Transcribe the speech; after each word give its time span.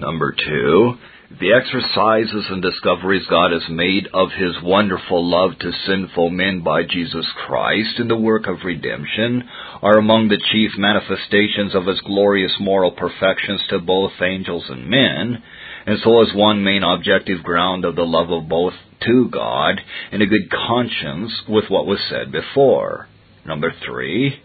Number 0.00 0.32
two, 0.32 0.94
the 1.38 1.52
exercises 1.52 2.46
and 2.48 2.62
discoveries 2.62 3.26
God 3.28 3.52
has 3.52 3.68
made 3.68 4.08
of 4.14 4.30
His 4.32 4.54
wonderful 4.62 5.22
love 5.22 5.58
to 5.58 5.72
sinful 5.86 6.30
men 6.30 6.62
by 6.62 6.84
Jesus 6.84 7.26
Christ 7.46 7.98
in 7.98 8.08
the 8.08 8.16
work 8.16 8.46
of 8.46 8.64
redemption 8.64 9.46
are 9.82 9.98
among 9.98 10.28
the 10.28 10.40
chief 10.52 10.70
manifestations 10.78 11.74
of 11.74 11.84
His 11.84 12.00
glorious 12.00 12.52
moral 12.58 12.92
perfections 12.92 13.60
to 13.68 13.78
both 13.78 14.12
angels 14.22 14.64
and 14.70 14.88
men, 14.88 15.42
and 15.84 15.98
so 16.02 16.22
is 16.22 16.34
one 16.34 16.64
main 16.64 16.82
objective 16.82 17.42
ground 17.42 17.84
of 17.84 17.94
the 17.94 18.02
love 18.02 18.30
of 18.30 18.48
both 18.48 18.74
to 19.02 19.28
God 19.30 19.82
and 20.12 20.22
a 20.22 20.26
good 20.26 20.50
conscience 20.50 21.42
with 21.46 21.66
what 21.68 21.86
was 21.86 22.00
said 22.08 22.32
before. 22.32 23.06
Number 23.44 23.70
three, 23.84 24.40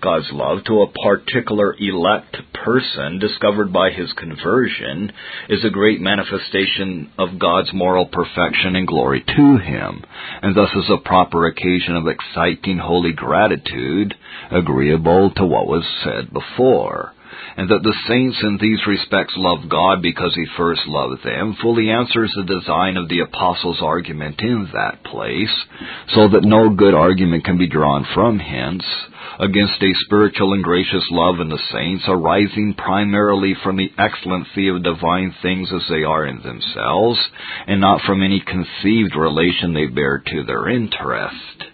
God's 0.00 0.28
love 0.32 0.64
to 0.64 0.82
a 0.82 0.92
particular 1.04 1.76
elect 1.78 2.36
person 2.64 3.18
discovered 3.18 3.72
by 3.72 3.90
his 3.90 4.12
conversion 4.14 5.12
is 5.48 5.64
a 5.64 5.70
great 5.70 6.00
manifestation 6.00 7.10
of 7.18 7.38
God's 7.38 7.70
moral 7.72 8.06
perfection 8.06 8.76
and 8.76 8.86
glory 8.86 9.22
to 9.26 9.58
him, 9.58 10.02
and 10.42 10.54
thus 10.56 10.70
is 10.74 10.90
a 10.90 11.06
proper 11.06 11.46
occasion 11.46 11.96
of 11.96 12.06
exciting 12.06 12.78
holy 12.78 13.12
gratitude, 13.12 14.14
agreeable 14.50 15.32
to 15.36 15.44
what 15.44 15.66
was 15.66 15.84
said 16.02 16.32
before. 16.32 17.12
And 17.56 17.68
that 17.68 17.82
the 17.82 17.94
saints 18.08 18.38
in 18.42 18.58
these 18.60 18.86
respects 18.86 19.34
love 19.36 19.68
God 19.68 20.02
because 20.02 20.34
he 20.34 20.46
first 20.56 20.82
loved 20.86 21.24
them, 21.24 21.56
fully 21.60 21.90
answers 21.90 22.32
the 22.34 22.44
design 22.44 22.96
of 22.96 23.08
the 23.08 23.20
apostle's 23.20 23.80
argument 23.82 24.40
in 24.40 24.68
that 24.72 25.04
place, 25.04 25.54
so 26.14 26.28
that 26.28 26.44
no 26.44 26.70
good 26.70 26.94
argument 26.94 27.44
can 27.44 27.58
be 27.58 27.68
drawn 27.68 28.06
from 28.14 28.38
hence 28.38 28.84
against 29.40 29.82
a 29.82 29.94
spiritual 30.04 30.52
and 30.52 30.62
gracious 30.62 31.04
love 31.10 31.40
in 31.40 31.48
the 31.48 31.62
saints 31.72 32.04
arising 32.06 32.74
primarily 32.76 33.54
from 33.64 33.76
the 33.76 33.90
excellency 33.96 34.68
of 34.68 34.82
divine 34.82 35.34
things 35.40 35.70
as 35.74 35.82
they 35.88 36.02
are 36.02 36.26
in 36.26 36.42
themselves, 36.42 37.18
and 37.66 37.80
not 37.80 38.02
from 38.02 38.22
any 38.22 38.40
conceived 38.40 39.16
relation 39.16 39.72
they 39.72 39.86
bear 39.86 40.22
to 40.26 40.44
their 40.44 40.68
interest. 40.68 41.64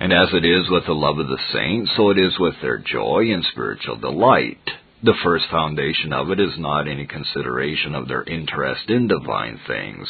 And 0.00 0.12
as 0.12 0.28
it 0.32 0.44
is 0.44 0.68
with 0.68 0.86
the 0.86 0.92
love 0.92 1.18
of 1.18 1.28
the 1.28 1.38
saints, 1.52 1.92
so 1.96 2.10
it 2.10 2.18
is 2.18 2.36
with 2.40 2.54
their 2.60 2.78
joy 2.78 3.30
and 3.32 3.44
spiritual 3.52 3.96
delight. 3.96 4.58
The 5.04 5.14
first 5.22 5.44
foundation 5.52 6.12
of 6.12 6.30
it 6.30 6.40
is 6.40 6.58
not 6.58 6.88
any 6.88 7.06
consideration 7.06 7.94
of 7.94 8.08
their 8.08 8.24
interest 8.24 8.90
in 8.90 9.06
divine 9.06 9.60
things, 9.68 10.08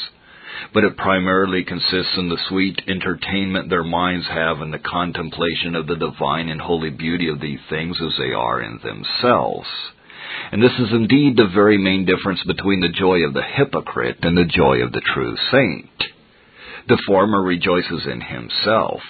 but 0.72 0.84
it 0.84 0.96
primarily 0.96 1.64
consists 1.64 2.16
in 2.16 2.28
the 2.28 2.38
sweet 2.48 2.80
entertainment 2.88 3.70
their 3.70 3.84
minds 3.84 4.26
have 4.26 4.60
in 4.60 4.70
the 4.70 4.78
contemplation 4.78 5.74
of 5.74 5.86
the 5.86 5.96
divine 5.96 6.48
and 6.48 6.60
holy 6.60 6.90
beauty 6.90 7.28
of 7.28 7.40
these 7.40 7.60
things 7.68 7.96
as 8.00 8.12
they 8.18 8.32
are 8.32 8.60
in 8.62 8.78
themselves. 8.82 9.68
And 10.52 10.62
this 10.62 10.78
is 10.78 10.92
indeed 10.92 11.36
the 11.36 11.48
very 11.52 11.78
main 11.78 12.04
difference 12.04 12.42
between 12.46 12.80
the 12.80 12.88
joy 12.88 13.20
of 13.20 13.34
the 13.34 13.42
hypocrite 13.42 14.18
and 14.22 14.36
the 14.36 14.44
joy 14.44 14.82
of 14.82 14.92
the 14.92 15.02
true 15.14 15.36
saint. 15.50 15.90
The 16.86 17.02
former 17.06 17.42
rejoices 17.42 18.06
in 18.06 18.20
himself. 18.20 19.00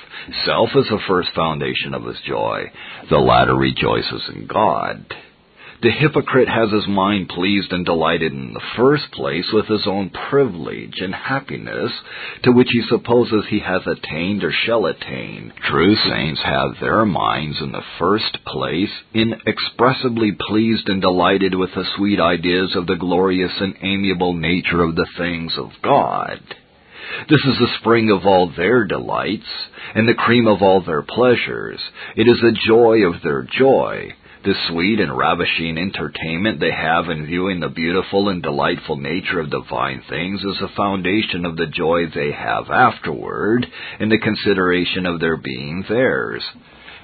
Self 0.44 0.70
is 0.76 0.86
the 0.88 1.00
first 1.08 1.30
foundation 1.34 1.92
of 1.92 2.04
his 2.04 2.20
joy. 2.26 2.70
The 3.10 3.18
latter 3.18 3.56
rejoices 3.56 4.22
in 4.32 4.46
God. 4.46 5.04
The 5.84 5.90
hypocrite 5.90 6.48
has 6.48 6.70
his 6.70 6.88
mind 6.88 7.28
pleased 7.28 7.70
and 7.70 7.84
delighted 7.84 8.32
in 8.32 8.54
the 8.54 8.68
first 8.74 9.12
place 9.12 9.44
with 9.52 9.66
his 9.66 9.86
own 9.86 10.08
privilege 10.08 10.98
and 10.98 11.14
happiness, 11.14 11.92
to 12.44 12.52
which 12.52 12.70
he 12.72 12.80
supposes 12.88 13.44
he 13.50 13.58
has 13.58 13.82
attained 13.86 14.44
or 14.44 14.50
shall 14.50 14.86
attain. 14.86 15.52
True 15.68 15.94
saints 15.94 16.40
have 16.42 16.80
their 16.80 17.04
minds 17.04 17.58
in 17.60 17.72
the 17.72 17.84
first 17.98 18.38
place 18.46 18.88
inexpressibly 19.12 20.32
pleased 20.48 20.88
and 20.88 21.02
delighted 21.02 21.54
with 21.54 21.74
the 21.74 21.84
sweet 21.96 22.18
ideas 22.18 22.74
of 22.74 22.86
the 22.86 22.96
glorious 22.96 23.52
and 23.60 23.74
amiable 23.82 24.32
nature 24.32 24.80
of 24.80 24.96
the 24.96 25.06
things 25.18 25.52
of 25.58 25.68
God. 25.82 26.40
This 27.28 27.44
is 27.44 27.58
the 27.58 27.76
spring 27.80 28.10
of 28.10 28.24
all 28.24 28.50
their 28.56 28.86
delights, 28.86 29.68
and 29.94 30.08
the 30.08 30.14
cream 30.14 30.46
of 30.46 30.62
all 30.62 30.80
their 30.80 31.02
pleasures. 31.02 31.80
It 32.16 32.26
is 32.26 32.40
the 32.40 32.56
joy 32.66 33.06
of 33.06 33.20
their 33.22 33.42
joy. 33.42 34.14
The 34.44 34.54
sweet 34.68 35.00
and 35.00 35.16
ravishing 35.16 35.78
entertainment 35.78 36.60
they 36.60 36.70
have 36.70 37.08
in 37.08 37.24
viewing 37.24 37.60
the 37.60 37.70
beautiful 37.70 38.28
and 38.28 38.42
delightful 38.42 38.98
nature 38.98 39.40
of 39.40 39.48
divine 39.48 40.02
things 40.06 40.44
is 40.44 40.58
the 40.60 40.68
foundation 40.76 41.46
of 41.46 41.56
the 41.56 41.66
joy 41.66 42.08
they 42.08 42.30
have 42.30 42.68
afterward 42.68 43.66
in 44.00 44.10
the 44.10 44.18
consideration 44.18 45.06
of 45.06 45.18
their 45.18 45.38
being 45.38 45.82
theirs. 45.88 46.42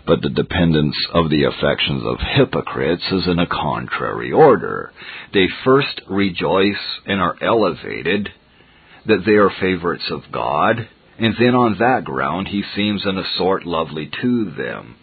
But 0.06 0.20
the 0.20 0.28
dependence 0.28 0.96
of 1.14 1.30
the 1.30 1.44
affections 1.44 2.02
of 2.04 2.18
hypocrites 2.20 3.10
is 3.10 3.26
in 3.26 3.38
a 3.38 3.46
contrary 3.46 4.32
order. 4.32 4.92
They 5.32 5.48
first 5.64 6.02
rejoice 6.10 7.00
and 7.06 7.22
are 7.22 7.42
elevated 7.42 8.28
that 9.06 9.22
they 9.24 9.36
are 9.36 9.50
favorites 9.58 10.10
of 10.10 10.30
God, 10.30 10.86
and 11.18 11.34
then 11.38 11.54
on 11.54 11.78
that 11.78 12.04
ground 12.04 12.48
he 12.48 12.62
seems 12.76 13.06
in 13.06 13.16
a 13.16 13.24
sort 13.38 13.64
lovely 13.64 14.10
to 14.20 14.50
them. 14.50 14.96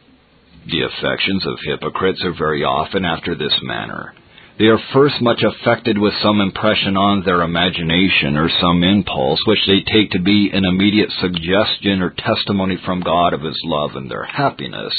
The 0.70 0.82
affections 0.82 1.46
of 1.48 1.60
hypocrites 1.64 2.22
are 2.26 2.34
very 2.38 2.66
often 2.66 3.06
after 3.06 3.36
this 3.36 3.58
manner. 3.64 4.14
They 4.60 4.66
are 4.66 4.80
first 4.92 5.22
much 5.22 5.42
affected 5.42 5.98
with 5.98 6.14
some 6.22 6.42
impression 6.42 6.98
on 6.98 7.24
their 7.24 7.42
imagination 7.42 8.36
or 8.36 8.50
some 8.60 8.84
impulse 8.84 9.40
which 9.46 9.66
they 9.66 9.80
take 9.90 10.12
to 10.12 10.20
be 10.20 10.50
an 10.52 10.66
immediate 10.66 11.12
suggestion 11.22 12.02
or 12.02 12.10
testimony 12.10 12.78
from 12.84 13.00
God 13.00 13.34
of 13.34 13.44
His 13.44 13.60
love 13.64 13.96
and 13.96 14.12
their 14.12 14.26
happiness. 14.26 14.94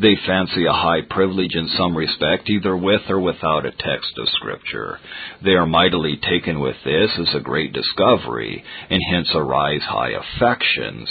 They 0.00 0.16
fancy 0.24 0.64
a 0.64 0.72
high 0.72 1.02
privilege 1.02 1.54
in 1.54 1.68
some 1.76 1.94
respect, 1.94 2.48
either 2.48 2.74
with 2.74 3.02
or 3.10 3.20
without 3.20 3.66
a 3.66 3.72
text 3.72 4.16
of 4.16 4.28
Scripture. 4.28 4.98
They 5.44 5.52
are 5.52 5.66
mightily 5.66 6.16
taken 6.16 6.58
with 6.58 6.76
this 6.84 7.10
as 7.18 7.34
a 7.34 7.40
great 7.40 7.74
discovery, 7.74 8.64
and 8.88 9.00
hence 9.10 9.28
arise 9.34 9.82
high 9.82 10.12
affections. 10.12 11.08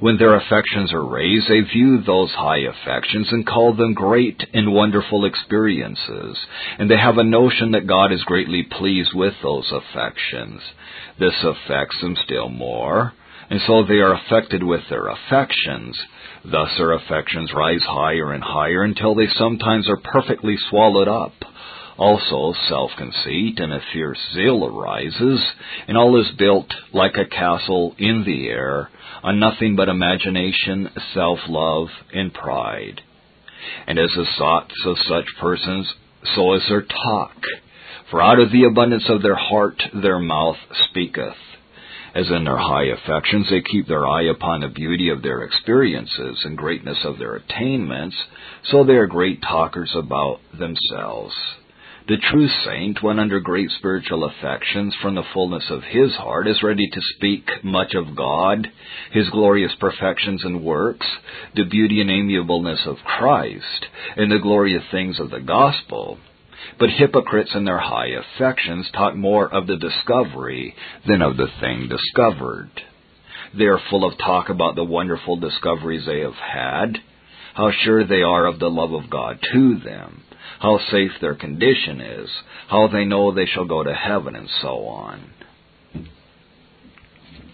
When 0.00 0.16
their 0.16 0.34
affections 0.34 0.94
are 0.94 1.04
raised, 1.04 1.48
they 1.48 1.60
view 1.60 2.00
those 2.00 2.30
high 2.30 2.60
affections 2.60 3.28
and 3.30 3.46
call 3.46 3.74
them 3.74 3.92
great 3.92 4.42
and 4.54 4.72
wonderful 4.72 5.26
experiences, 5.26 6.38
and 6.78 6.90
they 6.90 6.96
have 6.96 7.18
a 7.18 7.24
notion 7.24 7.72
that 7.72 7.86
God 7.86 8.10
is 8.10 8.22
greatly 8.24 8.62
pleased 8.62 9.12
with 9.14 9.34
those 9.42 9.70
affections. 9.70 10.62
This 11.18 11.44
affects 11.44 12.00
them 12.00 12.16
still 12.24 12.48
more, 12.48 13.12
and 13.50 13.60
so 13.66 13.82
they 13.82 14.00
are 14.00 14.14
affected 14.14 14.62
with 14.62 14.88
their 14.88 15.06
affections. 15.08 15.98
Thus 16.44 16.70
their 16.78 16.92
affections 16.92 17.52
rise 17.52 17.82
higher 17.82 18.32
and 18.32 18.42
higher 18.42 18.82
until 18.82 19.14
they 19.14 19.26
sometimes 19.26 19.86
are 19.86 19.98
perfectly 19.98 20.56
swallowed 20.70 21.08
up. 21.08 21.34
Also, 22.00 22.54
self 22.66 22.92
conceit 22.96 23.60
and 23.60 23.74
a 23.74 23.80
fierce 23.92 24.18
zeal 24.32 24.64
arises, 24.64 25.38
and 25.86 25.98
all 25.98 26.18
is 26.18 26.30
built 26.38 26.72
like 26.94 27.18
a 27.18 27.26
castle 27.26 27.94
in 27.98 28.24
the 28.24 28.48
air 28.48 28.88
on 29.22 29.38
nothing 29.38 29.76
but 29.76 29.90
imagination, 29.90 30.88
self 31.12 31.40
love, 31.46 31.88
and 32.14 32.32
pride. 32.32 33.02
And 33.86 33.98
as 33.98 34.08
the 34.16 34.24
thoughts 34.38 34.74
of 34.86 34.96
such 35.06 35.26
persons, 35.38 35.92
so 36.34 36.54
is 36.54 36.62
their 36.70 36.80
talk. 36.80 37.36
For 38.10 38.22
out 38.22 38.38
of 38.40 38.50
the 38.50 38.64
abundance 38.64 39.04
of 39.10 39.20
their 39.20 39.36
heart 39.36 39.82
their 39.92 40.18
mouth 40.18 40.56
speaketh. 40.88 41.36
As 42.14 42.30
in 42.30 42.44
their 42.44 42.56
high 42.56 42.84
affections 42.84 43.50
they 43.50 43.60
keep 43.60 43.86
their 43.86 44.08
eye 44.08 44.24
upon 44.24 44.62
the 44.62 44.68
beauty 44.68 45.10
of 45.10 45.20
their 45.20 45.42
experiences 45.42 46.40
and 46.44 46.56
greatness 46.56 47.04
of 47.04 47.18
their 47.18 47.36
attainments, 47.36 48.16
so 48.70 48.84
they 48.84 48.94
are 48.94 49.06
great 49.06 49.42
talkers 49.42 49.92
about 49.94 50.40
themselves. 50.58 51.34
The 52.10 52.16
true 52.16 52.48
saint, 52.48 53.04
when 53.04 53.20
under 53.20 53.38
great 53.38 53.70
spiritual 53.70 54.24
affections 54.24 54.96
from 55.00 55.14
the 55.14 55.22
fullness 55.32 55.70
of 55.70 55.84
his 55.84 56.12
heart, 56.16 56.48
is 56.48 56.60
ready 56.60 56.88
to 56.90 57.00
speak 57.14 57.48
much 57.62 57.94
of 57.94 58.16
God, 58.16 58.68
his 59.12 59.30
glorious 59.30 59.70
perfections 59.78 60.44
and 60.44 60.64
works, 60.64 61.06
the 61.54 61.62
beauty 61.62 62.00
and 62.00 62.10
amiableness 62.10 62.84
of 62.84 62.96
Christ, 63.04 63.86
and 64.16 64.28
the 64.28 64.40
glorious 64.40 64.82
things 64.90 65.20
of 65.20 65.30
the 65.30 65.38
gospel, 65.38 66.18
but 66.80 66.90
hypocrites 66.90 67.54
in 67.54 67.64
their 67.64 67.78
high 67.78 68.08
affections 68.08 68.90
talk 68.90 69.14
more 69.14 69.46
of 69.46 69.68
the 69.68 69.76
discovery 69.76 70.74
than 71.06 71.22
of 71.22 71.36
the 71.36 71.46
thing 71.60 71.86
discovered. 71.86 72.72
They 73.56 73.66
are 73.66 73.78
full 73.88 74.04
of 74.04 74.18
talk 74.18 74.48
about 74.48 74.74
the 74.74 74.82
wonderful 74.82 75.36
discoveries 75.36 76.06
they 76.06 76.22
have 76.22 76.34
had, 76.34 76.98
how 77.54 77.70
sure 77.82 78.06
they 78.06 78.22
are 78.22 78.46
of 78.46 78.58
the 78.58 78.70
love 78.70 78.92
of 78.92 79.10
God 79.10 79.38
to 79.52 79.78
them, 79.80 80.22
how 80.60 80.78
safe 80.90 81.12
their 81.20 81.34
condition 81.34 82.00
is, 82.00 82.30
how 82.68 82.88
they 82.88 83.04
know 83.04 83.32
they 83.32 83.46
shall 83.46 83.66
go 83.66 83.82
to 83.82 83.94
heaven, 83.94 84.36
and 84.36 84.48
so 84.62 84.86
on. 84.86 85.30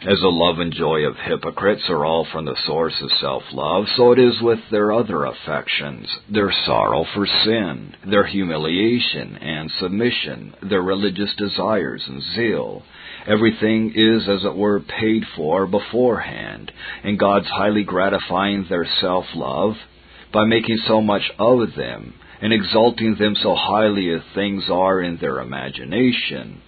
As 0.03 0.21
the 0.21 0.29
love 0.29 0.59
and 0.61 0.73
joy 0.73 1.07
of 1.07 1.17
hypocrites 1.17 1.89
are 1.89 2.05
all 2.05 2.27
from 2.31 2.45
the 2.45 2.57
source 2.67 2.95
of 3.01 3.11
self-love, 3.13 3.87
so 3.97 4.13
it 4.13 4.19
is 4.19 4.41
with 4.43 4.61
their 4.71 4.93
other 4.93 5.25
affections, 5.25 6.07
their 6.29 6.53
sorrow 6.67 7.05
for 7.15 7.27
sin, 7.27 7.95
their 8.05 8.25
humiliation 8.27 9.37
and 9.39 9.71
submission, 9.71 10.55
their 10.63 10.83
religious 10.83 11.35
desires 11.37 12.05
and 12.07 12.23
zeal. 12.35 12.83
Everything 13.27 13.93
is, 13.97 14.29
as 14.29 14.45
it 14.45 14.55
were, 14.55 14.81
paid 14.81 15.25
for 15.35 15.67
beforehand, 15.67 16.71
and 17.03 17.19
God's 17.19 17.49
highly 17.49 17.83
gratifying 17.83 18.67
their 18.69 18.87
self-love 19.01 19.77
by 20.33 20.45
making 20.45 20.79
so 20.87 21.01
much 21.01 21.33
of 21.39 21.75
them 21.75 22.15
and 22.41 22.53
exalting 22.53 23.17
them 23.19 23.35
so 23.43 23.55
highly 23.55 24.11
as 24.11 24.21
things 24.35 24.65
are 24.71 25.01
in 25.01 25.17
their 25.17 25.41
imagination. 25.41 26.61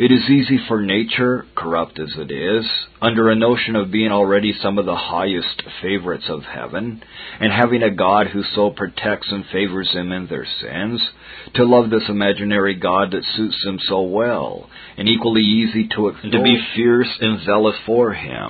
It 0.00 0.10
is 0.10 0.30
easy 0.30 0.58
for 0.66 0.80
nature, 0.80 1.44
corrupt 1.54 1.98
as 1.98 2.14
it 2.16 2.30
is, 2.30 2.64
under 3.02 3.28
a 3.28 3.36
notion 3.36 3.76
of 3.76 3.90
being 3.90 4.10
already 4.10 4.54
some 4.62 4.78
of 4.78 4.86
the 4.86 4.96
highest 4.96 5.62
favorites 5.82 6.24
of 6.26 6.42
heaven, 6.42 7.02
and 7.38 7.52
having 7.52 7.82
a 7.82 7.90
God 7.90 8.28
who 8.28 8.42
so 8.42 8.70
protects 8.70 9.30
and 9.30 9.44
favors 9.52 9.90
them 9.92 10.10
in 10.10 10.26
their 10.26 10.46
sins, 10.62 11.02
to 11.52 11.64
love 11.64 11.90
this 11.90 12.08
imaginary 12.08 12.76
God 12.76 13.10
that 13.10 13.26
suits 13.36 13.62
them 13.62 13.78
so 13.88 14.00
well, 14.00 14.70
and 14.96 15.06
equally 15.06 15.42
easy 15.42 15.86
to, 15.88 16.12
to 16.32 16.42
be 16.42 16.66
fierce 16.74 17.18
and 17.20 17.44
zealous 17.44 17.76
for 17.84 18.14
him. 18.14 18.48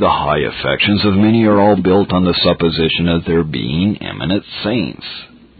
The 0.00 0.08
high 0.08 0.38
affections 0.38 1.04
of 1.04 1.12
many 1.12 1.44
are 1.44 1.60
all 1.60 1.76
built 1.76 2.14
on 2.14 2.24
the 2.24 2.40
supposition 2.42 3.08
of 3.08 3.26
their 3.26 3.44
being 3.44 3.98
eminent 4.00 4.44
saints. 4.64 5.04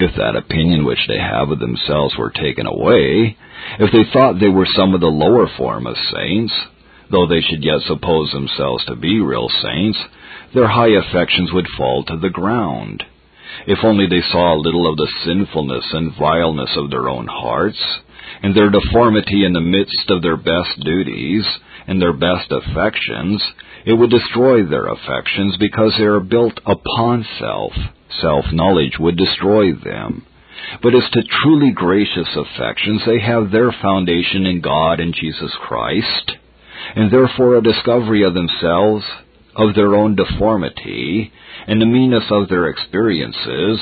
If 0.00 0.14
that 0.16 0.36
opinion 0.36 0.84
which 0.84 1.06
they 1.08 1.18
have 1.18 1.50
of 1.50 1.58
themselves 1.58 2.16
were 2.16 2.30
taken 2.30 2.66
away, 2.66 3.36
if 3.80 3.90
they 3.90 4.04
thought 4.12 4.38
they 4.38 4.48
were 4.48 4.66
some 4.76 4.94
of 4.94 5.00
the 5.00 5.08
lower 5.08 5.48
form 5.56 5.86
of 5.86 5.96
saints, 6.14 6.54
though 7.10 7.26
they 7.26 7.40
should 7.40 7.64
yet 7.64 7.80
suppose 7.86 8.30
themselves 8.32 8.84
to 8.84 8.94
be 8.94 9.20
real 9.20 9.48
saints, 9.48 9.98
their 10.54 10.68
high 10.68 10.90
affections 10.90 11.52
would 11.52 11.66
fall 11.76 12.04
to 12.04 12.16
the 12.16 12.30
ground. 12.30 13.02
If 13.66 13.78
only 13.82 14.06
they 14.06 14.20
saw 14.30 14.54
a 14.54 14.62
little 14.62 14.88
of 14.88 14.96
the 14.96 15.08
sinfulness 15.24 15.84
and 15.92 16.16
vileness 16.16 16.76
of 16.76 16.90
their 16.90 17.08
own 17.08 17.26
hearts, 17.26 17.82
and 18.42 18.54
their 18.54 18.70
deformity 18.70 19.44
in 19.44 19.52
the 19.52 19.60
midst 19.60 20.10
of 20.10 20.22
their 20.22 20.36
best 20.36 20.78
duties 20.84 21.44
and 21.86 22.00
their 22.00 22.12
best 22.12 22.52
affections, 22.52 23.42
it 23.84 23.94
would 23.94 24.10
destroy 24.10 24.64
their 24.64 24.86
affections 24.86 25.56
because 25.58 25.94
they 25.98 26.04
are 26.04 26.20
built 26.20 26.60
upon 26.66 27.26
self. 27.40 27.72
Self 28.20 28.46
knowledge 28.52 28.98
would 28.98 29.16
destroy 29.16 29.72
them. 29.72 30.26
But 30.82 30.94
as 30.94 31.08
to 31.12 31.22
truly 31.22 31.70
gracious 31.70 32.28
affections, 32.36 33.02
they 33.06 33.20
have 33.20 33.50
their 33.50 33.70
foundation 33.70 34.46
in 34.46 34.60
God 34.60 35.00
and 35.00 35.14
Jesus 35.14 35.52
Christ, 35.60 36.32
and 36.96 37.10
therefore 37.10 37.56
a 37.56 37.62
discovery 37.62 38.22
of 38.24 38.34
themselves, 38.34 39.04
of 39.54 39.74
their 39.74 39.94
own 39.94 40.14
deformity, 40.14 41.32
and 41.66 41.80
the 41.80 41.86
meanness 41.86 42.24
of 42.30 42.48
their 42.48 42.68
experiences, 42.68 43.80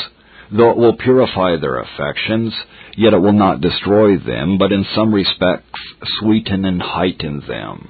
though 0.51 0.71
it 0.71 0.77
will 0.77 0.97
purify 0.97 1.57
their 1.57 1.81
affections, 1.81 2.55
yet 2.97 3.15
it 3.15 3.19
will 3.19 3.33
not 3.33 3.61
destroy 3.61 4.19
them, 4.19 4.59
but 4.59 4.73
in 4.73 4.85
some 4.95 5.15
respects 5.15 5.81
sweeten 6.19 6.65
and 6.65 6.83
heighten 6.83 7.43
them. 7.47 7.89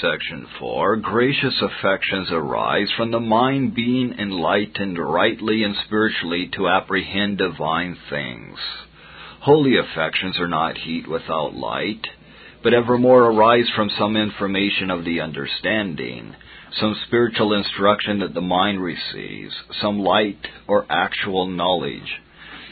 Section 0.00 0.46
4 0.58 0.96
Gracious 0.96 1.60
affections 1.60 2.28
arise 2.30 2.88
from 2.96 3.10
the 3.10 3.20
mind 3.20 3.74
being 3.74 4.14
enlightened 4.18 4.98
rightly 4.98 5.62
and 5.62 5.76
spiritually 5.84 6.48
to 6.54 6.68
apprehend 6.68 7.36
divine 7.36 7.98
things. 8.08 8.58
Holy 9.40 9.76
affections 9.76 10.40
are 10.40 10.48
not 10.48 10.78
heat 10.78 11.06
without 11.06 11.54
light, 11.54 12.06
but 12.62 12.72
evermore 12.72 13.24
arise 13.24 13.68
from 13.76 13.90
some 13.98 14.16
information 14.16 14.90
of 14.90 15.04
the 15.04 15.20
understanding, 15.20 16.34
some 16.72 16.96
spiritual 17.06 17.52
instruction 17.52 18.20
that 18.20 18.32
the 18.32 18.40
mind 18.40 18.82
receives, 18.82 19.54
some 19.82 19.98
light 19.98 20.46
or 20.66 20.86
actual 20.88 21.46
knowledge 21.46 22.20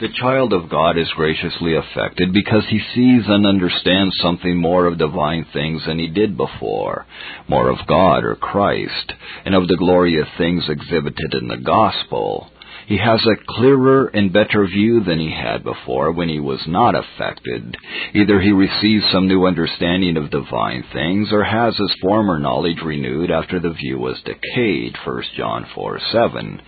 the 0.01 0.07
child 0.15 0.53
of 0.53 0.69
God 0.69 0.97
is 0.97 1.11
graciously 1.15 1.75
affected 1.75 2.31
because 2.31 2.63
he 2.69 2.79
sees 2.95 3.23
and 3.27 3.45
understands 3.45 4.15
something 4.21 4.55
more 4.55 4.85
of 4.85 4.97
divine 4.97 5.45
things 5.51 5.81
than 5.85 5.99
he 5.99 6.07
did 6.07 6.37
before, 6.37 7.05
more 7.49 7.69
of 7.69 7.85
God 7.85 8.23
or 8.23 8.35
Christ, 8.35 9.13
and 9.43 9.53
of 9.53 9.67
the 9.67 9.75
glorious 9.75 10.27
things 10.37 10.63
exhibited 10.69 11.33
in 11.33 11.49
the 11.49 11.57
gospel. 11.57 12.49
He 12.87 12.97
has 12.97 13.23
a 13.27 13.53
clearer 13.53 14.07
and 14.07 14.31
better 14.31 14.65
view 14.65 15.03
than 15.03 15.19
he 15.19 15.31
had 15.31 15.63
before 15.63 16.11
when 16.11 16.29
he 16.29 16.39
was 16.39 16.61
not 16.65 16.95
affected. 16.95 17.75
Either 18.15 18.39
he 18.39 18.51
receives 18.51 19.05
some 19.11 19.27
new 19.27 19.45
understanding 19.45 20.15
of 20.15 20.31
divine 20.31 20.83
things, 20.93 21.27
or 21.31 21.43
has 21.43 21.75
his 21.77 21.93
former 22.01 22.39
knowledge 22.39 22.81
renewed 22.83 23.29
after 23.31 23.59
the 23.59 23.73
view 23.73 23.99
was 23.99 24.19
decayed. 24.23 24.95
1 25.05 25.23
John 25.37 25.67
4 25.75 25.99
7. 26.11 26.61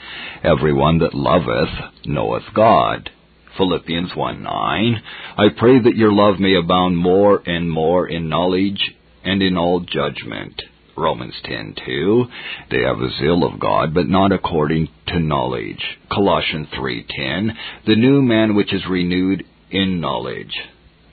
Everyone 0.43 0.99
that 0.99 1.15
loveth 1.15 1.69
knoweth 2.05 2.43
God. 2.53 3.09
Philippians 3.57 4.15
1 4.15 4.43
9. 4.43 5.03
I 5.37 5.49
pray 5.57 5.79
that 5.79 5.95
your 5.95 6.11
love 6.11 6.39
may 6.39 6.55
abound 6.55 6.97
more 6.97 7.41
and 7.45 7.69
more 7.69 8.07
in 8.07 8.29
knowledge 8.29 8.95
and 9.23 9.41
in 9.41 9.57
all 9.57 9.79
judgment. 9.81 10.61
Romans 10.97 11.35
10:2 11.45 12.29
They 12.69 12.81
have 12.81 12.99
a 12.99 13.09
zeal 13.19 13.43
of 13.43 13.59
God 13.59 13.93
but 13.93 14.07
not 14.07 14.31
according 14.31 14.89
to 15.07 15.19
knowledge. 15.19 15.83
Colossians 16.11 16.67
3:10 16.69 17.55
The 17.85 17.95
new 17.95 18.21
man 18.21 18.55
which 18.55 18.73
is 18.73 18.85
renewed 18.87 19.45
in 19.69 19.99
knowledge. 19.99 20.53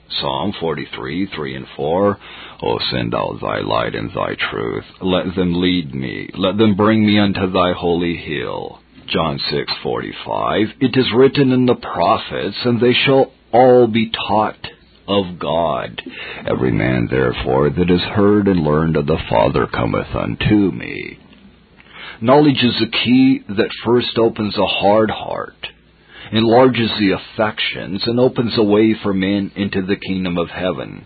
Psalm 0.09 0.53
43, 0.59 1.27
3 1.27 1.55
and 1.55 1.67
4. 1.75 2.17
O 2.63 2.79
send 2.91 3.13
out 3.15 3.39
thy 3.41 3.59
light 3.59 3.95
and 3.95 4.11
thy 4.11 4.35
truth. 4.35 4.85
Let 5.01 5.35
them 5.35 5.61
lead 5.61 5.93
me. 5.93 6.29
Let 6.33 6.57
them 6.57 6.75
bring 6.75 7.05
me 7.05 7.19
unto 7.19 7.47
thy 7.51 7.73
holy 7.73 8.15
hill. 8.15 8.79
John 9.09 9.39
6:45 9.39 10.73
It 10.81 10.95
is 10.95 11.11
written 11.15 11.51
in 11.51 11.65
the 11.65 11.73
prophets 11.73 12.57
and 12.63 12.79
they 12.79 12.93
shall 12.93 13.31
all 13.51 13.87
be 13.87 14.11
taught 14.11 14.67
of 15.07 15.39
God. 15.39 15.99
Every 16.45 16.71
man 16.71 17.07
therefore 17.09 17.71
that 17.71 17.89
has 17.89 18.15
heard 18.15 18.47
and 18.47 18.63
learned 18.63 18.95
of 18.97 19.07
the 19.07 19.17
Father 19.27 19.65
cometh 19.65 20.13
unto 20.13 20.71
me. 20.71 21.17
Knowledge 22.21 22.63
is 22.63 22.77
the 22.79 22.97
key 23.03 23.41
that 23.49 23.71
first 23.83 24.15
opens 24.19 24.55
a 24.57 24.67
hard 24.67 25.09
heart 25.09 25.67
enlarges 26.31 26.91
the 26.99 27.11
affections 27.11 28.03
and 28.05 28.19
opens 28.19 28.55
a 28.57 28.63
way 28.63 28.93
for 29.01 29.11
men 29.11 29.51
into 29.55 29.81
the 29.81 29.95
kingdom 29.95 30.37
of 30.37 30.49
heaven. 30.49 31.05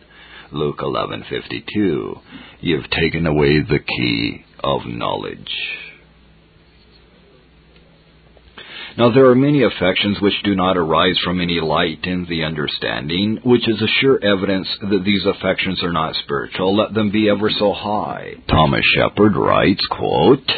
Luke 0.51 0.79
11:52 0.79 2.19
Ye 2.59 2.73
have 2.73 2.89
taken 2.89 3.25
away 3.25 3.61
the 3.61 3.79
key 3.79 4.43
of 4.61 4.85
knowledge 4.85 5.92
now 8.97 9.11
there 9.11 9.27
are 9.27 9.35
many 9.35 9.63
affections 9.63 10.21
which 10.21 10.43
do 10.43 10.55
not 10.55 10.77
arise 10.77 11.17
from 11.23 11.41
any 11.41 11.59
light 11.59 12.03
in 12.03 12.25
the 12.29 12.43
understanding, 12.43 13.39
which 13.43 13.67
is 13.67 13.81
a 13.81 13.87
sure 13.99 14.19
evidence 14.23 14.67
that 14.81 15.03
these 15.03 15.25
affections 15.25 15.83
are 15.83 15.91
not 15.91 16.15
spiritual, 16.23 16.75
let 16.75 16.93
them 16.93 17.11
be 17.11 17.29
ever 17.29 17.49
so 17.49 17.73
high. 17.73 18.33
Thomas 18.47 18.83
Shepard 18.95 19.35
writes, 19.35 19.85
quote, 19.89 20.51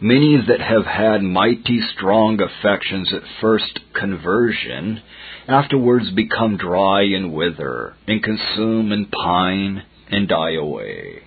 Many 0.00 0.36
that 0.48 0.60
have 0.60 0.84
had 0.84 1.22
mighty 1.22 1.80
strong 1.94 2.38
affections 2.40 3.12
at 3.14 3.22
first 3.40 3.80
conversion, 3.94 5.00
afterwards 5.48 6.10
become 6.10 6.58
dry 6.58 7.02
and 7.02 7.32
wither, 7.32 7.94
and 8.06 8.22
consume 8.22 8.92
and 8.92 9.10
pine 9.10 9.82
and 10.10 10.28
die 10.28 10.54
away 10.54 11.22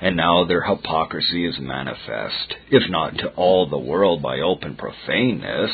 and 0.00 0.16
now 0.16 0.44
their 0.44 0.62
hypocrisy 0.62 1.46
is 1.46 1.58
manifest, 1.58 2.54
if 2.70 2.88
not 2.90 3.18
to 3.18 3.28
all 3.30 3.68
the 3.68 3.78
world 3.78 4.22
by 4.22 4.40
open 4.40 4.76
profaneness, 4.76 5.70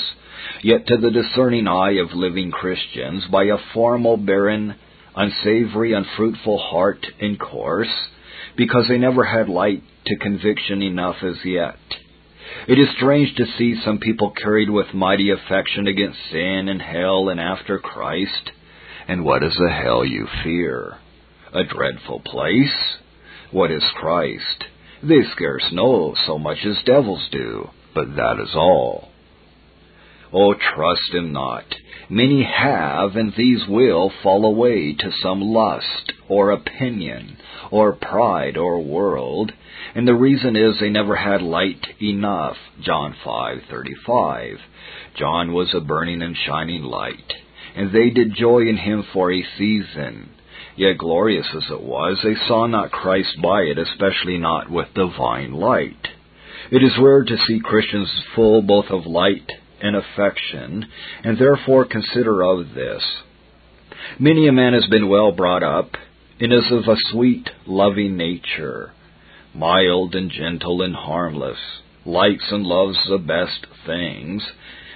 yet 0.63 0.87
to 0.87 0.97
the 0.97 1.11
discerning 1.11 1.69
eye 1.69 1.99
of 2.03 2.13
living 2.13 2.51
Christians 2.51 3.25
by 3.31 3.45
a 3.45 3.59
formal, 3.73 4.17
barren, 4.17 4.75
unsavory, 5.15 5.93
unfruitful 5.93 6.59
heart 6.59 7.07
and 7.21 7.39
course, 7.39 7.93
because 8.57 8.87
they 8.89 8.99
never 8.99 9.25
had 9.25 9.49
light 9.49 9.83
to 10.07 10.17
conviction 10.17 10.83
enough 10.83 11.17
as 11.23 11.37
yet. 11.45 11.77
It 12.67 12.79
is 12.79 12.89
strange 12.97 13.37
to 13.37 13.47
see 13.57 13.81
some 13.85 13.99
people 13.99 14.31
carried 14.31 14.71
with 14.71 14.95
mighty 14.95 15.31
affection 15.31 15.87
against 15.87 16.19
sin 16.31 16.69
and 16.69 16.81
hell 16.81 17.29
and 17.29 17.39
after 17.39 17.79
Christ. 17.79 18.53
And 19.07 19.25
what 19.25 19.43
is 19.43 19.55
the 19.55 19.71
hell 19.71 20.05
you 20.05 20.27
fear? 20.43 20.99
A 21.53 21.65
dreadful 21.65 22.21
place? 22.21 22.97
What 23.51 23.71
is 23.71 23.85
Christ? 23.95 24.65
They 25.03 25.23
scarce 25.33 25.73
know 25.73 26.15
so 26.27 26.39
much 26.39 26.59
as 26.67 26.83
devils 26.85 27.29
do, 27.33 27.71
but 27.95 28.15
that 28.17 28.39
is 28.43 28.55
all. 28.55 29.09
Oh, 30.33 30.53
trust 30.53 31.15
him 31.15 31.33
not. 31.33 31.65
Many 32.11 32.43
have, 32.43 33.17
and 33.17 33.33
these 33.35 33.67
will 33.67 34.13
fall 34.23 34.45
away 34.45 34.93
to 34.93 35.13
some 35.23 35.41
lust, 35.41 36.13
or 36.29 36.51
opinion, 36.51 37.39
or 37.71 37.95
pride, 37.95 38.59
or 38.59 38.81
world, 38.81 39.53
and 39.95 40.07
the 40.07 40.15
reason 40.15 40.55
is 40.55 40.79
they 40.79 40.91
never 40.91 41.17
had 41.17 41.41
light 41.41 41.87
enough. 42.03 42.59
John 42.83 43.15
5:35. 43.25 44.59
John 45.15 45.55
was 45.55 45.73
a 45.73 45.81
burning 45.81 46.21
and 46.21 46.37
shining 46.37 46.83
light, 46.83 47.33
and 47.75 47.93
they 47.93 48.11
did 48.11 48.35
joy 48.35 48.67
in 48.69 48.77
him 48.77 49.05
for 49.05 49.33
a 49.33 49.47
season. 49.57 50.31
Yet 50.79 50.97
glorious 50.97 51.49
as 51.57 51.65
it 51.73 51.83
was, 51.83 52.21
they 52.23 52.37
saw 52.47 52.69
not 52.69 52.93
Christ 52.93 53.43
by 53.43 53.63
it, 53.63 53.79
especially 53.79 54.39
not 54.39 54.71
with 54.71 54.95
divine 54.95 55.53
light. 55.53 56.07
It 56.71 56.85
is 56.85 56.97
rare 57.01 57.25
to 57.25 57.37
see 57.37 57.59
Christians 57.59 58.09
full 58.37 58.63
both 58.63 58.85
of 58.89 59.05
light 59.05 59.51
and 59.83 59.97
affection, 59.97 60.87
and 61.25 61.37
therefore 61.37 61.85
consider 61.85 62.43
of 62.43 62.75
this. 62.75 63.03
Many 64.21 64.47
a 64.47 64.53
man 64.53 64.73
has 64.73 64.87
been 64.87 65.09
well 65.09 65.33
brought 65.33 65.65
up, 65.65 65.97
and 66.39 66.53
is 66.53 66.71
of 66.71 66.87
a 66.87 66.97
sweet, 67.11 67.51
loving 67.67 68.17
nature, 68.17 68.93
mild 69.53 70.15
and 70.15 70.31
gentle 70.31 70.83
and 70.83 70.95
harmless, 70.95 71.59
likes 72.07 72.53
and 72.53 72.65
loves 72.65 72.99
the 73.09 73.19
best 73.19 73.67
things, 73.85 74.45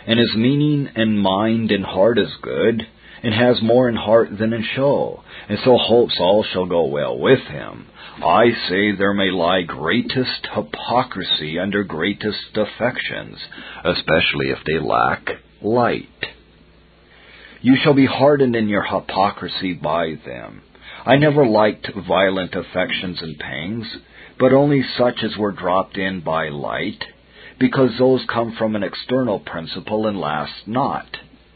and 0.07 0.21
his 0.21 0.37
meaning 0.37 0.91
and 0.95 1.21
mind 1.21 1.73
and 1.73 1.85
heart 1.85 2.21
is 2.21 2.37
good, 2.41 2.87
and 3.25 3.35
has 3.35 3.61
more 3.61 3.89
in 3.89 3.97
heart 3.97 4.31
than 4.39 4.53
in 4.53 4.63
show, 4.77 5.22
and 5.49 5.59
so 5.65 5.77
hopes 5.77 6.17
all 6.21 6.45
shall 6.45 6.67
go 6.67 6.87
well 6.87 7.19
with 7.19 7.41
him. 7.41 7.87
I 8.25 8.51
say 8.69 8.93
there 8.93 9.15
may 9.15 9.31
lie 9.31 9.63
greatest 9.63 10.47
hypocrisy 10.55 11.59
under 11.59 11.83
greatest 11.85 12.57
affections, 12.57 13.39
especially 13.85 14.51
if 14.51 14.59
they 14.67 14.79
lack 14.79 15.29
light. 15.61 16.07
You 17.61 17.77
shall 17.83 17.95
be 17.95 18.07
hardened 18.07 18.57
in 18.57 18.69
your 18.69 18.83
hypocrisy 18.83 19.75
by 19.75 20.15
them. 20.27 20.63
I 21.05 21.17
never 21.17 21.47
liked 21.47 21.91
violent 22.07 22.55
affections 22.55 23.23
and 23.23 23.39
pangs, 23.39 23.87
but 24.39 24.53
only 24.53 24.83
such 24.99 25.23
as 25.23 25.37
were 25.37 25.53
dropped 25.53 25.97
in 25.97 26.21
by 26.21 26.49
light, 26.49 27.05
because 27.59 27.91
those 27.99 28.25
come 28.33 28.55
from 28.57 28.77
an 28.77 28.83
external 28.83 29.41
principle 29.41 30.07
and 30.07 30.19
last 30.19 30.67
not, 30.67 31.07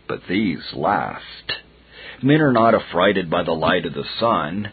but 0.08 0.20
these 0.28 0.62
last. 0.72 1.65
Men 2.22 2.40
are 2.40 2.52
not 2.52 2.74
affrighted 2.74 3.30
by 3.30 3.42
the 3.42 3.52
light 3.52 3.84
of 3.84 3.94
the 3.94 4.04
sun, 4.18 4.70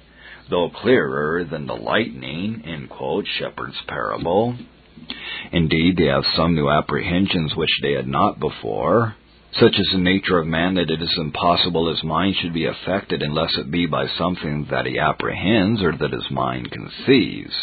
though 0.50 0.70
clearer 0.70 1.44
than 1.44 1.68
the 1.68 1.76
lightning, 1.76 2.64
in 2.66 2.88
quote, 2.88 3.26
Shepard's 3.28 3.82
parable. 3.88 4.56
Indeed, 5.52 5.98
they 5.98 6.06
have 6.06 6.26
some 6.36 6.56
new 6.56 6.70
apprehensions 6.70 7.56
which 7.56 7.80
they 7.82 7.94
had 7.94 8.08
not 8.08 8.40
before, 8.40 9.16
such 9.60 9.78
is 9.78 9.90
the 9.92 10.00
nature 10.00 10.40
of 10.40 10.48
man 10.48 10.76
that 10.76 10.90
it 10.90 11.02
is 11.02 11.16
impossible 11.18 11.90
his 11.90 12.04
mind 12.04 12.36
should 12.36 12.54
be 12.54 12.66
affected 12.66 13.22
unless 13.22 13.56
it 13.58 13.70
be 13.70 13.86
by 13.86 14.08
something 14.08 14.66
that 14.72 14.86
he 14.86 14.98
apprehends 14.98 15.84
or 15.84 15.92
that 15.92 16.12
his 16.12 16.32
mind 16.32 16.72
conceives. 16.72 17.54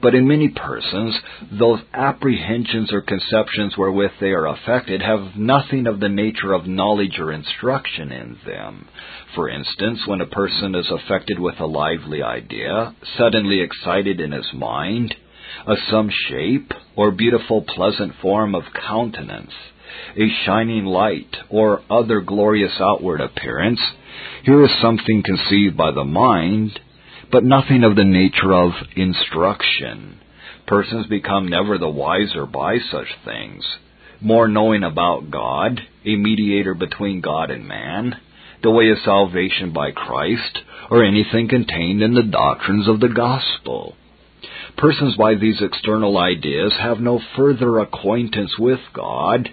But 0.00 0.14
in 0.14 0.28
many 0.28 0.48
persons, 0.48 1.18
those 1.50 1.80
apprehensions 1.92 2.92
or 2.92 3.00
conceptions 3.00 3.76
wherewith 3.76 4.12
they 4.20 4.30
are 4.30 4.46
affected 4.46 5.02
have 5.02 5.36
nothing 5.36 5.86
of 5.86 6.00
the 6.00 6.08
nature 6.08 6.52
of 6.52 6.66
knowledge 6.66 7.18
or 7.18 7.32
instruction 7.32 8.12
in 8.12 8.38
them. 8.46 8.88
For 9.34 9.48
instance, 9.48 10.06
when 10.06 10.20
a 10.20 10.26
person 10.26 10.74
is 10.74 10.90
affected 10.90 11.38
with 11.38 11.60
a 11.60 11.66
lively 11.66 12.22
idea, 12.22 12.94
suddenly 13.16 13.60
excited 13.60 14.20
in 14.20 14.32
his 14.32 14.52
mind, 14.52 15.14
of 15.66 15.78
some 15.90 16.10
shape 16.28 16.72
or 16.96 17.10
beautiful 17.10 17.62
pleasant 17.62 18.14
form 18.20 18.54
of 18.54 18.64
countenance, 18.86 19.52
a 20.16 20.28
shining 20.44 20.84
light, 20.84 21.36
or 21.48 21.82
other 21.90 22.20
glorious 22.20 22.72
outward 22.80 23.20
appearance, 23.20 23.80
here 24.44 24.64
is 24.64 24.80
something 24.80 25.22
conceived 25.24 25.76
by 25.76 25.90
the 25.90 26.04
mind, 26.04 26.78
but 27.30 27.44
nothing 27.44 27.84
of 27.84 27.96
the 27.96 28.04
nature 28.04 28.52
of 28.52 28.72
instruction. 28.96 30.20
Persons 30.66 31.06
become 31.06 31.48
never 31.48 31.78
the 31.78 31.88
wiser 31.88 32.46
by 32.46 32.78
such 32.90 33.08
things, 33.24 33.64
more 34.20 34.48
knowing 34.48 34.82
about 34.82 35.30
God, 35.30 35.80
a 36.04 36.16
mediator 36.16 36.74
between 36.74 37.20
God 37.20 37.50
and 37.50 37.66
man, 37.66 38.16
the 38.62 38.70
way 38.70 38.90
of 38.90 38.98
salvation 39.04 39.72
by 39.72 39.92
Christ, 39.92 40.58
or 40.90 41.04
anything 41.04 41.48
contained 41.48 42.02
in 42.02 42.14
the 42.14 42.22
doctrines 42.22 42.88
of 42.88 43.00
the 43.00 43.08
gospel. 43.08 43.94
Persons 44.76 45.16
by 45.16 45.34
these 45.34 45.60
external 45.60 46.16
ideas 46.18 46.72
have 46.80 47.00
no 47.00 47.20
further 47.36 47.78
acquaintance 47.78 48.52
with 48.58 48.80
God 48.92 49.48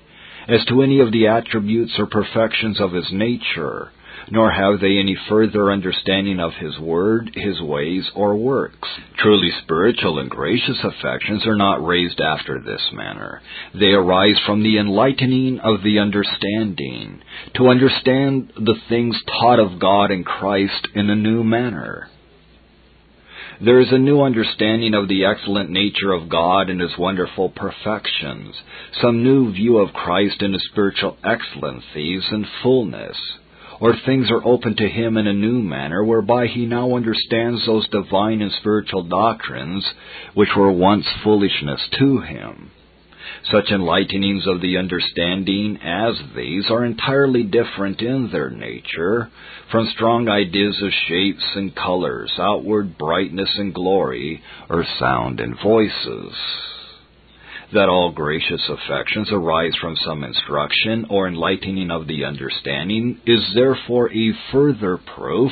as 0.47 0.63
to 0.65 0.81
any 0.81 0.99
of 0.99 1.11
the 1.11 1.27
attributes 1.27 1.93
or 1.97 2.05
perfections 2.05 2.79
of 2.79 2.93
his 2.93 3.11
nature, 3.11 3.91
nor 4.31 4.51
have 4.51 4.79
they 4.79 4.97
any 4.97 5.17
further 5.29 5.71
understanding 5.71 6.39
of 6.39 6.53
his 6.53 6.79
word, 6.79 7.31
his 7.35 7.61
ways, 7.61 8.09
or 8.15 8.35
works. 8.35 8.87
Truly 9.17 9.51
spiritual 9.61 10.19
and 10.19 10.29
gracious 10.29 10.77
affections 10.83 11.45
are 11.45 11.55
not 11.55 11.85
raised 11.85 12.19
after 12.19 12.59
this 12.59 12.81
manner. 12.93 13.41
They 13.73 13.91
arise 13.91 14.39
from 14.45 14.63
the 14.63 14.77
enlightening 14.77 15.59
of 15.59 15.83
the 15.83 15.99
understanding, 15.99 17.21
to 17.55 17.67
understand 17.67 18.53
the 18.55 18.75
things 18.89 19.15
taught 19.27 19.59
of 19.59 19.79
God 19.79 20.11
and 20.11 20.25
Christ 20.25 20.87
in 20.95 21.09
a 21.09 21.15
new 21.15 21.43
manner. 21.43 22.09
There 23.63 23.79
is 23.79 23.91
a 23.91 23.97
new 23.97 24.21
understanding 24.21 24.93
of 24.93 25.07
the 25.07 25.23
excellent 25.23 25.69
nature 25.69 26.11
of 26.11 26.27
God 26.27 26.69
and 26.69 26.81
His 26.81 26.97
wonderful 26.97 27.49
perfections, 27.49 28.53
some 29.01 29.23
new 29.23 29.53
view 29.53 29.77
of 29.77 29.93
Christ 29.93 30.41
and 30.41 30.53
His 30.53 30.67
spiritual 30.69 31.17
excellencies 31.23 32.23
and 32.31 32.45
fullness 32.61 33.17
or 33.79 33.95
things 34.05 34.29
are 34.31 34.45
open 34.45 34.75
to 34.75 34.87
him 34.87 35.17
in 35.17 35.27
a 35.27 35.33
new 35.33 35.61
manner, 35.61 36.03
whereby 36.03 36.47
he 36.47 36.65
now 36.65 36.95
understands 36.95 37.65
those 37.65 37.87
divine 37.89 38.41
and 38.41 38.51
spiritual 38.59 39.03
doctrines 39.03 39.85
which 40.33 40.49
were 40.55 40.71
once 40.71 41.05
foolishness 41.23 41.81
to 41.99 42.19
him. 42.19 42.71
Such 43.51 43.71
enlightenings 43.71 44.47
of 44.47 44.61
the 44.61 44.77
understanding 44.77 45.77
as 45.83 46.15
these 46.35 46.69
are 46.69 46.85
entirely 46.85 47.43
different 47.43 48.01
in 48.01 48.29
their 48.31 48.49
nature 48.49 49.29
from 49.71 49.87
strong 49.93 50.29
ideas 50.29 50.81
of 50.81 50.91
shapes 51.07 51.45
and 51.55 51.75
colors, 51.75 52.31
outward 52.39 52.97
brightness 52.97 53.49
and 53.57 53.73
glory, 53.73 54.41
or 54.69 54.85
sound 54.99 55.39
and 55.39 55.55
voices 55.61 56.33
that 57.75 57.89
all 57.89 58.11
gracious 58.11 58.61
affections 58.69 59.29
arise 59.31 59.73
from 59.79 59.95
some 60.05 60.23
instruction 60.23 61.05
or 61.09 61.27
enlightening 61.27 61.91
of 61.91 62.07
the 62.07 62.25
understanding 62.25 63.19
is 63.25 63.41
therefore 63.53 64.11
a 64.11 64.31
further 64.51 64.97
proof 65.15 65.51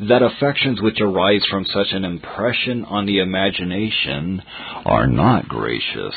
that 0.00 0.22
affections 0.22 0.80
which 0.82 1.00
arise 1.00 1.44
from 1.50 1.64
such 1.64 1.88
an 1.92 2.04
impression 2.04 2.84
on 2.84 3.06
the 3.06 3.18
imagination 3.18 4.42
are 4.84 5.06
not 5.06 5.48
gracious. 5.48 6.14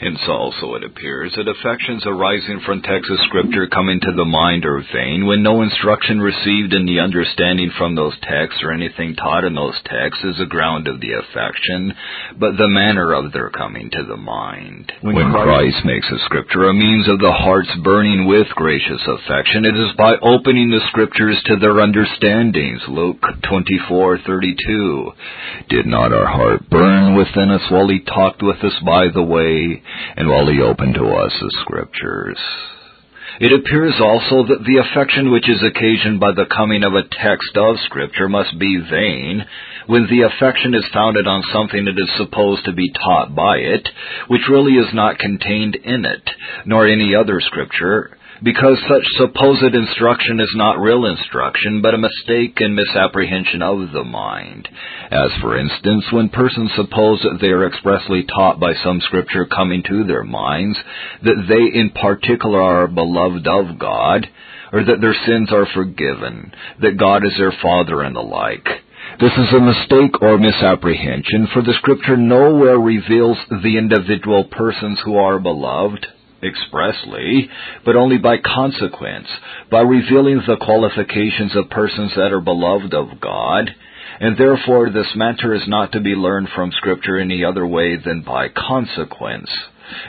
Hence 0.00 0.20
also 0.28 0.76
it 0.76 0.84
appears 0.84 1.34
that 1.36 1.46
affections 1.46 2.04
arising 2.06 2.60
from 2.64 2.80
texts 2.80 3.12
of 3.12 3.18
Scripture 3.28 3.66
come 3.68 3.90
into 3.90 4.10
the 4.16 4.24
mind 4.24 4.64
are 4.64 4.82
vain 4.94 5.26
when 5.26 5.42
no 5.42 5.60
instruction 5.60 6.20
received 6.20 6.72
in 6.72 6.86
the 6.86 7.00
understanding 7.00 7.70
from 7.76 7.94
those 7.94 8.16
texts 8.22 8.62
or 8.62 8.72
anything 8.72 9.14
taught 9.14 9.44
in 9.44 9.54
those 9.54 9.76
texts 9.84 10.24
is 10.24 10.38
the 10.38 10.46
ground 10.46 10.88
of 10.88 11.00
the 11.00 11.12
affection, 11.12 11.92
but 12.38 12.56
the 12.56 12.68
manner 12.68 13.12
of 13.12 13.30
their 13.32 13.50
coming 13.50 13.90
to 13.92 14.04
the 14.08 14.16
mind. 14.16 14.90
When, 15.02 15.16
when 15.16 15.32
Christ, 15.32 15.44
Christ 15.44 15.84
makes 15.84 16.08
a 16.08 16.24
Scripture 16.24 16.70
a 16.70 16.72
means 16.72 17.06
of 17.06 17.18
the 17.18 17.32
heart's 17.32 17.74
burning 17.84 18.26
with 18.26 18.48
gracious 18.56 19.02
affection, 19.06 19.66
it 19.66 19.76
is 19.76 19.92
by 19.98 20.16
opening 20.22 20.70
the 20.70 20.80
Scriptures 20.88 21.36
to 21.44 21.56
their 21.56 21.78
understandings. 21.78 22.80
Luke 22.88 23.20
24:32. 23.44 25.12
Did 25.68 25.84
not 25.84 26.14
our 26.14 26.26
heart 26.26 26.70
burn 26.70 27.16
within 27.16 27.50
us 27.50 27.70
while 27.70 27.88
he 27.88 28.00
talked 28.00 28.42
with 28.42 28.64
us 28.64 28.78
by 28.82 29.08
the 29.12 29.22
way? 29.22 29.82
And 30.16 30.28
while 30.28 30.46
he 30.46 30.60
opened 30.60 30.94
to 30.94 31.06
us 31.06 31.32
the 31.40 31.50
Scriptures. 31.62 32.38
It 33.40 33.52
appears 33.52 33.94
also 34.00 34.46
that 34.48 34.64
the 34.66 34.78
affection 34.84 35.30
which 35.30 35.48
is 35.48 35.62
occasioned 35.62 36.20
by 36.20 36.32
the 36.32 36.44
coming 36.44 36.84
of 36.84 36.94
a 36.94 37.08
text 37.08 37.56
of 37.56 37.80
Scripture 37.86 38.28
must 38.28 38.58
be 38.58 38.76
vain, 38.76 39.46
when 39.86 40.06
the 40.08 40.22
affection 40.22 40.74
is 40.74 40.84
founded 40.92 41.26
on 41.26 41.42
something 41.52 41.86
that 41.86 41.98
is 41.98 42.10
supposed 42.18 42.64
to 42.66 42.72
be 42.72 42.92
taught 42.92 43.34
by 43.34 43.56
it, 43.56 43.88
which 44.28 44.48
really 44.50 44.74
is 44.74 44.92
not 44.92 45.18
contained 45.18 45.74
in 45.74 46.04
it, 46.04 46.28
nor 46.66 46.86
any 46.86 47.14
other 47.14 47.40
Scripture, 47.40 48.16
because 48.42 48.78
such 48.88 49.04
supposed 49.18 49.74
instruction 49.74 50.40
is 50.40 50.52
not 50.54 50.80
real 50.80 51.04
instruction, 51.04 51.82
but 51.82 51.94
a 51.94 51.98
mistake 51.98 52.56
and 52.60 52.74
misapprehension 52.74 53.62
of 53.62 53.92
the 53.92 54.04
mind. 54.04 54.68
As, 55.10 55.30
for 55.40 55.58
instance, 55.58 56.04
when 56.10 56.28
persons 56.30 56.70
suppose 56.74 57.20
that 57.22 57.38
they 57.40 57.48
are 57.48 57.66
expressly 57.66 58.24
taught 58.24 58.58
by 58.58 58.72
some 58.82 59.00
scripture 59.02 59.44
coming 59.44 59.82
to 59.88 60.04
their 60.04 60.24
minds, 60.24 60.78
that 61.22 61.44
they 61.48 61.78
in 61.78 61.90
particular 61.90 62.60
are 62.60 62.88
beloved 62.88 63.46
of 63.46 63.78
God, 63.78 64.26
or 64.72 64.84
that 64.84 65.00
their 65.00 65.16
sins 65.26 65.50
are 65.52 65.66
forgiven, 65.74 66.52
that 66.80 66.96
God 66.96 67.24
is 67.24 67.32
their 67.36 67.52
Father, 67.60 68.02
and 68.02 68.14
the 68.14 68.20
like. 68.20 68.66
This 69.20 69.32
is 69.32 69.52
a 69.52 69.60
mistake 69.60 70.22
or 70.22 70.38
misapprehension, 70.38 71.48
for 71.52 71.62
the 71.62 71.74
Scripture 71.74 72.16
nowhere 72.16 72.78
reveals 72.78 73.36
the 73.50 73.76
individual 73.76 74.44
persons 74.44 74.98
who 75.04 75.16
are 75.16 75.38
beloved, 75.38 76.06
expressly, 76.42 77.48
but 77.84 77.96
only 77.96 78.18
by 78.18 78.36
consequence, 78.38 79.28
by 79.70 79.80
revealing 79.80 80.42
the 80.46 80.56
qualifications 80.56 81.54
of 81.56 81.70
persons 81.70 82.12
that 82.16 82.32
are 82.32 82.40
beloved 82.40 82.94
of 82.94 83.20
God, 83.20 83.70
and 84.20 84.36
therefore 84.36 84.90
this 84.90 85.14
matter 85.16 85.54
is 85.54 85.66
not 85.66 85.92
to 85.92 86.00
be 86.00 86.14
learned 86.14 86.48
from 86.54 86.72
Scripture 86.72 87.18
any 87.18 87.44
other 87.44 87.66
way 87.66 87.96
than 87.96 88.22
by 88.22 88.48
consequence, 88.48 89.50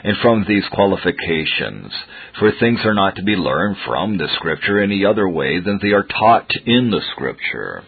and 0.04 0.16
from 0.22 0.44
these 0.46 0.64
qualifications, 0.72 1.92
for 2.38 2.50
things 2.58 2.80
are 2.84 2.94
not 2.94 3.16
to 3.16 3.22
be 3.22 3.36
learned 3.36 3.76
from 3.86 4.18
the 4.18 4.28
Scripture 4.36 4.80
any 4.80 5.04
other 5.04 5.28
way 5.28 5.60
than 5.60 5.78
they 5.82 5.92
are 5.92 6.04
taught 6.04 6.50
in 6.66 6.90
the 6.90 7.00
Scripture. 7.12 7.84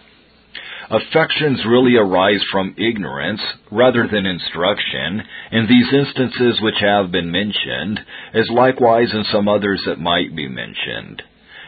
Affections 0.91 1.64
really 1.67 1.97
arise 1.97 2.43
from 2.53 2.75
ignorance 2.76 3.41
rather 3.71 4.07
than 4.07 4.26
instruction 4.26 5.23
in 5.50 5.67
these 5.67 5.93
instances 5.93 6.61
which 6.61 6.79
have 6.81 7.11
been 7.11 7.31
mentioned, 7.31 8.00
as 8.35 8.49
likewise 8.50 9.09
in 9.12 9.25
some 9.25 9.49
others 9.49 9.83
that 9.87 9.99
might 9.99 10.37
be 10.37 10.47
mentioned. 10.49 11.23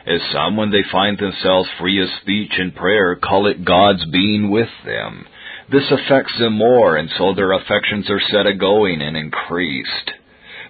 As 0.06 0.20
some, 0.32 0.56
when 0.56 0.70
they 0.70 0.84
find 0.92 1.18
themselves 1.18 1.68
free 1.80 2.02
of 2.02 2.08
speech 2.20 2.52
and 2.58 2.74
prayer, 2.74 3.16
call 3.16 3.46
it 3.46 3.64
God's 3.64 4.04
being 4.04 4.50
with 4.50 4.68
them. 4.84 5.26
This 5.70 5.90
affects 5.90 6.38
them 6.38 6.52
more, 6.52 6.96
and 6.96 7.10
so 7.16 7.32
their 7.34 7.52
affections 7.52 8.08
are 8.10 8.20
set 8.20 8.46
a 8.46 8.54
going 8.54 9.02
and 9.02 9.16
increased. 9.16 10.12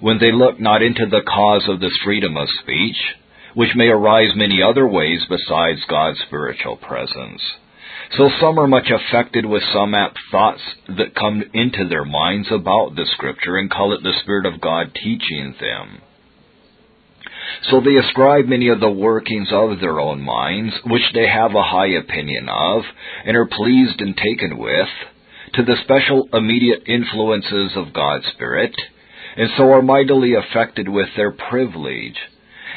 when 0.00 0.18
they 0.18 0.32
look 0.32 0.60
not 0.60 0.82
into 0.82 1.06
the 1.06 1.22
cause 1.26 1.64
of 1.68 1.80
this 1.80 1.96
freedom 2.04 2.36
of 2.36 2.48
speech, 2.62 2.96
which 3.54 3.74
may 3.74 3.88
arise 3.88 4.32
many 4.34 4.62
other 4.62 4.86
ways 4.86 5.20
besides 5.28 5.80
God's 5.88 6.18
spiritual 6.26 6.76
presence. 6.76 7.40
So 8.12 8.30
some 8.40 8.58
are 8.58 8.68
much 8.68 8.88
affected 8.90 9.44
with 9.44 9.62
some 9.72 9.94
apt 9.94 10.18
thoughts 10.30 10.60
that 10.88 11.14
come 11.14 11.42
into 11.52 11.88
their 11.88 12.04
minds 12.04 12.48
about 12.50 12.94
the 12.94 13.06
Scripture 13.14 13.56
and 13.56 13.70
call 13.70 13.92
it 13.92 14.02
the 14.02 14.14
Spirit 14.22 14.46
of 14.46 14.60
God 14.60 14.94
teaching 14.94 15.54
them. 15.60 16.02
So 17.70 17.80
they 17.80 17.96
ascribe 17.96 18.46
many 18.46 18.68
of 18.68 18.80
the 18.80 18.90
workings 18.90 19.48
of 19.50 19.80
their 19.80 19.98
own 19.98 20.20
minds, 20.20 20.74
which 20.84 21.02
they 21.14 21.26
have 21.26 21.54
a 21.54 21.62
high 21.62 21.88
opinion 21.88 22.48
of, 22.48 22.82
and 23.24 23.36
are 23.36 23.46
pleased 23.46 24.00
and 24.00 24.16
taken 24.16 24.58
with, 24.58 24.88
to 25.54 25.62
the 25.62 25.76
special 25.82 26.28
immediate 26.32 26.82
influences 26.86 27.72
of 27.76 27.92
God's 27.92 28.26
Spirit, 28.34 28.74
and 29.36 29.50
so 29.56 29.72
are 29.72 29.82
mightily 29.82 30.34
affected 30.34 30.88
with 30.88 31.08
their 31.16 31.32
privilege. 31.32 32.16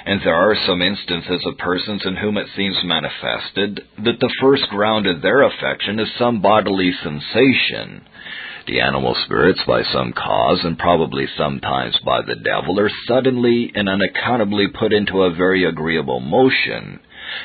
And 0.06 0.22
there 0.22 0.36
are 0.36 0.56
some 0.66 0.82
instances 0.82 1.44
of 1.46 1.58
persons 1.58 2.06
in 2.06 2.16
whom 2.16 2.38
it 2.38 2.48
seems 2.56 2.78
manifested 2.84 3.82
that 4.04 4.20
the 4.20 4.34
first 4.42 4.64
ground 4.70 5.08
of 5.08 5.22
their 5.22 5.44
affection 5.44 6.00
is 6.00 6.08
some 6.18 6.42
bodily 6.42 6.92
sensation, 7.04 8.06
the 8.68 8.82
animal 8.82 9.16
spirits, 9.26 9.62
by 9.68 9.84
some 9.84 10.14
cause, 10.14 10.60
and 10.64 10.78
probably 10.78 11.28
sometimes 11.38 11.98
by 12.06 12.22
the 12.22 12.36
devil, 12.36 12.80
are 12.80 12.92
suddenly 13.08 13.72
and 13.76 13.90
unaccountably 13.90 14.68
put 14.68 14.94
into 14.94 15.24
a 15.24 15.34
very 15.34 15.66
agreeable 15.66 16.20
motion, 16.20 17.00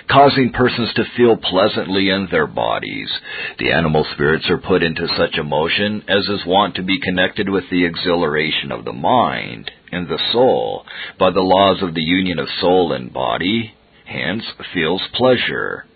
causing 0.08 0.52
persons 0.52 0.92
to 0.94 1.04
feel 1.16 1.36
pleasantly 1.36 2.10
in 2.10 2.28
their 2.30 2.46
bodies. 2.46 3.10
The 3.58 3.72
animal 3.72 4.06
spirits 4.12 4.48
are 4.48 4.58
put 4.58 4.82
into 4.82 5.08
such 5.16 5.38
a 5.38 5.44
motion 5.44 6.04
as 6.08 6.28
is 6.28 6.46
wont 6.46 6.76
to 6.76 6.82
be 6.82 7.00
connected 7.00 7.48
with 7.48 7.64
the 7.70 7.84
exhilaration 7.84 8.70
of 8.70 8.84
the 8.84 8.92
mind 8.92 9.70
and 9.94 10.08
the 10.08 10.20
soul 10.32 10.84
by 11.18 11.30
the 11.30 11.40
laws 11.40 11.82
of 11.82 11.94
the 11.94 12.02
union 12.02 12.38
of 12.38 12.48
soul 12.60 12.92
and 12.92 13.12
body, 13.12 13.74
hence 14.04 14.44
feels 14.72 15.02
pleasure. 15.14 15.86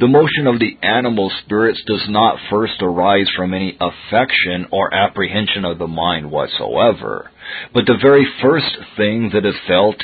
The 0.00 0.08
motion 0.08 0.48
of 0.48 0.58
the 0.58 0.76
animal 0.82 1.30
spirits 1.44 1.80
does 1.86 2.04
not 2.08 2.40
first 2.50 2.82
arise 2.82 3.28
from 3.36 3.54
any 3.54 3.78
affection 3.80 4.66
or 4.72 4.92
apprehension 4.92 5.64
of 5.64 5.78
the 5.78 5.86
mind 5.86 6.30
whatsoever, 6.32 7.30
but 7.72 7.86
the 7.86 7.98
very 8.02 8.26
first 8.42 8.76
thing 8.96 9.30
that 9.32 9.46
is 9.46 9.54
felt 9.68 9.96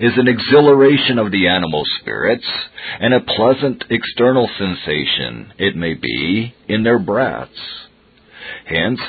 is 0.00 0.12
an 0.16 0.28
exhilaration 0.28 1.18
of 1.18 1.32
the 1.32 1.48
animal 1.48 1.82
spirits 2.00 2.46
and 3.00 3.14
a 3.14 3.20
pleasant 3.20 3.84
external 3.90 4.48
sensation, 4.58 5.52
it 5.58 5.74
may 5.74 5.94
be, 5.94 6.54
in 6.68 6.82
their 6.82 6.98
breaths. 6.98 7.58
Hence, 8.66 9.00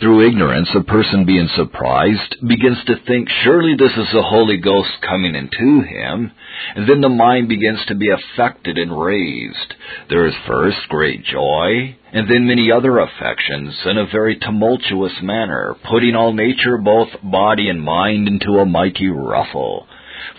through 0.00 0.26
ignorance, 0.26 0.68
a 0.74 0.82
person 0.82 1.26
being 1.26 1.48
surprised 1.54 2.36
begins 2.46 2.78
to 2.86 2.94
think, 3.06 3.28
surely 3.44 3.74
this 3.78 3.92
is 3.92 4.08
the 4.12 4.22
Holy 4.22 4.56
Ghost 4.56 4.90
coming 5.02 5.34
into 5.34 5.82
him, 5.82 6.32
and 6.74 6.88
then 6.88 7.02
the 7.02 7.08
mind 7.10 7.48
begins 7.48 7.80
to 7.86 7.94
be 7.94 8.08
affected 8.08 8.78
and 8.78 8.98
raised. 8.98 9.74
There 10.08 10.26
is 10.26 10.34
first 10.46 10.78
great 10.88 11.22
joy, 11.24 11.96
and 12.12 12.30
then 12.30 12.46
many 12.46 12.72
other 12.72 12.98
affections 12.98 13.74
in 13.84 13.98
a 13.98 14.06
very 14.06 14.36
tumultuous 14.38 15.12
manner, 15.22 15.76
putting 15.90 16.16
all 16.16 16.32
nature, 16.32 16.78
both 16.78 17.08
body 17.22 17.68
and 17.68 17.82
mind, 17.82 18.26
into 18.26 18.58
a 18.58 18.66
mighty 18.66 19.08
ruffle. 19.08 19.86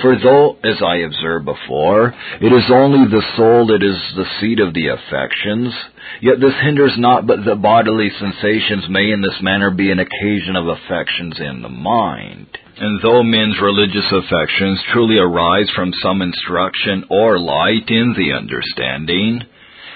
For 0.02 0.18
though, 0.18 0.58
as 0.64 0.82
I 0.82 0.98
observed 0.98 1.46
before, 1.46 2.14
it 2.42 2.52
is 2.52 2.72
only 2.72 3.10
the 3.10 3.24
soul 3.38 3.68
that 3.68 3.84
is 3.84 3.98
the 4.16 4.30
seat 4.40 4.60
of 4.60 4.74
the 4.74 4.88
affections, 4.88 5.74
yet 6.22 6.40
this 6.40 6.56
hinders 6.62 6.94
not 6.98 7.28
but 7.28 7.46
that 7.46 7.62
bodily 7.62 8.10
sensations 8.20 8.90
may 8.90 9.12
in 9.12 9.22
this 9.22 9.42
manner 9.42 9.72
be 9.72 9.92
an 9.92 10.00
occasion 10.00 10.56
of 10.56 10.68
affections 10.68 11.40
in 11.40 11.62
the 11.62 11.70
mind. 11.70 12.48
And 12.78 13.00
though 13.02 13.22
men's 13.22 13.62
religious 13.62 14.12
affections 14.12 14.82
truly 14.92 15.18
arise 15.18 15.70
from 15.76 15.94
some 16.02 16.22
instruction 16.22 17.06
or 17.10 17.40
light 17.40 17.90
in 17.90 18.16
the 18.18 18.34
understanding, 18.34 19.42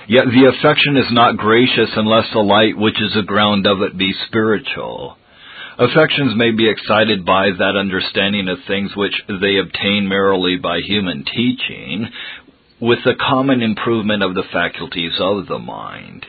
yet 0.07 0.25
the 0.25 0.51
affection 0.53 0.97
is 0.97 1.11
not 1.11 1.37
gracious 1.37 1.89
unless 1.95 2.31
the 2.31 2.39
light 2.39 2.77
which 2.77 3.01
is 3.01 3.13
the 3.15 3.23
ground 3.23 3.65
of 3.65 3.81
it 3.81 3.97
be 3.97 4.13
spiritual. 4.27 5.17
Affections 5.77 6.37
may 6.37 6.51
be 6.51 6.69
excited 6.69 7.25
by 7.25 7.49
that 7.51 7.75
understanding 7.75 8.47
of 8.47 8.59
things 8.65 8.95
which 8.95 9.21
they 9.41 9.57
obtain 9.57 10.07
merely 10.07 10.55
by 10.55 10.79
human 10.79 11.25
teaching, 11.25 12.07
with 12.79 12.99
the 13.03 13.15
common 13.15 13.61
improvement 13.61 14.23
of 14.23 14.35
the 14.35 14.45
faculties 14.53 15.11
of 15.19 15.47
the 15.47 15.59
mind. 15.59 16.25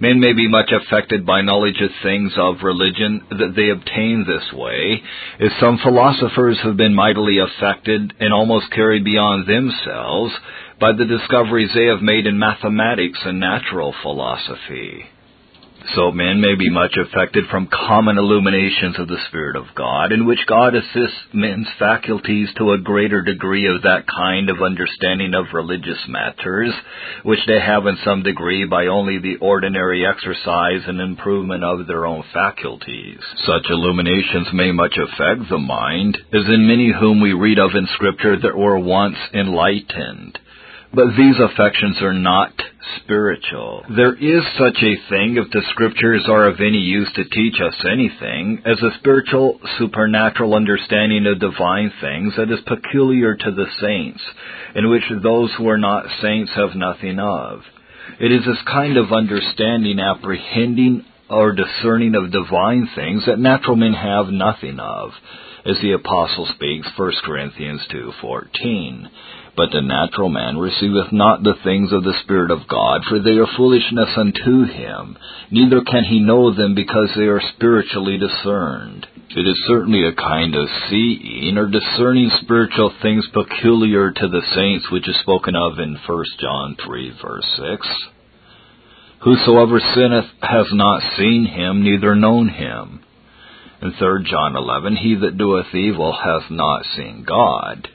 Men 0.00 0.20
may 0.20 0.34
be 0.34 0.48
much 0.48 0.70
affected 0.70 1.24
by 1.24 1.40
knowledge 1.40 1.80
of 1.80 1.90
things 2.02 2.32
of 2.36 2.62
religion 2.62 3.22
that 3.30 3.54
they 3.56 3.70
obtain 3.70 4.26
this 4.26 4.52
way, 4.52 5.02
as 5.40 5.50
some 5.58 5.78
philosophers 5.78 6.58
have 6.62 6.76
been 6.76 6.94
mightily 6.94 7.38
affected 7.38 8.12
and 8.20 8.34
almost 8.34 8.70
carried 8.70 9.04
beyond 9.04 9.46
themselves 9.46 10.34
by 10.78 10.92
the 10.92 11.06
discoveries 11.06 11.70
they 11.74 11.86
have 11.86 12.02
made 12.02 12.26
in 12.26 12.38
mathematics 12.38 13.20
and 13.24 13.40
natural 13.40 13.94
philosophy. 14.02 15.06
So 15.94 16.10
men 16.10 16.40
may 16.40 16.54
be 16.54 16.70
much 16.70 16.96
affected 16.96 17.44
from 17.50 17.68
common 17.68 18.16
illuminations 18.16 18.98
of 18.98 19.06
the 19.06 19.18
Spirit 19.28 19.54
of 19.54 19.74
God, 19.74 20.12
in 20.12 20.24
which 20.24 20.46
God 20.46 20.74
assists 20.74 21.18
men's 21.34 21.68
faculties 21.78 22.48
to 22.56 22.72
a 22.72 22.78
greater 22.78 23.20
degree 23.20 23.66
of 23.66 23.82
that 23.82 24.06
kind 24.06 24.48
of 24.48 24.62
understanding 24.62 25.34
of 25.34 25.52
religious 25.52 25.98
matters, 26.08 26.72
which 27.22 27.40
they 27.46 27.60
have 27.60 27.86
in 27.86 27.98
some 28.02 28.22
degree 28.22 28.64
by 28.64 28.86
only 28.86 29.18
the 29.18 29.36
ordinary 29.42 30.06
exercise 30.06 30.82
and 30.86 31.00
improvement 31.00 31.62
of 31.62 31.86
their 31.86 32.06
own 32.06 32.24
faculties. 32.32 33.20
Such 33.44 33.66
illuminations 33.68 34.48
may 34.54 34.72
much 34.72 34.96
affect 34.96 35.50
the 35.50 35.58
mind, 35.58 36.16
as 36.32 36.48
in 36.48 36.66
many 36.66 36.92
whom 36.92 37.20
we 37.20 37.34
read 37.34 37.58
of 37.58 37.74
in 37.74 37.86
Scripture 37.94 38.40
that 38.40 38.56
were 38.56 38.78
once 38.78 39.18
enlightened. 39.34 40.38
But 40.94 41.16
these 41.16 41.34
affections 41.40 42.00
are 42.02 42.14
not 42.14 42.52
spiritual. 42.96 43.84
There 43.96 44.14
is 44.14 44.42
such 44.56 44.78
a 44.80 44.96
thing 45.08 45.36
if 45.36 45.50
the 45.50 45.62
scriptures 45.70 46.24
are 46.28 46.46
of 46.46 46.60
any 46.60 46.78
use 46.78 47.10
to 47.14 47.24
teach 47.24 47.60
us 47.60 47.74
anything 47.90 48.62
as 48.64 48.80
a 48.80 48.96
spiritual 48.98 49.58
supernatural 49.78 50.54
understanding 50.54 51.26
of 51.26 51.40
divine 51.40 51.92
things 52.00 52.34
that 52.36 52.50
is 52.50 52.60
peculiar 52.66 53.34
to 53.34 53.50
the 53.50 53.66
saints, 53.80 54.22
in 54.76 54.88
which 54.88 55.02
those 55.22 55.52
who 55.58 55.68
are 55.68 55.78
not 55.78 56.06
saints 56.22 56.52
have 56.54 56.76
nothing 56.76 57.18
of. 57.18 57.62
It 58.20 58.30
is 58.30 58.44
this 58.44 58.62
kind 58.66 58.96
of 58.96 59.12
understanding, 59.12 59.98
apprehending, 59.98 61.04
or 61.28 61.52
discerning 61.52 62.14
of 62.14 62.30
divine 62.30 62.88
things 62.94 63.24
that 63.26 63.38
natural 63.38 63.76
men 63.76 63.94
have 63.94 64.28
nothing 64.28 64.78
of, 64.78 65.10
as 65.64 65.76
the 65.80 65.92
apostle 65.92 66.46
speaks, 66.54 66.86
1 66.96 67.12
Corinthians 67.24 67.80
2:14. 67.90 69.08
But 69.56 69.70
the 69.70 69.82
natural 69.82 70.28
man 70.30 70.58
receiveth 70.58 71.12
not 71.12 71.44
the 71.44 71.54
things 71.62 71.92
of 71.92 72.02
the 72.02 72.18
Spirit 72.24 72.50
of 72.50 72.66
God, 72.66 73.04
for 73.08 73.20
they 73.20 73.38
are 73.38 73.46
foolishness 73.56 74.10
unto 74.16 74.64
him, 74.64 75.16
neither 75.50 75.80
can 75.82 76.02
he 76.04 76.18
know 76.18 76.52
them 76.52 76.74
because 76.74 77.10
they 77.14 77.26
are 77.26 77.40
spiritually 77.54 78.18
discerned. 78.18 79.06
It 79.30 79.46
is 79.46 79.64
certainly 79.68 80.02
a 80.02 80.12
kind 80.12 80.56
of 80.56 80.68
seeing 80.90 81.56
or 81.56 81.68
discerning 81.68 82.30
spiritual 82.42 82.92
things 83.00 83.26
peculiar 83.32 84.10
to 84.10 84.28
the 84.28 84.42
saints, 84.54 84.90
which 84.90 85.08
is 85.08 85.16
spoken 85.20 85.54
of 85.54 85.78
in 85.78 85.98
1 86.04 86.24
John 86.40 86.76
3 86.84 87.18
verse 87.22 87.46
6. 87.56 87.88
Whosoever 89.22 89.80
sinneth 89.94 90.30
has 90.42 90.66
not 90.72 91.16
seen 91.16 91.46
him, 91.46 91.82
neither 91.84 92.16
known 92.16 92.48
him. 92.48 93.04
In 93.80 93.92
3 93.92 94.24
John 94.24 94.56
11, 94.56 94.96
he 94.96 95.14
that 95.14 95.38
doeth 95.38 95.72
evil 95.74 96.12
hath 96.12 96.50
not 96.50 96.84
seen 96.96 97.24
God 97.24 97.88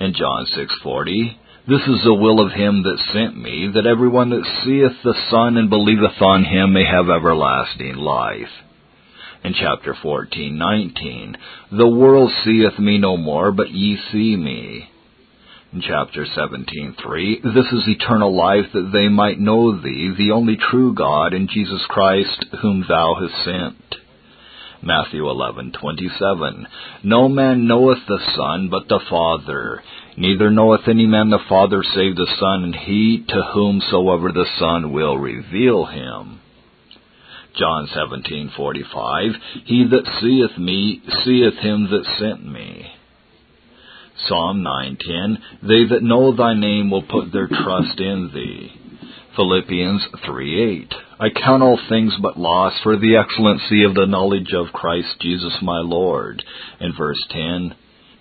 in 0.00 0.12
John 0.14 0.46
6:40, 0.46 1.36
This 1.66 1.86
is 1.86 2.02
the 2.02 2.14
will 2.14 2.40
of 2.40 2.52
him 2.52 2.82
that 2.82 2.98
sent 3.12 3.36
me, 3.36 3.68
that 3.68 3.86
everyone 3.86 4.30
that 4.30 4.44
seeth 4.64 5.02
the 5.02 5.14
Son 5.30 5.56
and 5.56 5.70
believeth 5.70 6.20
on 6.20 6.44
him 6.44 6.72
may 6.72 6.84
have 6.84 7.08
everlasting 7.08 7.96
life. 7.96 8.50
In 9.44 9.54
chapter 9.54 9.94
14:19, 9.94 11.36
The 11.70 11.88
world 11.88 12.32
seeth 12.44 12.78
me 12.78 12.98
no 12.98 13.16
more, 13.16 13.52
but 13.52 13.70
ye 13.70 13.96
see 14.10 14.36
me. 14.36 14.88
In 15.72 15.80
chapter 15.80 16.24
17:3, 16.24 17.40
This 17.42 17.72
is 17.72 17.88
eternal 17.88 18.34
life, 18.34 18.72
that 18.72 18.92
they 18.92 19.08
might 19.08 19.40
know 19.40 19.72
thee, 19.72 20.10
the 20.16 20.30
only 20.30 20.56
true 20.56 20.92
God, 20.94 21.34
and 21.34 21.48
Jesus 21.48 21.84
Christ, 21.86 22.44
whom 22.60 22.84
thou 22.88 23.14
hast 23.14 23.44
sent. 23.44 23.96
Matthew 24.84 25.24
11:27 25.24 26.66
No 27.04 27.28
man 27.28 27.66
knoweth 27.66 28.06
the 28.06 28.20
Son 28.36 28.68
but 28.68 28.86
the 28.88 29.00
Father. 29.08 29.82
Neither 30.18 30.50
knoweth 30.50 30.86
any 30.86 31.06
man 31.06 31.30
the 31.30 31.38
Father 31.48 31.82
save 31.82 32.16
the 32.16 32.26
Son 32.38 32.64
and 32.64 32.76
he 32.76 33.24
to 33.28 33.42
whomsoever 33.54 34.30
the 34.30 34.46
Son 34.58 34.92
will 34.92 35.16
reveal 35.16 35.86
him. 35.86 36.40
John 37.56 37.86
17:45 37.86 39.36
He 39.64 39.84
that 39.84 40.06
seeth 40.20 40.58
me 40.58 41.00
seeth 41.24 41.58
him 41.58 41.88
that 41.90 42.04
sent 42.18 42.46
me. 42.46 42.92
Psalm 44.28 44.62
9:10 44.62 45.38
They 45.62 45.84
that 45.84 46.02
know 46.02 46.32
thy 46.32 46.52
name 46.52 46.90
will 46.90 47.02
put 47.02 47.32
their 47.32 47.48
trust 47.48 47.98
in 48.00 48.30
thee. 48.34 48.72
Philippians 49.34 50.06
3:8 50.26 50.92
I 51.18 51.28
count 51.30 51.62
all 51.62 51.78
things 51.88 52.12
but 52.20 52.38
loss 52.38 52.72
for 52.82 52.96
the 52.96 53.16
excellency 53.16 53.84
of 53.84 53.94
the 53.94 54.06
knowledge 54.06 54.52
of 54.52 54.72
Christ 54.72 55.20
Jesus 55.20 55.56
my 55.62 55.78
Lord. 55.78 56.42
In 56.80 56.92
verse 56.96 57.24
10, 57.30 57.74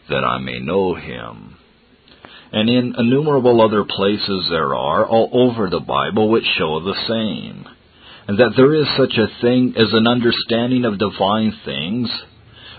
that 0.10 0.24
I 0.24 0.38
may 0.38 0.60
know 0.60 0.94
him. 0.94 1.58
And 2.52 2.70
in 2.70 2.94
innumerable 2.96 3.62
other 3.62 3.84
places 3.84 4.48
there 4.52 4.76
are 4.76 5.08
all 5.08 5.30
over 5.34 5.70
the 5.70 5.80
Bible 5.80 6.30
which 6.30 6.46
show 6.56 6.80
the 6.80 6.94
same. 7.08 7.66
And 8.28 8.38
that 8.38 8.54
there 8.56 8.76
is 8.76 8.88
such 8.96 9.18
a 9.18 9.42
thing 9.42 9.74
as 9.76 9.92
an 9.92 10.08
understanding 10.08 10.86
of 10.86 11.00
divine 11.00 11.52
things, 11.66 12.10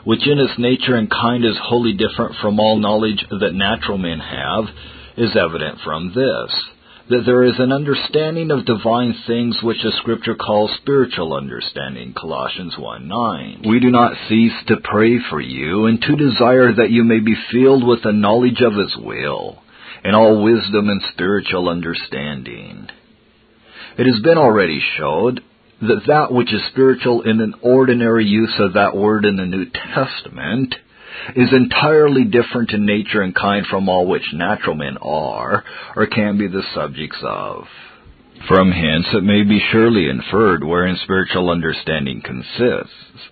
which 0.05 0.29
in 0.29 0.39
its 0.39 0.55
nature 0.59 0.95
and 0.95 1.11
kind 1.11 1.45
is 1.45 1.59
wholly 1.61 1.93
different 1.93 2.37
from 2.41 2.61
all 2.61 2.79
knowledge 2.79 3.25
that 3.41 3.53
natural 3.53 3.99
men 3.99 4.21
have, 4.21 4.67
is 5.17 5.37
evident 5.37 5.81
from 5.83 6.13
this 6.15 6.74
that 7.11 7.25
there 7.27 7.43
is 7.43 7.59
an 7.59 7.71
understanding 7.71 8.51
of 8.51 8.65
divine 8.65 9.15
things 9.27 9.59
which 9.63 9.83
the 9.83 9.93
scripture 9.99 10.35
calls 10.35 10.71
spiritual 10.81 11.35
understanding, 11.35 12.15
Colossians 12.19 12.77
1 12.79 13.07
9. 13.07 13.63
We 13.69 13.79
do 13.79 13.91
not 13.91 14.17
cease 14.29 14.55
to 14.69 14.77
pray 14.83 15.19
for 15.29 15.41
you 15.41 15.85
and 15.85 16.01
to 16.01 16.17
desire 16.17 16.73
that 16.73 16.91
you 16.91 17.05
may 17.05 17.21
be 17.21 17.37
filled 17.53 17.87
with 17.87 18.03
the 18.03 18.13
knowledge 18.13 18.63
of 18.63 18.73
his 18.73 18.97
will, 18.97 19.63
and 20.03 20.17
all 20.17 20.43
wisdom 20.43 20.89
and 20.89 21.03
spiritual 21.13 21.69
understanding. 21.69 22.89
It 23.99 24.07
has 24.07 24.23
been 24.23 24.39
already 24.39 24.81
showed 24.97 25.43
that 25.83 26.03
that 26.07 26.33
which 26.33 26.53
is 26.55 26.63
spiritual 26.71 27.23
in 27.23 27.41
an 27.41 27.55
ordinary 27.61 28.25
use 28.25 28.55
of 28.59 28.75
that 28.75 28.97
word 28.97 29.27
in 29.27 29.37
the 29.37 29.45
New 29.45 29.67
Testament 29.67 30.75
is 31.37 31.53
entirely 31.53 32.25
different 32.25 32.73
in 32.73 32.87
nature 32.87 33.23
and 33.23 33.35
kind 33.35 33.67
from 33.67 33.89
all 33.89 34.07
which 34.07 34.33
natural 34.33 34.77
men 34.77 34.97
are, 35.01 35.65
or 35.97 36.07
can 36.07 36.39
be 36.39 36.49
the 36.49 36.63
subjects 36.75 37.19
of. 37.23 37.65
From 38.49 38.73
hence 38.73 39.07
it 39.13 39.23
may 39.23 39.43
be 39.43 39.65
surely 39.71 40.09
inferred 40.09 40.65
wherein 40.65 40.97
spiritual 41.03 41.51
understanding 41.51 42.21
consists. 42.23 43.31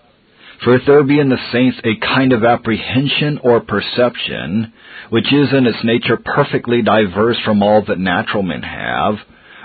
For 0.63 0.75
if 0.75 0.85
there 0.85 1.03
be 1.03 1.19
in 1.19 1.29
the 1.29 1.37
saints 1.51 1.77
a 1.83 1.97
kind 1.97 2.31
of 2.31 2.43
apprehension 2.43 3.39
or 3.43 3.59
perception, 3.59 4.71
which 5.09 5.31
is 5.33 5.53
in 5.53 5.67
its 5.67 5.83
nature 5.83 6.17
perfectly 6.17 6.81
diverse 6.81 7.37
from 7.43 7.61
all 7.61 7.83
that 7.85 7.99
natural 7.99 8.43
men 8.43 8.61
have, 8.61 9.15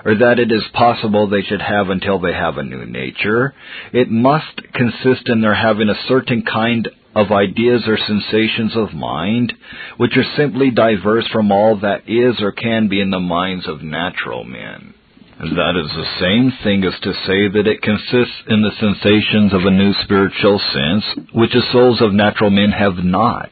or 0.05 0.17
that 0.17 0.39
it 0.39 0.51
is 0.51 0.65
possible 0.73 1.29
they 1.29 1.43
should 1.43 1.63
have 1.63 1.89
until 1.89 2.19
they 2.19 2.33
have 2.33 2.59
a 2.59 2.63
new 2.65 2.85
nature, 2.85 3.55
it 3.93 4.11
must 4.11 4.61
consist 4.75 5.29
in 5.29 5.41
their 5.41 5.55
having 5.55 5.89
a 5.89 6.09
certain 6.09 6.43
kind 6.43 6.89
of 7.15 7.33
ideas 7.33 7.83
or 7.87 7.99
sensations 7.99 8.77
of 8.77 8.95
mind, 8.95 9.53
which 9.97 10.17
are 10.17 10.37
simply 10.37 10.71
diverse 10.71 11.27
from 11.29 11.51
all 11.51 11.77
that 11.81 12.09
is 12.09 12.41
or 12.41 12.53
can 12.53 12.89
be 12.89 13.01
in 13.01 13.11
the 13.11 13.21
minds 13.21 13.67
of 13.67 13.83
natural 13.83 14.45
men. 14.45 14.95
That 15.39 15.77
is 15.79 15.91
the 15.95 16.19
same 16.19 16.53
thing 16.65 16.83
as 16.83 16.99
to 17.01 17.13
say 17.27 17.47
that 17.47 17.67
it 17.69 17.81
consists 17.81 18.43
in 18.49 18.61
the 18.61 18.75
sensations 18.81 19.55
of 19.55 19.65
a 19.65 19.71
new 19.71 19.95
spiritual 20.03 20.59
sense, 20.59 21.05
which 21.33 21.53
the 21.53 21.63
souls 21.73 22.03
of 22.03 22.13
natural 22.13 22.51
men 22.51 22.73
have 22.73 23.05
not, 23.05 23.51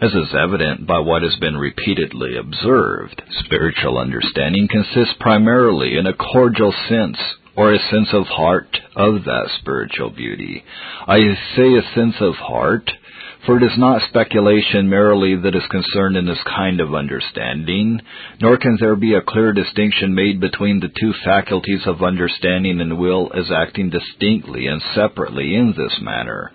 as 0.00 0.14
is 0.14 0.34
evident 0.34 0.86
by 0.86 0.98
what 0.98 1.20
has 1.22 1.36
been 1.36 1.58
repeatedly 1.58 2.38
observed. 2.38 3.20
Spiritual 3.44 3.98
understanding 3.98 4.66
consists 4.66 5.14
primarily 5.20 5.98
in 5.98 6.06
a 6.06 6.14
cordial 6.14 6.72
sense 6.88 7.18
or 7.60 7.74
a 7.74 7.90
sense 7.90 8.08
of 8.14 8.24
heart 8.24 8.74
of 8.96 9.24
that 9.24 9.50
spiritual 9.60 10.08
beauty. 10.08 10.64
I 11.06 11.18
say 11.54 11.74
a 11.74 11.94
sense 11.94 12.14
of 12.18 12.32
heart, 12.36 12.90
for 13.44 13.58
it 13.58 13.62
is 13.62 13.76
not 13.76 14.00
speculation 14.08 14.88
merely 14.88 15.36
that 15.36 15.54
is 15.54 15.66
concerned 15.70 16.16
in 16.16 16.24
this 16.24 16.42
kind 16.46 16.80
of 16.80 16.94
understanding, 16.94 18.00
nor 18.40 18.56
can 18.56 18.78
there 18.80 18.96
be 18.96 19.12
a 19.12 19.20
clear 19.20 19.52
distinction 19.52 20.14
made 20.14 20.40
between 20.40 20.80
the 20.80 20.88
two 20.88 21.12
faculties 21.22 21.82
of 21.84 22.02
understanding 22.02 22.80
and 22.80 22.98
will 22.98 23.30
as 23.34 23.52
acting 23.52 23.90
distinctly 23.90 24.66
and 24.66 24.80
separately 24.94 25.54
in 25.54 25.74
this 25.76 25.98
manner. 26.00 26.50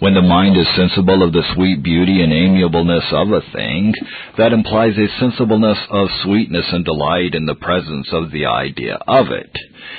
When 0.00 0.12
the 0.12 0.20
mind 0.20 0.58
is 0.58 0.66
sensible 0.76 1.22
of 1.22 1.32
the 1.32 1.54
sweet 1.54 1.82
beauty 1.82 2.22
and 2.22 2.34
amiableness 2.34 3.10
of 3.12 3.32
a 3.32 3.40
thing, 3.54 3.94
that 4.36 4.52
implies 4.52 4.92
a 4.98 5.08
sensibleness 5.18 5.78
of 5.88 6.08
sweetness 6.22 6.66
and 6.70 6.84
delight 6.84 7.34
in 7.34 7.46
the 7.46 7.54
presence 7.54 8.08
of 8.12 8.30
the 8.30 8.44
idea 8.44 8.98
of 9.08 9.28
it 9.30 9.50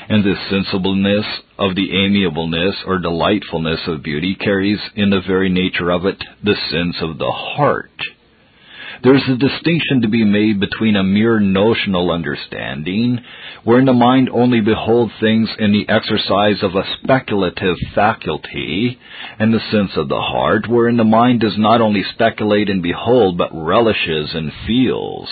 and 0.10 0.24
this 0.24 0.38
sensibleness 0.50 1.26
of 1.58 1.76
the 1.76 1.92
amiableness 1.92 2.76
or 2.86 3.00
delightfulness 3.00 3.80
of 3.88 4.04
beauty 4.04 4.36
carries 4.36 4.80
in 4.96 5.10
the 5.10 5.22
very 5.26 5.50
nature 5.50 5.92
of 5.92 6.06
it 6.06 6.22
the 6.44 6.56
sense 6.72 6.96
of 7.02 7.18
the 7.18 7.32
heart. 7.32 7.92
There 9.04 9.16
is 9.16 9.28
a 9.28 9.36
distinction 9.36 10.02
to 10.02 10.08
be 10.08 10.24
made 10.24 10.60
between 10.60 10.96
a 10.96 11.04
mere 11.04 11.40
notional 11.40 12.12
understanding, 12.12 13.20
wherein 13.64 13.86
the 13.86 13.94
mind 13.94 14.30
only 14.32 14.62
beholds 14.62 15.14
things 15.20 15.50
in 15.58 15.72
the 15.72 15.90
exercise 15.90 16.62
of 16.62 16.76
a 16.76 16.86
speculative 17.02 17.78
faculty, 17.96 19.00
and 19.40 19.52
the 19.52 19.60
sense 19.72 19.98
of 19.98 20.08
the 20.08 20.22
heart, 20.22 20.68
wherein 20.68 20.98
the 20.98 21.04
mind 21.04 21.40
does 21.40 21.58
not 21.58 21.82
only 21.82 22.04
speculate 22.14 22.70
and 22.70 22.84
behold, 22.84 23.40
but 23.40 23.50
relishes 23.54 24.36
and 24.36 24.52
feels 24.68 25.30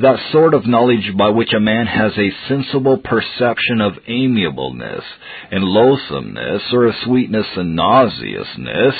that 0.00 0.18
sort 0.32 0.54
of 0.54 0.66
knowledge 0.66 1.12
by 1.16 1.30
which 1.30 1.52
a 1.52 1.60
man 1.60 1.86
has 1.86 2.12
a 2.16 2.30
sensible 2.48 2.98
perception 2.98 3.80
of 3.80 3.94
amiableness 4.06 5.02
and 5.50 5.64
loathsomeness, 5.64 6.62
or 6.72 6.86
of 6.86 6.94
sweetness 7.04 7.46
and 7.56 7.74
nauseousness, 7.74 8.94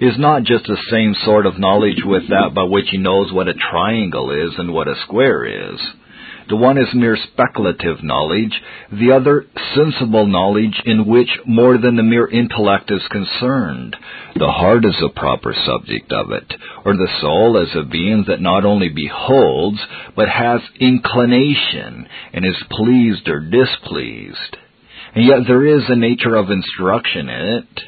is 0.00 0.18
not 0.18 0.44
just 0.44 0.64
the 0.66 0.78
same 0.90 1.14
sort 1.24 1.46
of 1.46 1.58
knowledge 1.58 2.02
with 2.04 2.28
that 2.28 2.52
by 2.54 2.64
which 2.64 2.86
he 2.90 2.98
knows 2.98 3.32
what 3.32 3.48
a 3.48 3.54
triangle 3.54 4.30
is 4.30 4.54
and 4.58 4.72
what 4.72 4.88
a 4.88 4.94
square 5.04 5.44
is. 5.44 5.80
The 6.48 6.56
one 6.56 6.78
is 6.78 6.88
mere 6.94 7.16
speculative 7.16 8.02
knowledge, 8.02 8.62
the 8.90 9.12
other 9.12 9.44
sensible 9.74 10.26
knowledge 10.26 10.80
in 10.86 11.06
which 11.06 11.28
more 11.44 11.76
than 11.76 11.96
the 11.96 12.02
mere 12.02 12.26
intellect 12.26 12.90
is 12.90 13.06
concerned. 13.10 13.94
The 14.34 14.50
heart 14.50 14.86
is 14.86 14.96
a 15.02 15.10
proper 15.10 15.54
subject 15.66 16.10
of 16.10 16.30
it, 16.30 16.50
or 16.86 16.94
the 16.94 17.08
soul 17.20 17.58
as 17.58 17.76
a 17.76 17.84
being 17.84 18.24
that 18.28 18.40
not 18.40 18.64
only 18.64 18.88
beholds, 18.88 19.78
but 20.16 20.28
has 20.30 20.62
inclination, 20.80 22.08
and 22.32 22.46
is 22.46 22.62
pleased 22.70 23.28
or 23.28 23.40
displeased. 23.40 24.56
And 25.14 25.26
yet 25.26 25.40
there 25.46 25.66
is 25.66 25.82
a 25.88 25.96
nature 25.96 26.34
of 26.34 26.50
instruction 26.50 27.28
in 27.28 27.40
it 27.58 27.82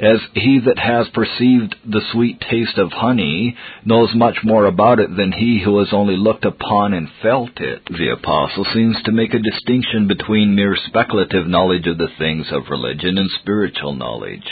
as 0.00 0.18
he 0.34 0.58
that 0.58 0.78
has 0.78 1.06
perceived 1.14 1.76
the 1.84 2.02
sweet 2.12 2.40
taste 2.40 2.78
of 2.78 2.90
honey 2.92 3.56
knows 3.84 4.14
much 4.14 4.38
more 4.42 4.66
about 4.66 4.98
it 4.98 5.16
than 5.16 5.32
he 5.32 5.62
who 5.64 5.78
has 5.78 5.92
only 5.92 6.16
looked 6.16 6.44
upon 6.44 6.92
and 6.92 7.08
felt 7.22 7.60
it. 7.60 7.82
The 7.86 8.10
apostle 8.10 8.66
seems 8.74 8.96
to 9.04 9.12
make 9.12 9.34
a 9.34 9.38
distinction 9.38 10.08
between 10.08 10.56
mere 10.56 10.76
speculative 10.86 11.46
knowledge 11.46 11.86
of 11.86 11.98
the 11.98 12.08
things 12.18 12.46
of 12.50 12.70
religion 12.70 13.18
and 13.18 13.30
spiritual 13.40 13.94
knowledge. 13.94 14.46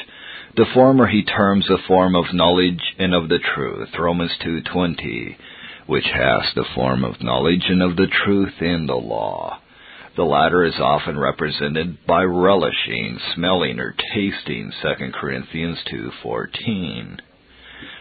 The 0.54 0.66
former 0.74 1.06
he 1.06 1.24
terms 1.24 1.68
a 1.70 1.78
form 1.88 2.14
of 2.14 2.34
knowledge 2.34 2.82
and 2.98 3.14
of 3.14 3.28
the 3.28 3.38
truth, 3.54 3.88
Romans 3.98 4.32
2.20, 4.44 5.36
which 5.86 6.04
has 6.04 6.42
the 6.54 6.66
form 6.74 7.04
of 7.04 7.22
knowledge 7.22 7.64
and 7.68 7.82
of 7.82 7.96
the 7.96 8.06
truth 8.06 8.60
in 8.60 8.86
the 8.86 8.94
law. 8.94 9.61
The 10.14 10.24
latter 10.24 10.62
is 10.64 10.78
often 10.78 11.18
represented 11.18 12.04
by 12.06 12.22
relishing, 12.22 13.18
smelling, 13.34 13.80
or 13.80 13.94
tasting 14.12 14.70
2 14.82 15.12
Corinthians 15.12 15.78
2.14. 15.90 17.18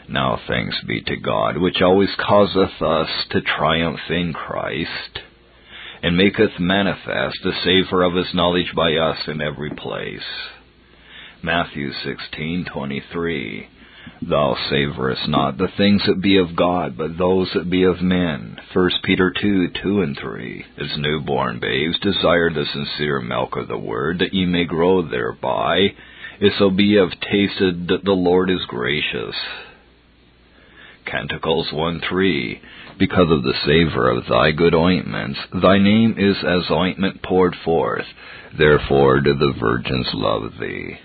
Now 0.09 0.37
thanks 0.45 0.75
be 0.85 1.01
to 1.01 1.15
God, 1.15 1.57
which 1.57 1.81
always 1.81 2.09
causeth 2.17 2.81
us 2.81 3.09
to 3.29 3.39
triumph 3.41 4.01
in 4.09 4.33
Christ, 4.33 5.19
and 6.03 6.17
maketh 6.17 6.59
manifest 6.59 7.37
the 7.43 7.53
savour 7.63 8.03
of 8.03 8.15
his 8.15 8.33
knowledge 8.33 8.73
by 8.75 8.93
us 8.95 9.19
in 9.27 9.39
every 9.39 9.69
place. 9.69 10.19
Matthew 11.41 11.93
16:23 11.93 13.67
Thou 14.23 14.55
savorest 14.69 15.27
not 15.27 15.57
the 15.57 15.67
things 15.77 16.03
that 16.05 16.21
be 16.21 16.37
of 16.37 16.55
God, 16.55 16.95
but 16.95 17.17
those 17.17 17.51
that 17.53 17.71
be 17.71 17.83
of 17.83 18.01
men. 18.01 18.55
1 18.71 18.89
Peter 19.03 19.31
2, 19.31 19.69
2 19.81 20.01
and 20.01 20.15
3. 20.15 20.65
As 20.77 20.97
newborn 20.97 21.59
babes, 21.59 21.97
desire 21.99 22.51
the 22.51 22.65
sincere 22.65 23.19
milk 23.19 23.55
of 23.55 23.67
the 23.67 23.79
word, 23.79 24.19
that 24.19 24.33
ye 24.33 24.45
may 24.45 24.65
grow 24.65 25.01
thereby, 25.01 25.95
if 26.39 26.53
so 26.59 26.69
be 26.69 26.83
ye 26.83 26.95
have 26.97 27.19
tasted 27.19 27.87
that 27.87 28.03
the 28.03 28.11
Lord 28.11 28.51
is 28.51 28.63
gracious. 28.67 29.35
Canticles 31.05 31.73
1, 31.73 32.01
3. 32.07 32.61
Because 32.99 33.31
of 33.31 33.41
the 33.41 33.57
savor 33.65 34.07
of 34.07 34.27
thy 34.27 34.51
good 34.51 34.75
ointments, 34.75 35.39
thy 35.51 35.79
name 35.79 36.13
is 36.17 36.37
as 36.43 36.69
ointment 36.69 37.23
poured 37.23 37.55
forth. 37.65 38.05
Therefore 38.55 39.19
do 39.19 39.33
the 39.33 39.53
virgins 39.59 40.09
love 40.13 40.53
thee 40.59 40.99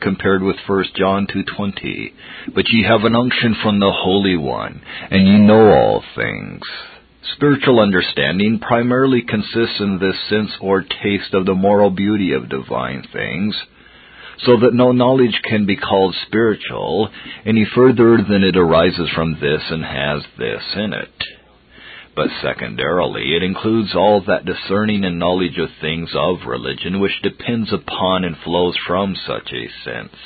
compared 0.00 0.42
with 0.42 0.56
1 0.66 0.84
John 0.94 1.26
2:20. 1.26 2.12
But 2.54 2.68
ye 2.68 2.82
have 2.84 3.04
an 3.04 3.14
unction 3.14 3.54
from 3.54 3.78
the 3.78 3.90
Holy 3.90 4.36
One, 4.36 4.80
and 5.10 5.26
ye 5.26 5.38
know 5.38 5.70
all 5.70 6.04
things. 6.14 6.62
Spiritual 7.34 7.80
understanding 7.80 8.58
primarily 8.58 9.22
consists 9.22 9.80
in 9.80 9.98
this 9.98 10.18
sense 10.28 10.56
or 10.60 10.82
taste 10.82 11.34
of 11.34 11.44
the 11.44 11.54
moral 11.54 11.90
beauty 11.90 12.32
of 12.32 12.48
divine 12.48 13.02
things, 13.12 13.56
so 14.38 14.56
that 14.58 14.74
no 14.74 14.92
knowledge 14.92 15.40
can 15.42 15.66
be 15.66 15.76
called 15.76 16.14
spiritual 16.26 17.10
any 17.44 17.64
further 17.64 18.18
than 18.18 18.44
it 18.44 18.56
arises 18.56 19.10
from 19.10 19.34
this 19.40 19.62
and 19.70 19.84
has 19.84 20.22
this 20.38 20.62
in 20.76 20.92
it. 20.92 21.35
But 22.16 22.30
secondarily 22.42 23.36
it 23.36 23.42
includes 23.42 23.94
all 23.94 24.22
that 24.22 24.46
discerning 24.46 25.04
and 25.04 25.18
knowledge 25.18 25.58
of 25.58 25.68
things 25.80 26.10
of 26.14 26.46
religion 26.46 26.98
which 26.98 27.22
depends 27.22 27.70
upon 27.72 28.24
and 28.24 28.36
flows 28.38 28.74
from 28.86 29.14
such 29.26 29.52
a 29.52 29.68
sense. 29.84 30.16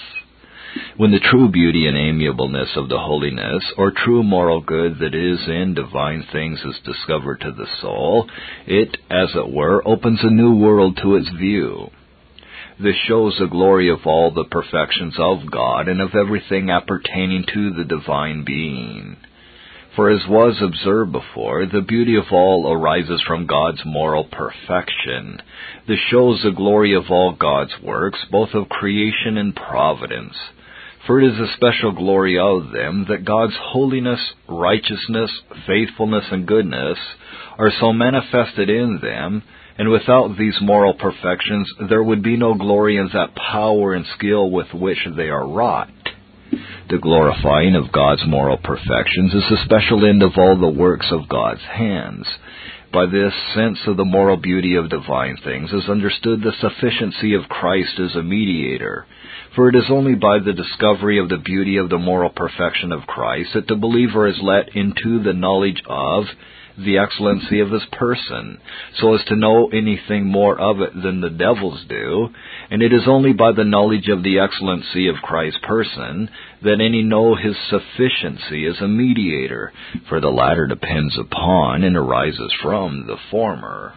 When 0.97 1.11
the 1.11 1.19
true 1.19 1.49
beauty 1.49 1.89
and 1.89 1.97
amiableness 1.97 2.77
of 2.77 2.89
the 2.89 3.01
holiness, 3.01 3.65
or 3.77 3.91
true 3.91 4.23
moral 4.23 4.61
good 4.61 5.01
that 5.01 5.17
is 5.17 5.49
in 5.49 5.75
divine 5.75 6.23
things 6.33 6.61
is 6.61 6.79
discovered 6.85 7.41
to 7.41 7.51
the 7.51 7.67
soul, 7.81 8.31
it, 8.69 8.97
as 9.11 9.35
it 9.35 9.53
were, 9.53 9.83
opens 9.87 10.21
a 10.23 10.31
new 10.31 10.55
world 10.55 10.97
to 11.03 11.17
its 11.17 11.29
view. 11.31 11.91
This 12.79 12.95
shows 13.09 13.37
the 13.39 13.49
glory 13.49 13.91
of 13.91 14.07
all 14.07 14.31
the 14.31 14.45
perfections 14.45 15.17
of 15.19 15.51
God 15.51 15.89
and 15.89 16.01
of 16.01 16.15
everything 16.15 16.71
appertaining 16.71 17.47
to 17.53 17.73
the 17.73 17.85
divine 17.85 18.45
being. 18.45 19.17
For 19.97 20.09
as 20.11 20.21
was 20.29 20.57
observed 20.63 21.11
before, 21.11 21.67
the 21.67 21.81
beauty 21.81 22.15
of 22.15 22.27
all 22.31 22.73
arises 22.73 23.21
from 23.27 23.47
God's 23.47 23.83
moral 23.85 24.25
perfection. 24.25 25.43
This 25.89 25.99
shows 26.11 26.41
the 26.43 26.53
glory 26.53 26.95
of 26.95 27.11
all 27.11 27.33
God's 27.33 27.75
works, 27.83 28.19
both 28.31 28.51
of 28.55 28.69
creation 28.69 29.37
and 29.37 29.55
providence. 29.55 30.35
For 31.07 31.21
it 31.21 31.33
is 31.33 31.41
a 31.41 31.53
special 31.57 31.91
glory 31.93 32.39
of 32.39 32.71
them 32.71 33.07
that 33.09 33.25
God's 33.25 33.57
holiness, 33.59 34.21
righteousness, 34.49 35.31
faithfulness, 35.67 36.27
and 36.31 36.47
goodness 36.47 36.99
are 37.59 37.73
so 37.81 37.93
manifested 37.93 38.71
in 38.71 39.01
them, 39.03 39.43
and 39.77 39.91
without 39.91 40.37
these 40.39 40.57
moral 40.61 40.95
perfections 40.95 41.69
there 41.89 42.03
would 42.03 42.23
be 42.23 42.37
no 42.37 42.55
glory 42.55 42.97
in 42.97 43.09
that 43.13 43.35
power 43.35 43.95
and 43.95 44.07
skill 44.17 44.51
with 44.51 44.73
which 44.73 44.99
they 45.17 45.31
are 45.31 45.49
wrought. 45.49 45.89
The 46.91 46.99
glorifying 46.99 47.77
of 47.77 47.93
God's 47.93 48.27
moral 48.27 48.57
perfections 48.57 49.33
is 49.33 49.45
the 49.49 49.65
special 49.65 50.05
end 50.05 50.25
of 50.25 50.33
all 50.37 50.59
the 50.59 50.69
works 50.69 51.07
of 51.13 51.29
God's 51.29 51.63
hands. 51.63 52.27
By 52.93 53.07
this 53.07 53.33
sense 53.55 53.79
of 53.87 53.97
the 53.97 54.05
moral 54.05 54.37
beauty 54.37 54.75
of 54.75 54.91
divine 54.91 55.37
things 55.37 55.73
is 55.73 55.89
understood 55.89 56.43
the 56.43 56.53
sufficiency 56.61 57.35
of 57.35 57.49
Christ 57.49 58.01
as 58.01 58.17
a 58.17 58.25
mediator. 58.25 59.07
For 59.55 59.69
it 59.69 59.77
is 59.77 59.89
only 59.89 60.17
by 60.17 60.41
the 60.41 60.53
discovery 60.53 61.21
of 61.21 61.29
the 61.29 61.37
beauty 61.39 61.77
of 61.77 61.91
the 61.91 61.99
moral 61.99 62.31
perfection 62.31 62.91
of 62.91 63.07
Christ 63.07 63.51
that 63.55 63.69
the 63.69 63.77
believer 63.77 64.27
is 64.27 64.41
let 64.43 64.75
into 64.75 65.23
the 65.23 65.33
knowledge 65.33 65.85
of 65.87 66.25
the 66.77 66.99
excellency 66.99 67.61
of 67.61 67.71
his 67.71 67.85
person, 67.93 68.59
so 68.99 69.15
as 69.15 69.25
to 69.27 69.37
know 69.37 69.69
anything 69.69 70.25
more 70.25 70.59
of 70.59 70.81
it 70.81 70.93
than 70.95 71.21
the 71.21 71.31
devils 71.31 71.85
do, 71.89 72.29
and 72.71 72.83
it 72.83 72.93
is 72.93 73.03
only 73.07 73.33
by 73.33 73.53
the 73.53 73.65
knowledge 73.65 74.09
of 74.09 74.23
the 74.23 74.39
excellency 74.39 75.09
of 75.09 75.17
Christ's 75.17 75.61
person 75.63 76.29
that 76.63 76.81
any 76.81 77.03
know 77.03 77.35
his 77.35 77.57
sufficiency 77.69 78.67
as 78.67 78.81
a 78.81 78.89
mediator, 78.89 79.73
for 80.09 80.21
the 80.21 80.29
latter 80.29 80.67
depends 80.67 81.19
upon 81.19 81.85
and 81.85 81.97
arises 81.97 82.53
from 82.63 83.07
the 83.07 83.17
former. 83.31 83.95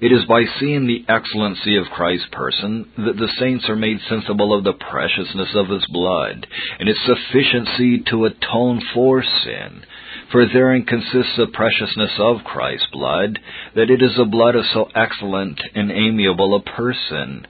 It 0.00 0.12
is 0.12 0.24
by 0.26 0.44
seeing 0.60 0.86
the 0.86 1.04
excellency 1.08 1.76
of 1.76 1.86
Christ's 1.86 2.28
person 2.30 2.88
that 2.98 3.16
the 3.16 3.32
saints 3.38 3.68
are 3.68 3.76
made 3.76 3.98
sensible 4.08 4.56
of 4.56 4.62
the 4.62 4.72
preciousness 4.72 5.54
of 5.54 5.68
his 5.68 5.84
blood, 5.86 6.46
and 6.78 6.88
its 6.88 7.00
sufficiency 7.04 8.04
to 8.10 8.26
atone 8.26 8.80
for 8.94 9.24
sin, 9.24 9.82
for 10.30 10.46
therein 10.46 10.84
consists 10.84 11.36
the 11.36 11.46
preciousness 11.52 12.12
of 12.18 12.44
Christ's 12.44 12.86
blood, 12.92 13.38
that 13.74 13.90
it 13.90 14.02
is 14.02 14.16
the 14.16 14.24
blood 14.24 14.54
of 14.54 14.64
so 14.72 14.88
excellent 14.94 15.60
and 15.74 15.90
amiable 15.90 16.54
a 16.56 16.62
person. 16.62 17.46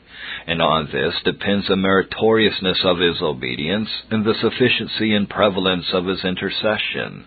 And 0.46 0.62
on 0.62 0.88
this 0.92 1.14
depends 1.24 1.68
the 1.68 1.76
meritoriousness 1.76 2.80
of 2.84 2.98
his 2.98 3.20
obedience, 3.20 3.88
and 4.10 4.24
the 4.24 4.34
sufficiency 4.40 5.14
and 5.14 5.28
prevalence 5.28 5.86
of 5.92 6.06
his 6.06 6.24
intercession. 6.24 7.24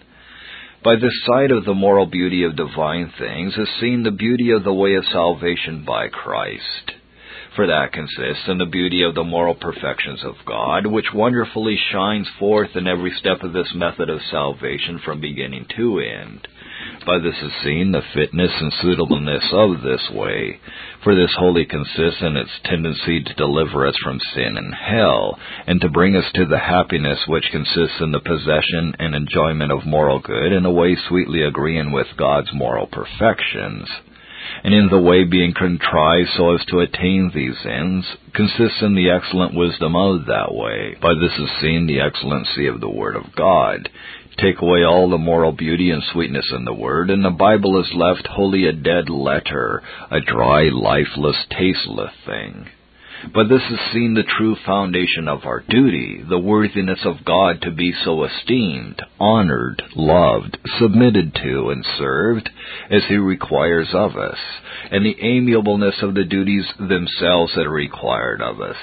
By 0.83 0.95
this 0.95 1.13
sight 1.25 1.51
of 1.51 1.65
the 1.65 1.73
moral 1.73 2.07
beauty 2.07 2.43
of 2.43 2.55
divine 2.55 3.13
things 3.19 3.53
is 3.57 3.69
seen 3.79 4.03
the 4.03 4.11
beauty 4.11 4.51
of 4.51 4.63
the 4.63 4.73
way 4.73 4.95
of 4.95 5.05
salvation 5.05 5.83
by 5.85 6.07
Christ 6.07 7.00
for 7.55 7.67
that 7.67 7.91
consists 7.91 8.47
in 8.47 8.57
the 8.57 8.65
beauty 8.65 9.03
of 9.03 9.13
the 9.13 9.23
moral 9.23 9.55
perfections 9.55 10.23
of 10.23 10.35
God, 10.45 10.85
which 10.87 11.13
wonderfully 11.13 11.77
shines 11.91 12.27
forth 12.39 12.75
in 12.75 12.87
every 12.87 13.11
step 13.19 13.43
of 13.43 13.51
this 13.51 13.73
method 13.75 14.09
of 14.09 14.21
salvation 14.29 14.99
from 15.03 15.19
beginning 15.19 15.65
to 15.75 15.99
end. 15.99 16.47
By 17.05 17.19
this 17.19 17.35
is 17.41 17.51
seen 17.63 17.91
the 17.91 18.01
fitness 18.13 18.51
and 18.59 18.71
suitableness 18.81 19.43
of 19.51 19.81
this 19.81 20.09
way, 20.11 20.59
for 21.03 21.13
this 21.13 21.33
wholly 21.37 21.65
consists 21.65 22.21
in 22.21 22.37
its 22.37 22.51
tendency 22.63 23.21
to 23.21 23.33
deliver 23.33 23.85
us 23.85 23.95
from 24.03 24.19
sin 24.33 24.57
and 24.57 24.73
hell, 24.73 25.37
and 25.67 25.81
to 25.81 25.89
bring 25.89 26.15
us 26.15 26.31
to 26.35 26.45
the 26.45 26.59
happiness 26.59 27.19
which 27.27 27.51
consists 27.51 27.99
in 27.99 28.11
the 28.11 28.19
possession 28.19 28.95
and 28.97 29.13
enjoyment 29.13 29.71
of 29.71 29.85
moral 29.85 30.19
good 30.19 30.53
in 30.53 30.65
a 30.65 30.71
way 30.71 30.95
sweetly 30.95 31.41
agreeing 31.43 31.91
with 31.91 32.07
God's 32.17 32.49
moral 32.53 32.87
perfections 32.87 33.89
and 34.63 34.73
in 34.73 34.89
the 34.89 35.01
way 35.01 35.23
being 35.23 35.53
contrived 35.53 36.29
so 36.35 36.53
as 36.55 36.65
to 36.65 36.79
attain 36.79 37.31
these 37.33 37.57
ends, 37.65 38.05
consists 38.33 38.81
in 38.81 38.95
the 38.95 39.09
excellent 39.09 39.53
wisdom 39.53 39.95
of 39.95 40.25
that 40.25 40.53
way. 40.53 40.95
By 41.01 41.13
this 41.13 41.37
is 41.37 41.49
seen 41.61 41.87
the 41.87 42.01
excellency 42.01 42.67
of 42.67 42.81
the 42.81 42.89
Word 42.89 43.15
of 43.15 43.35
God. 43.35 43.89
Take 44.37 44.61
away 44.61 44.83
all 44.83 45.09
the 45.09 45.17
moral 45.17 45.51
beauty 45.51 45.91
and 45.91 46.01
sweetness 46.11 46.51
in 46.55 46.65
the 46.65 46.73
Word, 46.73 47.09
and 47.09 47.23
the 47.23 47.29
Bible 47.29 47.79
is 47.79 47.91
left 47.93 48.27
wholly 48.27 48.65
a 48.65 48.73
dead 48.73 49.09
letter, 49.09 49.83
a 50.09 50.21
dry, 50.21 50.69
lifeless, 50.71 51.37
tasteless 51.49 52.13
thing. 52.25 52.67
But 53.33 53.49
this 53.49 53.61
is 53.69 53.79
seen 53.93 54.15
the 54.15 54.23
true 54.23 54.55
foundation 54.65 55.27
of 55.27 55.45
our 55.45 55.63
duty, 55.69 56.23
the 56.27 56.39
worthiness 56.39 56.99
of 57.05 57.23
God 57.23 57.61
to 57.61 57.71
be 57.71 57.93
so 58.03 58.23
esteemed, 58.23 59.01
honored, 59.19 59.83
loved, 59.95 60.57
submitted 60.79 61.35
to, 61.35 61.69
and 61.69 61.85
served 61.97 62.49
as 62.89 63.03
He 63.07 63.17
requires 63.17 63.89
of 63.93 64.17
us, 64.17 64.37
and 64.89 65.05
the 65.05 65.17
amiableness 65.21 66.01
of 66.01 66.15
the 66.15 66.23
duties 66.23 66.65
themselves 66.79 67.53
that 67.55 67.67
are 67.67 67.71
required 67.71 68.41
of 68.41 68.59
us. 68.59 68.77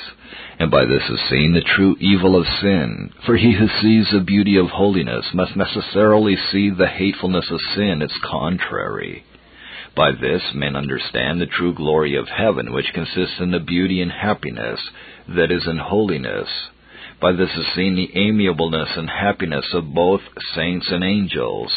And 0.59 0.71
by 0.71 0.85
this 0.85 1.03
is 1.09 1.21
seen 1.31 1.53
the 1.53 1.61
true 1.61 1.97
evil 2.01 2.37
of 2.37 2.47
sin, 2.61 3.13
for 3.25 3.37
he 3.37 3.53
who 3.53 3.69
sees 3.81 4.11
the 4.13 4.21
beauty 4.21 4.57
of 4.57 4.67
holiness 4.67 5.27
must 5.33 5.57
necessarily 5.57 6.37
see 6.51 6.71
the 6.71 6.89
hatefulness 6.89 7.51
of 7.51 7.61
sin, 7.75 8.03
its 8.03 8.15
contrary. 8.25 9.25
By 9.97 10.13
this 10.13 10.43
men 10.55 10.77
understand 10.77 11.41
the 11.41 11.47
true 11.47 11.75
glory 11.75 12.17
of 12.17 12.29
heaven, 12.29 12.73
which 12.73 12.93
consists 12.93 13.41
in 13.41 13.51
the 13.51 13.61
beauty 13.61 14.01
and 14.01 14.13
happiness 14.13 14.81
that 15.29 15.51
is 15.51 15.67
in 15.67 15.79
holiness. 15.79 16.49
By 17.21 17.33
this 17.33 17.51
is 17.57 17.67
seen 17.75 17.97
the 17.97 18.11
amiableness 18.15 18.97
and 18.97 19.11
happiness 19.11 19.67
of 19.75 19.93
both 19.93 20.21
saints 20.55 20.87
and 20.89 21.03
angels. 21.03 21.73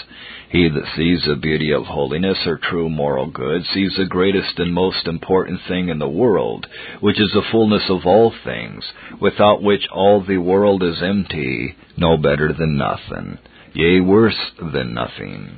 He 0.49 0.69
that 0.69 0.85
sees 0.95 1.23
the 1.25 1.35
beauty 1.35 1.71
of 1.71 1.85
holiness 1.85 2.45
or 2.45 2.57
true 2.57 2.89
moral 2.89 3.25
good 3.25 3.65
sees 3.65 3.95
the 3.95 4.05
greatest 4.05 4.59
and 4.59 4.71
most 4.71 5.07
important 5.07 5.61
thing 5.67 5.89
in 5.89 5.97
the 5.97 6.07
world, 6.07 6.67
which 6.99 7.19
is 7.19 7.31
the 7.33 7.41
fullness 7.51 7.89
of 7.89 8.05
all 8.05 8.31
things, 8.43 8.83
without 9.19 9.63
which 9.63 9.87
all 9.91 10.21
the 10.21 10.37
world 10.37 10.83
is 10.83 11.01
empty, 11.01 11.75
no 11.97 12.17
better 12.17 12.53
than 12.53 12.77
nothing, 12.77 13.39
yea, 13.73 13.99
worse 13.99 14.51
than 14.59 14.93
nothing. 14.93 15.57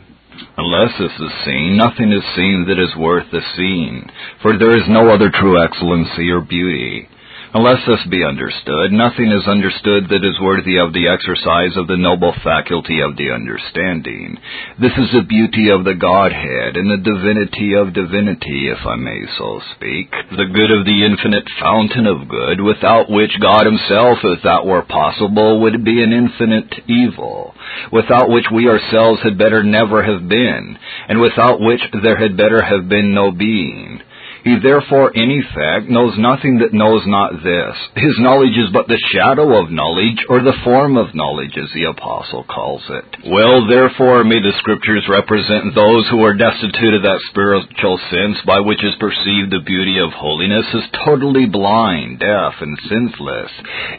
Unless 0.57 0.97
this 0.99 1.11
is 1.19 1.31
seen, 1.45 1.77
nothing 1.77 2.11
is 2.11 2.23
seen 2.35 2.65
that 2.67 2.79
is 2.79 2.95
worth 2.97 3.25
the 3.31 3.41
seeing, 3.55 4.09
for 4.41 4.57
there 4.57 4.77
is 4.77 4.87
no 4.87 5.09
other 5.09 5.29
true 5.29 5.61
excellency 5.63 6.29
or 6.29 6.41
beauty. 6.41 7.07
Unless 7.55 7.85
this 7.85 8.01
be 8.09 8.23
understood, 8.23 8.91
nothing 8.91 9.29
is 9.29 9.45
understood 9.45 10.09
that 10.09 10.25
is 10.25 10.41
worthy 10.41 10.79
of 10.79 10.91
the 10.91 11.07
exercise 11.07 11.77
of 11.77 11.85
the 11.85 12.01
noble 12.01 12.33
faculty 12.43 12.99
of 12.99 13.15
the 13.15 13.29
understanding. 13.29 14.39
This 14.81 14.97
is 14.97 15.13
the 15.13 15.21
beauty 15.21 15.69
of 15.69 15.85
the 15.85 15.93
Godhead, 15.93 16.77
and 16.77 16.89
the 16.89 16.97
divinity 16.97 17.75
of 17.77 17.93
divinity, 17.93 18.73
if 18.73 18.81
I 18.87 18.95
may 18.95 19.21
so 19.37 19.61
speak, 19.75 20.09
the 20.33 20.49
good 20.49 20.71
of 20.73 20.85
the 20.85 21.05
infinite 21.05 21.45
fountain 21.61 22.07
of 22.07 22.27
good, 22.27 22.59
without 22.59 23.11
which 23.11 23.39
God 23.39 23.67
himself, 23.67 24.17
if 24.23 24.41
that 24.41 24.65
were 24.65 24.81
possible, 24.81 25.61
would 25.61 25.85
be 25.85 26.01
an 26.01 26.11
infinite 26.11 26.73
evil, 26.89 27.53
without 27.91 28.31
which 28.31 28.49
we 28.51 28.67
ourselves 28.67 29.21
had 29.21 29.37
better 29.37 29.61
never 29.61 30.01
have 30.01 30.27
been, 30.27 30.75
and 31.07 31.21
without 31.21 31.61
which 31.61 31.81
there 32.01 32.17
had 32.17 32.35
better 32.35 32.63
have 32.63 32.89
been 32.89 33.13
no 33.13 33.29
being. 33.29 34.01
He 34.43 34.59
therefore 34.61 35.11
in 35.15 35.31
effect 35.31 35.89
knows 35.89 36.13
nothing 36.17 36.59
that 36.59 36.73
knows 36.73 37.03
not 37.07 37.43
this. 37.43 37.75
His 37.95 38.19
knowledge 38.19 38.57
is 38.59 38.71
but 38.73 38.87
the 38.87 38.99
shadow 39.15 39.55
of 39.55 39.71
knowledge, 39.71 40.19
or 40.27 40.43
the 40.43 40.59
form 40.63 40.97
of 40.97 41.15
knowledge, 41.15 41.55
as 41.55 41.71
the 41.73 41.85
apostle 41.85 42.43
calls 42.43 42.83
it. 42.89 43.05
Well, 43.31 43.67
therefore, 43.67 44.23
may 44.23 44.41
the 44.41 44.51
scriptures 44.59 45.07
represent 45.07 45.75
those 45.75 46.07
who 46.09 46.23
are 46.25 46.35
destitute 46.35 46.93
of 46.93 47.03
that 47.03 47.23
spiritual 47.31 47.99
sense 48.11 48.37
by 48.45 48.59
which 48.59 48.83
is 48.83 48.95
perceived 48.99 49.51
the 49.51 49.63
beauty 49.65 49.99
of 49.99 50.11
holiness 50.11 50.65
as 50.73 50.83
totally 51.05 51.45
blind, 51.45 52.19
deaf, 52.19 52.53
and 52.59 52.77
senseless, 52.89 53.51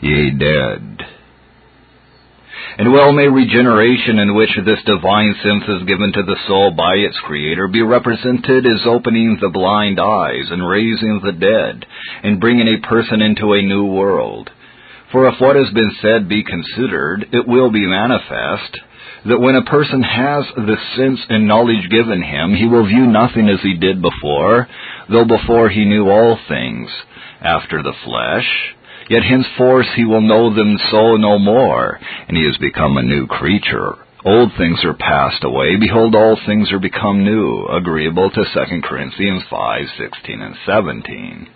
yea, 0.03 0.31
dead. 0.31 1.24
And 2.77 2.93
well 2.93 3.13
may 3.13 3.29
regeneration 3.29 4.19
in 4.19 4.35
which 4.35 4.51
this 4.65 4.83
divine 4.85 5.35
sense 5.43 5.63
is 5.69 5.87
given 5.87 6.13
to 6.13 6.23
the 6.25 6.37
soul 6.49 6.73
by 6.73 6.95
its 6.95 7.17
Creator 7.25 7.69
be 7.69 7.83
represented 7.83 8.67
as 8.67 8.85
opening 8.85 9.39
the 9.41 9.49
blind 9.49 10.01
eyes 10.01 10.51
and 10.51 10.69
raising 10.69 11.21
the 11.23 11.33
dead 11.33 11.87
and 12.25 12.41
bringing 12.41 12.67
a 12.67 12.87
person 12.87 13.23
into 13.23 13.53
a 13.53 13.63
new 13.63 13.85
world. 13.87 14.51
For 15.13 15.29
if 15.29 15.41
what 15.41 15.55
has 15.55 15.73
been 15.73 15.93
said 16.03 16.29
be 16.29 16.43
considered, 16.43 17.29
it 17.33 17.47
will 17.47 17.71
be 17.71 17.87
manifest 17.87 18.77
that 19.27 19.41
when 19.41 19.55
a 19.55 19.65
person 19.65 20.03
has 20.03 20.45
the 20.57 20.77
sense 20.97 21.21
and 21.29 21.47
knowledge 21.47 21.89
given 21.91 22.23
him, 22.23 22.57
he 22.57 22.67
will 22.67 22.87
view 22.87 23.07
nothing 23.07 23.49
as 23.49 23.61
he 23.63 23.75
did 23.75 24.03
before, 24.03 24.67
though 25.09 25.25
before 25.25 25.69
he 25.69 25.85
knew 25.85 26.09
all 26.09 26.39
things 26.49 26.91
after 27.41 27.85
the 27.85 27.95
flesh. 28.05 28.74
Yet 29.09 29.23
henceforth 29.23 29.87
he 29.97 30.05
will 30.05 30.23
know 30.23 30.55
them 30.55 30.79
so 30.91 31.17
no 31.17 31.39
more, 31.39 31.99
and 32.29 32.37
he 32.37 32.45
has 32.45 32.57
become 32.59 32.97
a 32.97 33.03
new 33.03 33.27
creature. 33.27 33.97
Old 34.25 34.53
things 34.57 34.83
are 34.85 34.95
passed 34.95 35.45
away. 35.45 35.77
Behold, 35.77 36.15
all 36.15 36.39
things 36.47 36.73
are 36.73 36.79
become 36.79 37.25
new, 37.25 37.67
agreeable 37.67 38.31
to 38.31 38.45
2 38.45 38.81
Corinthians 38.83 39.43
5, 39.51 39.87
16 39.99 40.41
and 40.41 40.57
17. 40.65 41.49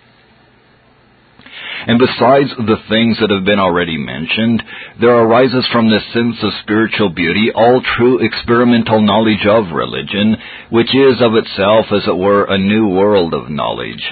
And 1.87 1.97
besides 1.97 2.49
the 2.57 2.77
things 2.89 3.17
that 3.19 3.31
have 3.31 3.45
been 3.45 3.59
already 3.59 3.97
mentioned, 3.97 4.61
there 4.99 5.15
arises 5.15 5.65
from 5.71 5.89
this 5.89 6.03
sense 6.13 6.35
of 6.43 6.51
spiritual 6.61 7.09
beauty 7.09 7.51
all 7.55 7.81
true 7.97 8.19
experimental 8.19 9.01
knowledge 9.01 9.45
of 9.47 9.73
religion, 9.73 10.37
which 10.69 10.93
is 10.93 11.21
of 11.21 11.35
itself, 11.35 11.85
as 11.91 12.05
it 12.07 12.17
were, 12.17 12.43
a 12.43 12.57
new 12.57 12.89
world 12.89 13.33
of 13.33 13.49
knowledge. 13.49 14.03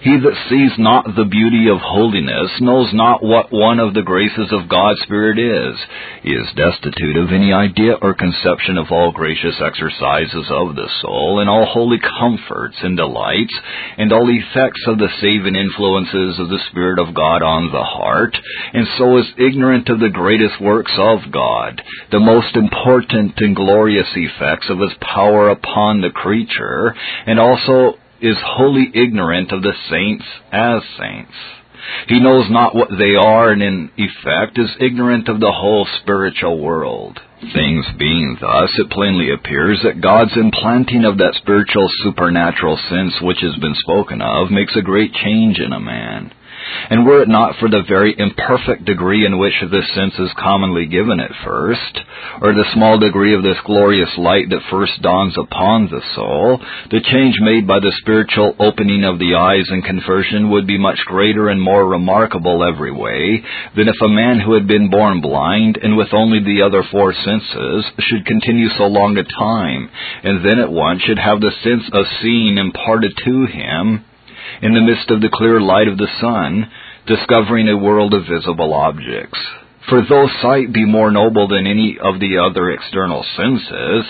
He 0.00 0.16
that 0.18 0.36
sees 0.48 0.72
not 0.78 1.04
the 1.16 1.24
beauty 1.24 1.68
of 1.68 1.78
holiness 1.80 2.50
knows 2.60 2.92
not 2.92 3.22
what 3.22 3.52
one 3.52 3.80
of 3.80 3.94
the 3.94 4.02
graces 4.02 4.52
of 4.52 4.68
God's 4.68 5.00
Spirit 5.02 5.38
is. 5.38 5.76
He 6.22 6.32
is 6.32 6.46
destitute 6.54 7.16
of 7.16 7.32
any 7.32 7.52
idea 7.52 7.94
or 8.00 8.14
conception 8.14 8.78
of 8.78 8.90
all 8.90 9.12
gracious 9.12 9.56
exercises 9.60 10.46
of 10.50 10.76
the 10.76 10.88
soul, 11.02 11.40
and 11.40 11.48
all 11.48 11.66
holy 11.66 11.98
comforts 11.98 12.76
and 12.82 12.96
delights, 12.96 13.54
and 13.98 14.12
all 14.12 14.28
effects 14.28 14.82
of 14.86 14.98
the 14.98 15.08
saving 15.20 15.56
influences 15.56 16.38
of 16.38 16.48
the 16.48 16.62
Spirit 16.70 16.98
of 16.98 17.14
God 17.14 17.42
on 17.42 17.72
the 17.72 17.84
heart, 17.84 18.36
and 18.72 18.86
so 18.98 19.18
is 19.18 19.26
ignorant 19.38 19.88
of 19.88 20.00
the 20.00 20.10
greatest 20.10 20.60
works 20.60 20.92
of 20.98 21.30
God, 21.32 21.82
the 22.10 22.20
most 22.20 22.54
important 22.56 23.34
and 23.38 23.56
glorious 23.56 24.08
effects 24.14 24.68
of 24.70 24.78
His 24.78 24.92
power 25.00 25.48
upon 25.48 26.00
the 26.00 26.10
creature, 26.10 26.94
and 27.26 27.40
also 27.40 27.98
is 28.20 28.36
wholly 28.40 28.90
ignorant 28.94 29.52
of 29.52 29.62
the 29.62 29.74
saints 29.90 30.24
as 30.52 30.82
saints. 30.98 31.32
He 32.08 32.18
knows 32.18 32.50
not 32.50 32.74
what 32.74 32.88
they 32.98 33.14
are, 33.14 33.50
and 33.50 33.62
in 33.62 33.90
effect 33.96 34.58
is 34.58 34.76
ignorant 34.80 35.28
of 35.28 35.40
the 35.40 35.52
whole 35.52 35.86
spiritual 36.00 36.58
world. 36.58 37.20
Things 37.52 37.86
being 37.98 38.36
thus, 38.40 38.70
it 38.78 38.90
plainly 38.90 39.30
appears 39.30 39.82
that 39.82 40.00
God's 40.00 40.36
implanting 40.36 41.04
of 41.04 41.18
that 41.18 41.34
spiritual 41.36 41.88
supernatural 42.02 42.76
sense 42.88 43.20
which 43.20 43.40
has 43.40 43.54
been 43.56 43.74
spoken 43.76 44.20
of 44.22 44.50
makes 44.50 44.74
a 44.74 44.82
great 44.82 45.12
change 45.12 45.58
in 45.58 45.72
a 45.72 45.80
man. 45.80 46.32
And 46.90 47.06
were 47.06 47.22
it 47.22 47.28
not 47.28 47.56
for 47.58 47.68
the 47.68 47.82
very 47.88 48.14
imperfect 48.16 48.84
degree 48.84 49.26
in 49.26 49.38
which 49.38 49.54
this 49.70 49.88
sense 49.94 50.14
is 50.18 50.30
commonly 50.38 50.86
given 50.86 51.20
at 51.20 51.30
first, 51.44 52.00
or 52.40 52.52
the 52.52 52.70
small 52.74 52.98
degree 52.98 53.34
of 53.34 53.42
this 53.42 53.58
glorious 53.64 54.10
light 54.18 54.48
that 54.50 54.62
first 54.70 55.02
dawns 55.02 55.36
upon 55.38 55.88
the 55.88 56.02
soul, 56.14 56.60
the 56.90 57.00
change 57.00 57.36
made 57.40 57.66
by 57.66 57.80
the 57.80 57.92
spiritual 58.00 58.54
opening 58.58 59.04
of 59.04 59.18
the 59.18 59.34
eyes 59.34 59.66
and 59.68 59.84
conversion 59.84 60.50
would 60.50 60.66
be 60.66 60.78
much 60.78 60.98
greater 61.06 61.48
and 61.48 61.60
more 61.60 61.86
remarkable 61.86 62.62
every 62.62 62.92
way 62.92 63.42
than 63.76 63.88
if 63.88 64.00
a 64.02 64.08
man 64.08 64.40
who 64.40 64.54
had 64.54 64.66
been 64.66 64.90
born 64.90 65.20
blind 65.20 65.78
and 65.82 65.96
with 65.96 66.12
only 66.12 66.40
the 66.40 66.62
other 66.62 66.82
four 66.90 67.12
senses 67.12 67.84
should 67.98 68.24
continue 68.26 68.68
so 68.70 68.84
long 68.84 69.16
a 69.16 69.24
time, 69.24 69.90
and 70.22 70.44
then 70.44 70.58
at 70.58 70.70
once 70.70 71.02
should 71.02 71.18
have 71.18 71.40
the 71.40 71.52
sense 71.62 71.84
of 71.92 72.06
seeing 72.22 72.58
imparted 72.58 73.12
to 73.24 73.46
him 73.46 74.04
in 74.62 74.74
the 74.74 74.80
midst 74.80 75.10
of 75.10 75.20
the 75.20 75.30
clear 75.32 75.60
light 75.60 75.88
of 75.88 75.98
the 75.98 76.08
sun, 76.20 76.70
discovering 77.06 77.68
a 77.68 77.76
world 77.76 78.14
of 78.14 78.26
visible 78.26 78.72
objects. 78.74 79.38
For 79.88 80.02
though 80.02 80.26
sight 80.42 80.72
be 80.72 80.84
more 80.84 81.12
noble 81.12 81.46
than 81.46 81.66
any 81.66 81.96
of 82.02 82.18
the 82.18 82.38
other 82.38 82.70
external 82.70 83.24
senses, 83.36 84.04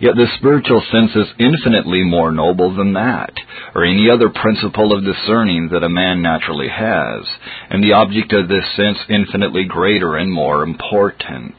yet 0.00 0.14
the 0.14 0.26
spiritual 0.36 0.82
sense 0.92 1.16
is 1.16 1.32
infinitely 1.38 2.04
more 2.04 2.30
noble 2.30 2.74
than 2.76 2.92
that, 2.92 3.32
or 3.74 3.84
any 3.84 4.10
other 4.10 4.28
principle 4.28 4.92
of 4.92 5.04
discerning 5.04 5.70
that 5.72 5.84
a 5.84 5.88
man 5.88 6.20
naturally 6.20 6.68
has, 6.68 7.24
and 7.70 7.82
the 7.82 7.92
object 7.92 8.32
of 8.34 8.48
this 8.48 8.64
sense 8.76 8.98
infinitely 9.08 9.64
greater 9.64 10.16
and 10.16 10.30
more 10.30 10.62
important. 10.62 11.54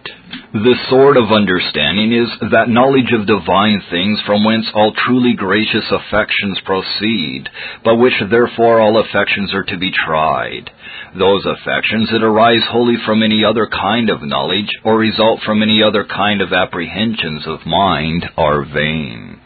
The 0.54 0.78
sword 0.90 1.18
of 1.18 1.32
understanding 1.32 2.14
is 2.14 2.30
that 2.52 2.70
knowledge 2.70 3.12
of 3.12 3.26
divine 3.26 3.82
things 3.90 4.20
from 4.26 4.44
whence 4.44 4.66
all 4.74 4.94
truly 4.94 5.34
gracious 5.34 5.86
affections 5.92 6.60
proceed, 6.64 7.50
by 7.84 7.94
which 7.94 8.14
therefore 8.30 8.80
all 8.80 9.00
affections 9.00 9.54
are 9.54 9.64
to 9.64 9.78
be 9.78 9.92
tried. 9.92 10.70
Those 11.18 11.46
affections 11.46 12.10
that 12.12 12.24
arise 12.24 12.64
wholly 12.70 12.98
from 13.06 13.22
any 13.24 13.44
other 13.44 13.68
kind 13.68 14.10
of 14.10 14.24
knowledge, 14.24 14.70
or 14.84 14.98
result 14.98 15.42
from 15.46 15.62
any 15.62 15.84
other 15.84 16.06
kind 16.06 16.42
of 16.42 16.54
apprehensions 16.54 17.44
of 17.46 17.66
mind, 17.66 18.26
are 18.38 18.66
vain 18.66 19.40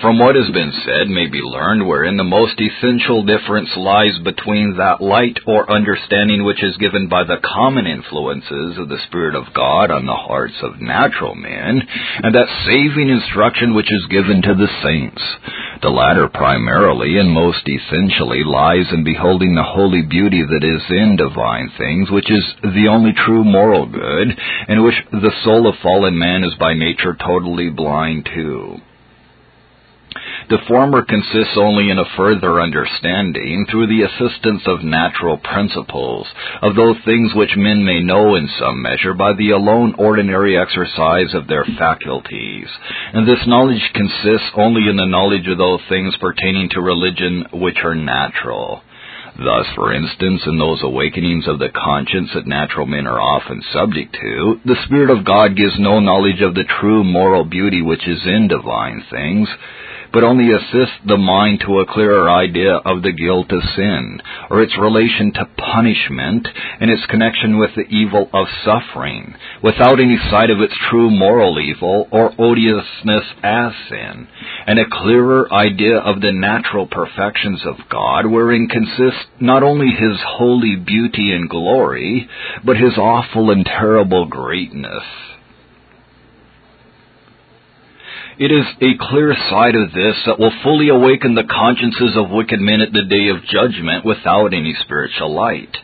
from 0.00 0.18
what 0.18 0.36
has 0.36 0.50
been 0.52 0.72
said 0.84 1.08
may 1.08 1.26
be 1.26 1.40
learned 1.40 1.86
wherein 1.86 2.16
the 2.16 2.24
most 2.24 2.60
essential 2.60 3.24
difference 3.24 3.70
lies 3.76 4.18
between 4.24 4.76
that 4.76 5.00
light 5.00 5.38
or 5.46 5.70
understanding 5.70 6.44
which 6.44 6.62
is 6.62 6.76
given 6.76 7.08
by 7.08 7.24
the 7.24 7.40
common 7.42 7.86
influences 7.86 8.76
of 8.78 8.88
the 8.88 9.00
Spirit 9.06 9.34
of 9.34 9.54
God 9.54 9.90
on 9.90 10.04
the 10.04 10.14
hearts 10.14 10.56
of 10.62 10.80
natural 10.80 11.34
men, 11.34 11.80
and 12.22 12.34
that 12.34 12.48
saving 12.66 13.08
instruction 13.08 13.74
which 13.74 13.90
is 13.90 14.06
given 14.10 14.42
to 14.42 14.54
the 14.54 14.68
saints. 14.82 15.22
The 15.86 15.92
latter 15.92 16.26
primarily 16.26 17.16
and 17.16 17.30
most 17.30 17.62
essentially 17.64 18.42
lies 18.42 18.92
in 18.92 19.04
beholding 19.04 19.54
the 19.54 19.62
holy 19.62 20.02
beauty 20.02 20.42
that 20.42 20.64
is 20.64 20.82
in 20.90 21.14
divine 21.14 21.70
things, 21.78 22.10
which 22.10 22.28
is 22.28 22.44
the 22.60 22.88
only 22.88 23.12
true 23.12 23.44
moral 23.44 23.86
good, 23.86 24.36
and 24.66 24.82
which 24.82 24.96
the 25.12 25.30
soul 25.44 25.68
of 25.68 25.76
fallen 25.84 26.18
man 26.18 26.42
is 26.42 26.54
by 26.58 26.74
nature 26.74 27.14
totally 27.14 27.70
blind 27.70 28.28
to. 28.34 28.80
The 30.48 30.62
former 30.68 31.02
consists 31.02 31.56
only 31.56 31.90
in 31.90 31.98
a 31.98 32.04
further 32.16 32.60
understanding, 32.60 33.66
through 33.68 33.88
the 33.88 34.02
assistance 34.02 34.62
of 34.66 34.84
natural 34.84 35.38
principles, 35.38 36.28
of 36.62 36.76
those 36.76 36.96
things 37.04 37.34
which 37.34 37.56
men 37.56 37.84
may 37.84 38.00
know 38.00 38.36
in 38.36 38.48
some 38.56 38.80
measure 38.80 39.12
by 39.12 39.32
the 39.32 39.50
alone 39.50 39.96
ordinary 39.98 40.56
exercise 40.56 41.34
of 41.34 41.48
their 41.48 41.64
faculties. 41.76 42.68
And 43.12 43.26
this 43.26 43.44
knowledge 43.48 43.90
consists 43.92 44.50
only 44.54 44.88
in 44.88 44.96
the 44.96 45.06
knowledge 45.06 45.48
of 45.48 45.58
those 45.58 45.80
things 45.88 46.14
pertaining 46.20 46.68
to 46.70 46.80
religion 46.80 47.46
which 47.52 47.78
are 47.82 47.96
natural. 47.96 48.82
Thus, 49.38 49.66
for 49.74 49.92
instance, 49.92 50.42
in 50.46 50.58
those 50.58 50.80
awakenings 50.82 51.48
of 51.48 51.58
the 51.58 51.68
conscience 51.68 52.30
that 52.34 52.46
natural 52.46 52.86
men 52.86 53.06
are 53.06 53.20
often 53.20 53.60
subject 53.72 54.14
to, 54.14 54.60
the 54.64 54.76
Spirit 54.86 55.10
of 55.10 55.24
God 55.26 55.56
gives 55.56 55.78
no 55.78 55.98
knowledge 55.98 56.40
of 56.40 56.54
the 56.54 56.64
true 56.80 57.02
moral 57.02 57.44
beauty 57.44 57.82
which 57.82 58.06
is 58.06 58.24
in 58.24 58.48
divine 58.48 59.04
things, 59.10 59.48
but 60.12 60.24
only 60.24 60.52
assist 60.52 60.92
the 61.06 61.16
mind 61.16 61.60
to 61.60 61.80
a 61.80 61.86
clearer 61.86 62.28
idea 62.28 62.74
of 62.74 63.02
the 63.02 63.12
guilt 63.12 63.50
of 63.50 63.62
sin, 63.76 64.20
or 64.50 64.62
its 64.62 64.76
relation 64.78 65.32
to 65.32 65.48
punishment, 65.56 66.48
and 66.80 66.90
its 66.90 67.06
connection 67.06 67.58
with 67.58 67.70
the 67.74 67.86
evil 67.88 68.28
of 68.32 68.46
suffering, 68.64 69.34
without 69.62 70.00
any 70.00 70.18
sight 70.30 70.50
of 70.50 70.60
its 70.60 70.74
true 70.90 71.10
moral 71.10 71.58
evil 71.60 72.08
or 72.10 72.32
odiousness 72.38 73.24
as 73.42 73.72
sin, 73.88 74.28
and 74.66 74.78
a 74.78 74.90
clearer 74.90 75.52
idea 75.52 75.98
of 75.98 76.20
the 76.20 76.32
natural 76.32 76.86
perfections 76.86 77.62
of 77.64 77.88
God, 77.88 78.26
wherein 78.26 78.68
consists 78.68 79.26
not 79.40 79.62
only 79.62 79.90
His 79.90 80.18
holy 80.26 80.76
beauty 80.76 81.32
and 81.32 81.48
glory, 81.48 82.28
but 82.64 82.76
His 82.76 82.96
awful 82.96 83.50
and 83.50 83.64
terrible 83.64 84.26
greatness. 84.26 85.04
It 88.38 88.52
is 88.52 88.66
a 88.82 88.98
clear 89.08 89.34
side 89.48 89.74
of 89.74 89.92
this 89.92 90.16
that 90.26 90.38
will 90.38 90.52
fully 90.62 90.90
awaken 90.90 91.34
the 91.34 91.44
consciences 91.44 92.16
of 92.16 92.30
wicked 92.30 92.60
men 92.60 92.82
at 92.82 92.92
the 92.92 93.04
day 93.04 93.28
of 93.28 93.44
judgment 93.44 94.04
without 94.04 94.52
any 94.52 94.74
spiritual 94.84 95.32
light 95.32 95.74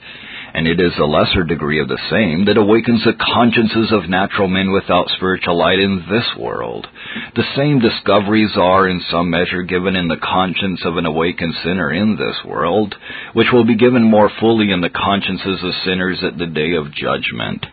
and 0.55 0.67
it 0.67 0.81
is 0.81 0.93
a 0.99 1.05
lesser 1.05 1.45
degree 1.45 1.81
of 1.81 1.89
the 1.89 2.01
same 2.11 2.45
that 2.45 2.57
awakens 2.57 3.03
the 3.05 3.15
consciences 3.35 3.91
of 3.91 4.09
natural 4.09 4.49
men 4.49 4.71
without 4.73 5.09
spiritual 5.17 5.57
light 5.57 5.79
in 5.79 6.05
this 6.11 6.29
world. 6.39 6.87
The 7.35 7.49
same 7.57 7.81
discoveries 7.81 8.53
are 8.57 8.89
in 8.89 9.01
some 9.11 9.31
measure 9.31 9.63
given 9.63 9.97
in 9.97 10.09
the 10.09 10.21
conscience 10.21 10.81
of 10.85 10.99
an 10.99 11.07
awakened 11.07 11.55
sinner 11.65 11.91
in 11.91 12.17
this 12.17 12.37
world, 12.45 12.95
which 13.33 13.49
will 13.53 13.65
be 13.65 13.77
given 13.77 14.03
more 14.03 14.31
fully 14.41 14.71
in 14.71 14.83
the 14.83 14.91
consciences 14.91 15.61
of 15.63 15.73
sinners 15.85 16.19
at 16.23 16.37
the 16.37 16.47
day 16.47 16.75
of 16.75 16.93
judgment. 16.93 17.65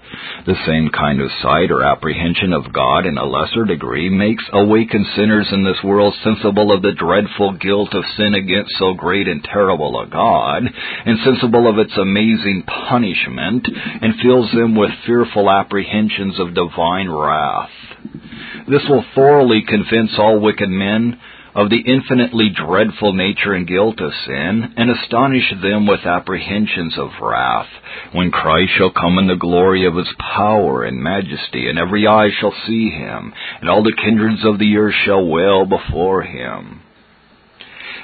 The 0.46 0.56
same 0.66 0.90
kind 0.90 1.20
of 1.20 1.32
sight 1.42 1.72
or 1.72 1.84
apprehension 1.84 2.54
of 2.54 2.72
God 2.72 3.06
in 3.06 3.18
a 3.18 3.26
lesser 3.26 3.66
degree 3.66 4.10
makes 4.10 4.44
awakened 4.54 5.06
sinners 5.16 5.48
in 5.52 5.64
this 5.64 5.84
world 5.84 6.16
sensible 6.24 6.72
of 6.72 6.82
the 6.82 6.96
dreadful 6.96 7.54
guilt 7.60 7.94
of 7.94 8.04
sin 8.16 8.34
against 8.34 8.72
so 8.80 8.94
great 8.94 9.28
and 9.28 9.44
terrible 9.44 10.00
a 10.00 10.08
God, 10.08 10.64
and 11.06 11.20
sensible 11.24 11.70
of 11.70 11.78
its 11.78 11.98
amazing 11.98 12.64
punishment 12.90 13.68
and 14.02 14.20
fills 14.22 14.52
them 14.52 14.76
with 14.76 14.92
fearful 15.06 15.50
apprehensions 15.50 16.40
of 16.40 16.54
divine 16.54 17.10
wrath. 17.10 17.70
This 18.68 18.84
will 18.88 19.04
thoroughly 19.16 19.64
convince 19.68 20.12
all 20.18 20.40
wicked 20.40 20.70
men 20.70 21.20
of 21.56 21.70
the 21.70 21.82
infinitely 21.86 22.50
dreadful 22.50 23.14
nature 23.14 23.54
and 23.54 23.68
guilt 23.68 24.00
of 24.00 24.14
sin, 24.26 24.74
and 24.78 24.92
astonish 24.92 25.52
them 25.62 25.88
with 25.88 26.06
apprehensions 26.06 26.98
of 26.98 27.10
wrath, 27.22 27.68
when 28.14 28.32
Christ 28.32 28.72
shall 28.78 28.92
come 28.92 29.18
in 29.18 29.28
the 29.28 29.36
glory 29.36 29.86
of 29.86 29.96
his 29.96 30.08
power 30.20 30.84
and 30.84 31.02
majesty, 31.02 31.68
and 31.68 31.80
every 31.80 32.08
eye 32.08 32.30
shall 32.40 32.54
see 32.68 32.90
him, 32.90 33.34
and 33.60 33.70
all 33.70 33.84
the 33.84 33.98
kindreds 34.00 34.46
of 34.46 34.60
the 34.60 34.78
earth 34.78 34.94
shall 35.06 35.28
wail 35.28 35.66
before 35.66 36.22
him 36.22 36.82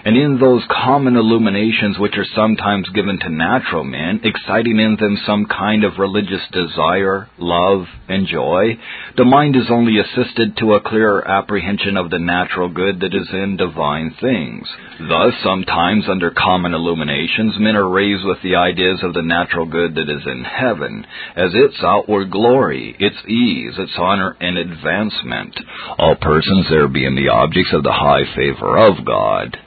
and 0.06 0.16
in 0.16 0.38
those 0.40 0.62
common 0.70 1.16
illuminations 1.16 1.98
which 1.98 2.14
are 2.16 2.28
sometimes 2.36 2.88
given 2.90 3.18
to 3.18 3.30
natural 3.30 3.84
men, 3.84 4.22
exciting 4.24 4.80
in 4.80 4.96
them 5.00 5.18
some 5.26 5.48
kind 5.48 5.84
of 5.84 5.98
religious 5.98 6.44
desire, 6.52 7.28
love, 7.40 7.88
and 8.08 8.28
joy, 8.28 8.78
the 9.18 9.26
mind 9.26 9.56
is 9.56 9.66
only 9.72 9.98
assisted 9.98 10.56
to 10.58 10.76
a 10.76 10.82
clearer 10.82 11.28
apprehension 11.28 11.98
of 11.98 12.12
the 12.12 12.20
natural 12.20 12.70
good 12.70 13.00
that 13.00 13.16
is 13.16 13.28
in 13.34 13.58
divine 13.58 14.14
things. 14.22 14.68
Thus, 15.00 15.34
sometimes 15.44 16.06
under 16.08 16.30
common 16.30 16.76
illuminations, 16.76 17.56
men 17.58 17.76
are 17.76 17.90
raised 17.90 18.26
with 18.26 18.38
the 18.44 18.58
ideas 18.58 19.00
of 19.02 19.16
the 19.16 19.24
natural 19.24 19.66
good 19.66 19.96
that 19.96 20.08
is 20.08 20.22
in 20.28 20.44
heaven, 20.44 21.04
as 21.36 21.50
its 21.56 21.78
outward 21.82 22.30
glory, 22.30 22.96
its 23.00 23.18
ease, 23.28 23.74
its 23.80 23.94
honor, 23.98 24.38
and 24.40 24.56
advancement, 24.56 25.60
all 25.98 26.16
persons 26.16 26.68
there 26.70 26.88
being 26.88 27.16
the 27.16 27.30
objects 27.30 27.74
of 27.74 27.82
the 27.82 27.92
high 27.92 28.24
favor 28.36 28.78
of 28.78 29.04
God. 29.04 29.58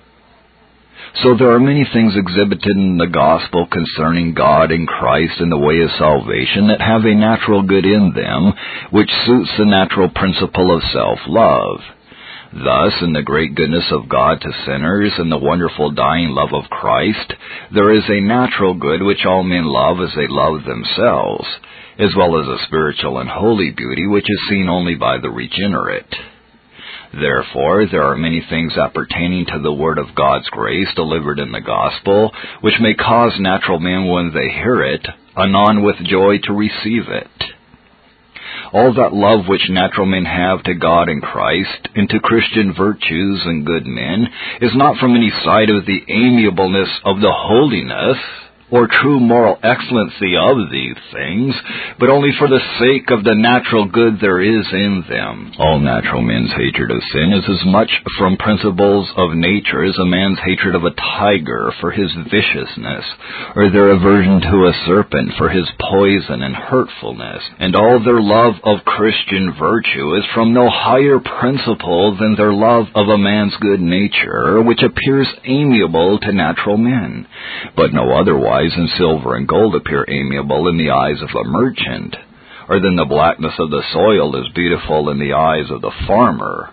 So 1.22 1.34
there 1.34 1.50
are 1.50 1.58
many 1.58 1.84
things 1.92 2.14
exhibited 2.14 2.76
in 2.76 2.96
the 2.96 3.08
gospel 3.08 3.66
concerning 3.66 4.34
God 4.34 4.70
and 4.70 4.86
Christ 4.86 5.40
and 5.40 5.50
the 5.50 5.58
way 5.58 5.80
of 5.80 5.90
salvation 5.98 6.68
that 6.68 6.80
have 6.80 7.04
a 7.04 7.14
natural 7.14 7.62
good 7.62 7.84
in 7.84 8.12
them, 8.14 8.52
which 8.92 9.10
suits 9.26 9.50
the 9.58 9.64
natural 9.64 10.10
principle 10.10 10.70
of 10.70 10.82
self-love. 10.92 11.80
Thus, 12.52 13.02
in 13.02 13.12
the 13.14 13.22
great 13.22 13.56
goodness 13.56 13.90
of 13.90 14.08
God 14.08 14.40
to 14.40 14.64
sinners 14.64 15.12
and 15.18 15.30
the 15.30 15.38
wonderful 15.38 15.90
dying 15.90 16.30
love 16.30 16.54
of 16.54 16.70
Christ, 16.70 17.34
there 17.74 17.92
is 17.92 18.04
a 18.08 18.20
natural 18.20 18.74
good 18.74 19.02
which 19.02 19.26
all 19.26 19.42
men 19.42 19.64
love 19.64 19.98
as 20.00 20.14
they 20.14 20.28
love 20.28 20.62
themselves, 20.62 21.48
as 21.98 22.14
well 22.16 22.38
as 22.40 22.46
a 22.46 22.64
spiritual 22.66 23.18
and 23.18 23.28
holy 23.28 23.70
beauty 23.70 24.06
which 24.06 24.30
is 24.30 24.48
seen 24.48 24.68
only 24.68 24.94
by 24.94 25.18
the 25.18 25.30
regenerate. 25.30 26.14
Therefore, 27.12 27.86
there 27.86 28.04
are 28.04 28.16
many 28.16 28.44
things 28.48 28.76
appertaining 28.76 29.46
to 29.46 29.60
the 29.62 29.72
word 29.72 29.98
of 29.98 30.14
God's 30.14 30.48
grace 30.50 30.88
delivered 30.94 31.38
in 31.38 31.52
the 31.52 31.60
gospel, 31.60 32.32
which 32.60 32.80
may 32.80 32.94
cause 32.94 33.32
natural 33.38 33.78
men 33.78 34.06
when 34.06 34.32
they 34.32 34.50
hear 34.50 34.82
it, 34.82 35.06
anon 35.36 35.82
with 35.82 35.96
joy 36.04 36.38
to 36.44 36.52
receive 36.52 37.08
it. 37.08 37.28
All 38.72 38.92
that 38.94 39.14
love 39.14 39.48
which 39.48 39.70
natural 39.70 40.06
men 40.06 40.26
have 40.26 40.62
to 40.64 40.74
God 40.74 41.08
and 41.08 41.22
Christ, 41.22 41.88
and 41.94 42.08
to 42.10 42.20
Christian 42.20 42.74
virtues 42.74 43.40
and 43.46 43.64
good 43.64 43.86
men, 43.86 44.28
is 44.60 44.72
not 44.74 44.98
from 44.98 45.16
any 45.16 45.30
side 45.44 45.70
of 45.70 45.86
the 45.86 46.02
amiableness 46.08 46.90
of 47.04 47.20
the 47.20 47.32
holiness, 47.32 48.18
or 48.70 48.86
true 48.86 49.18
moral 49.18 49.56
excellency 49.62 50.36
of 50.36 50.70
these 50.70 50.96
things, 51.12 51.54
but 51.98 52.10
only 52.10 52.30
for 52.38 52.48
the 52.48 52.60
sake 52.78 53.10
of 53.10 53.24
the 53.24 53.34
natural 53.34 53.86
good 53.86 54.20
there 54.20 54.40
is 54.40 54.66
in 54.72 55.04
them. 55.08 55.52
All 55.58 55.80
natural 55.80 56.20
men's 56.20 56.52
hatred 56.52 56.90
of 56.90 57.02
sin 57.12 57.32
is 57.32 57.44
as 57.48 57.64
much 57.66 57.90
from 58.18 58.36
principles 58.36 59.08
of 59.16 59.32
nature 59.32 59.84
as 59.84 59.96
a 59.96 60.04
man's 60.04 60.38
hatred 60.44 60.74
of 60.74 60.84
a 60.84 60.92
tiger 60.92 61.72
for 61.80 61.90
his 61.90 62.12
viciousness, 62.30 63.04
or 63.56 63.70
their 63.70 63.88
aversion 63.88 64.40
to 64.40 64.68
a 64.68 64.78
serpent 64.86 65.32
for 65.38 65.48
his 65.48 65.68
poison 65.80 66.42
and 66.42 66.54
hurtfulness. 66.54 67.42
And 67.58 67.74
all 67.74 68.02
their 68.04 68.20
love 68.20 68.54
of 68.64 68.84
Christian 68.84 69.54
virtue 69.58 70.14
is 70.16 70.24
from 70.34 70.52
no 70.52 70.68
higher 70.68 71.18
principle 71.18 72.16
than 72.18 72.36
their 72.36 72.52
love 72.52 72.86
of 72.94 73.08
a 73.08 73.18
man's 73.18 73.56
good 73.60 73.80
nature, 73.80 74.60
which 74.60 74.82
appears 74.82 75.28
amiable 75.44 76.18
to 76.20 76.32
natural 76.32 76.76
men, 76.76 77.26
but 77.74 77.92
no 77.92 78.12
otherwise 78.12 78.57
eyes 78.58 78.72
and 78.76 78.88
silver 78.98 79.36
and 79.36 79.46
gold 79.46 79.74
appear 79.74 80.04
amiable 80.08 80.68
in 80.68 80.76
the 80.76 80.90
eyes 80.90 81.22
of 81.22 81.28
a 81.28 81.48
merchant, 81.48 82.16
or 82.68 82.80
than 82.80 82.96
the 82.96 83.04
blackness 83.04 83.54
of 83.58 83.70
the 83.70 83.82
soil 83.92 84.34
is 84.34 84.52
beautiful 84.54 85.10
in 85.10 85.18
the 85.18 85.32
eyes 85.32 85.70
of 85.70 85.80
the 85.80 85.92
farmer. 86.06 86.70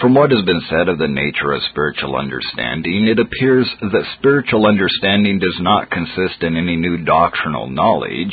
From 0.00 0.14
what 0.14 0.30
has 0.30 0.44
been 0.46 0.62
said 0.70 0.88
of 0.88 0.98
the 0.98 1.08
nature 1.08 1.52
of 1.52 1.62
spiritual 1.70 2.16
understanding, 2.16 3.06
it 3.06 3.18
appears 3.18 3.68
that 3.80 4.14
spiritual 4.18 4.66
understanding 4.66 5.38
does 5.38 5.58
not 5.60 5.90
consist 5.90 6.42
in 6.42 6.56
any 6.56 6.76
new 6.76 7.04
doctrinal 7.04 7.68
knowledge, 7.68 8.32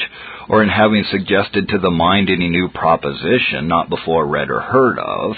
or 0.49 0.63
in 0.63 0.69
having 0.69 1.03
suggested 1.11 1.67
to 1.67 1.79
the 1.79 1.91
mind 1.91 2.29
any 2.29 2.49
new 2.49 2.69
proposition 2.69 3.67
not 3.67 3.89
before 3.89 4.25
read 4.25 4.49
or 4.49 4.61
heard 4.61 4.97
of, 4.99 5.35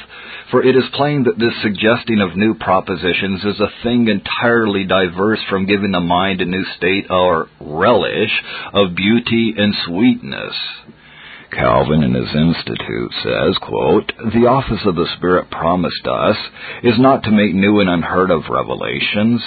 for 0.51 0.63
it 0.63 0.75
is 0.75 0.83
plain 0.93 1.23
that 1.23 1.39
this 1.39 1.53
suggesting 1.61 2.21
of 2.21 2.37
new 2.37 2.53
propositions 2.55 3.43
is 3.43 3.59
a 3.59 3.83
thing 3.83 4.07
entirely 4.07 4.85
diverse 4.85 5.39
from 5.49 5.65
giving 5.65 5.91
the 5.91 5.99
mind 5.99 6.41
a 6.41 6.45
new 6.45 6.65
state 6.77 7.05
or 7.09 7.47
relish 7.59 8.31
of 8.73 8.95
beauty 8.95 9.53
and 9.57 9.73
sweetness. 9.85 10.55
Calvin 11.51 12.03
in 12.03 12.13
his 12.13 12.29
Institute 12.35 13.11
says, 13.23 13.57
quote, 13.61 14.11
The 14.33 14.45
office 14.45 14.85
of 14.85 14.95
the 14.95 15.07
Spirit 15.17 15.49
promised 15.49 16.05
us 16.05 16.37
is 16.83 16.99
not 16.99 17.23
to 17.23 17.31
make 17.31 17.55
new 17.55 17.79
and 17.79 17.89
unheard 17.89 18.29
of 18.29 18.43
revelations, 18.49 19.41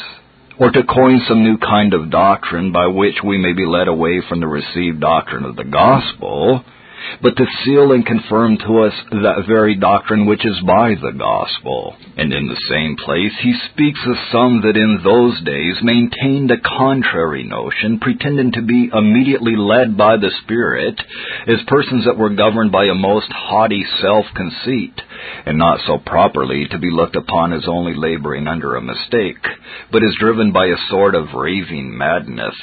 or 0.59 0.70
to 0.70 0.82
coin 0.84 1.20
some 1.26 1.42
new 1.42 1.59
kind 1.59 1.94
of 1.94 2.11
doctrine 2.11 2.72
by 2.72 2.86
which 2.86 3.16
we 3.24 3.38
may 3.38 3.53
be 3.53 3.66
led 3.66 3.88
away 3.88 4.20
from 4.28 4.40
the 4.40 4.46
received 4.46 5.00
doctrine 5.00 5.44
of 5.44 5.57
the 5.57 5.64
gospel, 5.64 6.64
but 7.22 7.36
to 7.36 7.46
seal 7.64 7.92
and 7.92 8.05
confirm 8.05 8.59
to 8.59 8.82
us 8.82 8.94
that 9.11 9.44
very 9.46 9.76
doctrine 9.76 10.26
which 10.26 10.44
is 10.44 10.59
by 10.66 10.94
the 10.94 11.12
gospel. 11.16 11.94
And 12.16 12.32
in 12.32 12.48
the 12.48 12.61
same 12.68 12.96
place 12.96 13.32
he 13.40 13.55
speaks 13.72 14.00
of 14.07 14.16
some 14.32 14.62
that 14.62 14.76
in 14.76 15.00
those 15.03 15.40
days 15.44 15.76
maintained 15.82 16.50
a 16.50 16.61
contrary 16.61 17.44
notion, 17.44 17.98
pretending 18.00 18.53
to 18.53 18.62
be 18.62 18.90
immediately 18.92 19.57
led 19.57 19.96
by 19.96 20.16
the 20.16 20.30
Spirit, 20.44 21.00
as 21.46 21.59
persons 21.66 22.05
that 22.05 22.18
were 22.18 22.34
governed 22.34 22.72
by 22.72 22.84
a 22.86 22.94
most 22.94 23.30
haughty 23.30 23.84
self-conceit, 24.00 25.00
and 25.46 25.59
not 25.59 25.80
so 25.86 25.98
properly 25.98 26.66
to 26.70 26.78
be 26.78 26.90
looked 26.90 27.16
upon 27.16 27.53
as 27.53 27.64
only 27.66 27.94
laboring 27.94 28.46
under 28.46 28.76
a 28.76 28.82
mistake, 28.82 29.42
but 29.90 30.03
as 30.03 30.14
driven 30.18 30.53
by 30.53 30.66
a 30.66 30.76
sort 30.88 31.14
of 31.14 31.34
raving 31.34 31.96
madness. 31.96 32.55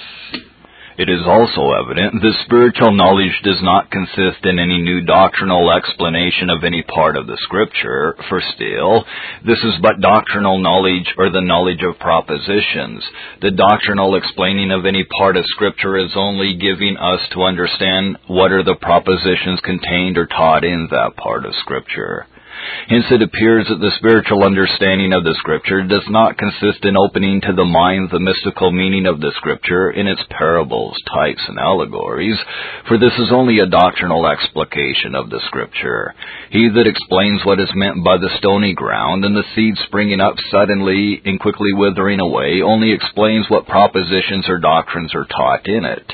It 0.99 1.07
is 1.07 1.23
also 1.25 1.71
evident 1.71 2.21
that 2.21 2.43
spiritual 2.43 2.91
knowledge 2.91 3.39
does 3.45 3.63
not 3.63 3.89
consist 3.89 4.43
in 4.43 4.59
any 4.59 4.81
new 4.81 4.99
doctrinal 4.99 5.71
explanation 5.71 6.49
of 6.49 6.65
any 6.65 6.83
part 6.83 7.15
of 7.15 7.25
the 7.25 7.37
Scripture, 7.39 8.17
for 8.27 8.41
still, 8.53 9.05
this 9.45 9.63
is 9.63 9.79
but 9.81 10.01
doctrinal 10.01 10.59
knowledge 10.59 11.07
or 11.17 11.29
the 11.29 11.39
knowledge 11.39 11.79
of 11.87 11.97
propositions. 11.99 13.01
The 13.39 13.51
doctrinal 13.51 14.15
explaining 14.15 14.71
of 14.71 14.85
any 14.85 15.05
part 15.05 15.37
of 15.37 15.45
Scripture 15.55 15.95
is 15.95 16.11
only 16.17 16.57
giving 16.59 16.97
us 16.97 17.21
to 17.31 17.43
understand 17.43 18.17
what 18.27 18.51
are 18.51 18.63
the 18.63 18.75
propositions 18.75 19.61
contained 19.63 20.17
or 20.17 20.27
taught 20.27 20.65
in 20.65 20.89
that 20.91 21.15
part 21.15 21.45
of 21.45 21.55
Scripture. 21.63 22.27
Hence 22.87 23.05
it 23.11 23.21
appears 23.21 23.67
that 23.69 23.79
the 23.79 23.91
spiritual 23.97 24.43
understanding 24.43 25.13
of 25.13 25.23
the 25.23 25.35
Scripture 25.39 25.83
does 25.83 26.05
not 26.09 26.37
consist 26.37 26.83
in 26.83 26.97
opening 26.97 27.41
to 27.41 27.53
the 27.53 27.65
mind 27.65 28.09
the 28.09 28.19
mystical 28.19 28.71
meaning 28.71 29.05
of 29.05 29.19
the 29.19 29.31
Scripture 29.37 29.91
in 29.91 30.07
its 30.07 30.21
parables, 30.29 30.97
types, 31.13 31.43
and 31.47 31.59
allegories, 31.59 32.37
for 32.87 32.97
this 32.97 33.13
is 33.19 33.31
only 33.31 33.59
a 33.59 33.69
doctrinal 33.69 34.25
explication 34.27 35.15
of 35.15 35.29
the 35.29 35.39
Scripture. 35.47 36.15
He 36.49 36.69
that 36.69 36.87
explains 36.87 37.45
what 37.45 37.59
is 37.59 37.71
meant 37.75 38.03
by 38.03 38.17
the 38.17 38.33
stony 38.39 38.73
ground 38.73 39.23
and 39.23 39.35
the 39.35 39.47
seed 39.55 39.75
springing 39.85 40.19
up 40.19 40.35
suddenly 40.51 41.21
and 41.25 41.39
quickly 41.39 41.73
withering 41.73 42.19
away 42.19 42.61
only 42.61 42.91
explains 42.91 43.49
what 43.49 43.67
propositions 43.67 44.49
or 44.49 44.57
doctrines 44.57 45.13
are 45.13 45.25
taught 45.25 45.67
in 45.67 45.85
it 45.85 46.05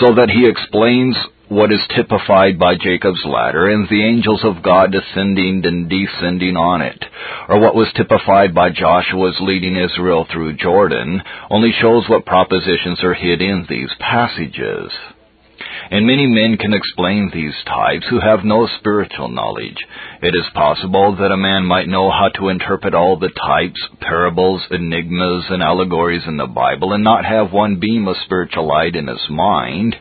so 0.00 0.14
that 0.14 0.30
he 0.30 0.48
explains 0.48 1.16
what 1.48 1.72
is 1.72 1.80
typified 1.94 2.58
by 2.58 2.74
Jacob's 2.74 3.24
ladder 3.24 3.68
and 3.68 3.88
the 3.88 4.04
angels 4.04 4.40
of 4.44 4.62
God 4.62 4.92
descending 4.92 5.64
and 5.64 5.88
descending 5.88 6.56
on 6.56 6.80
it, 6.82 7.04
or 7.48 7.60
what 7.60 7.74
was 7.74 7.92
typified 7.96 8.54
by 8.54 8.70
Joshua's 8.70 9.36
leading 9.40 9.76
Israel 9.76 10.26
through 10.30 10.56
Jordan, 10.56 11.22
only 11.50 11.72
shows 11.72 12.08
what 12.08 12.26
propositions 12.26 13.02
are 13.02 13.14
hid 13.14 13.42
in 13.42 13.66
these 13.68 13.90
passages. 14.00 14.90
And 15.90 16.06
many 16.06 16.26
men 16.26 16.56
can 16.56 16.72
explain 16.72 17.30
these 17.32 17.54
types 17.66 18.06
who 18.08 18.20
have 18.20 18.44
no 18.44 18.66
spiritual 18.78 19.28
knowledge. 19.28 19.76
It 20.22 20.34
is 20.34 20.46
possible 20.54 21.16
that 21.16 21.32
a 21.32 21.36
man 21.36 21.64
might 21.64 21.88
know 21.88 22.10
how 22.10 22.30
to 22.36 22.48
interpret 22.48 22.94
all 22.94 23.18
the 23.18 23.28
types, 23.28 23.80
parables, 24.00 24.62
enigmas, 24.70 25.44
and 25.50 25.62
allegories 25.62 26.22
in 26.26 26.36
the 26.36 26.46
Bible 26.46 26.92
and 26.92 27.04
not 27.04 27.24
have 27.24 27.52
one 27.52 27.78
beam 27.78 28.08
of 28.08 28.16
spiritual 28.24 28.66
light 28.66 28.96
in 28.96 29.06
his 29.06 29.28
mind, 29.28 29.96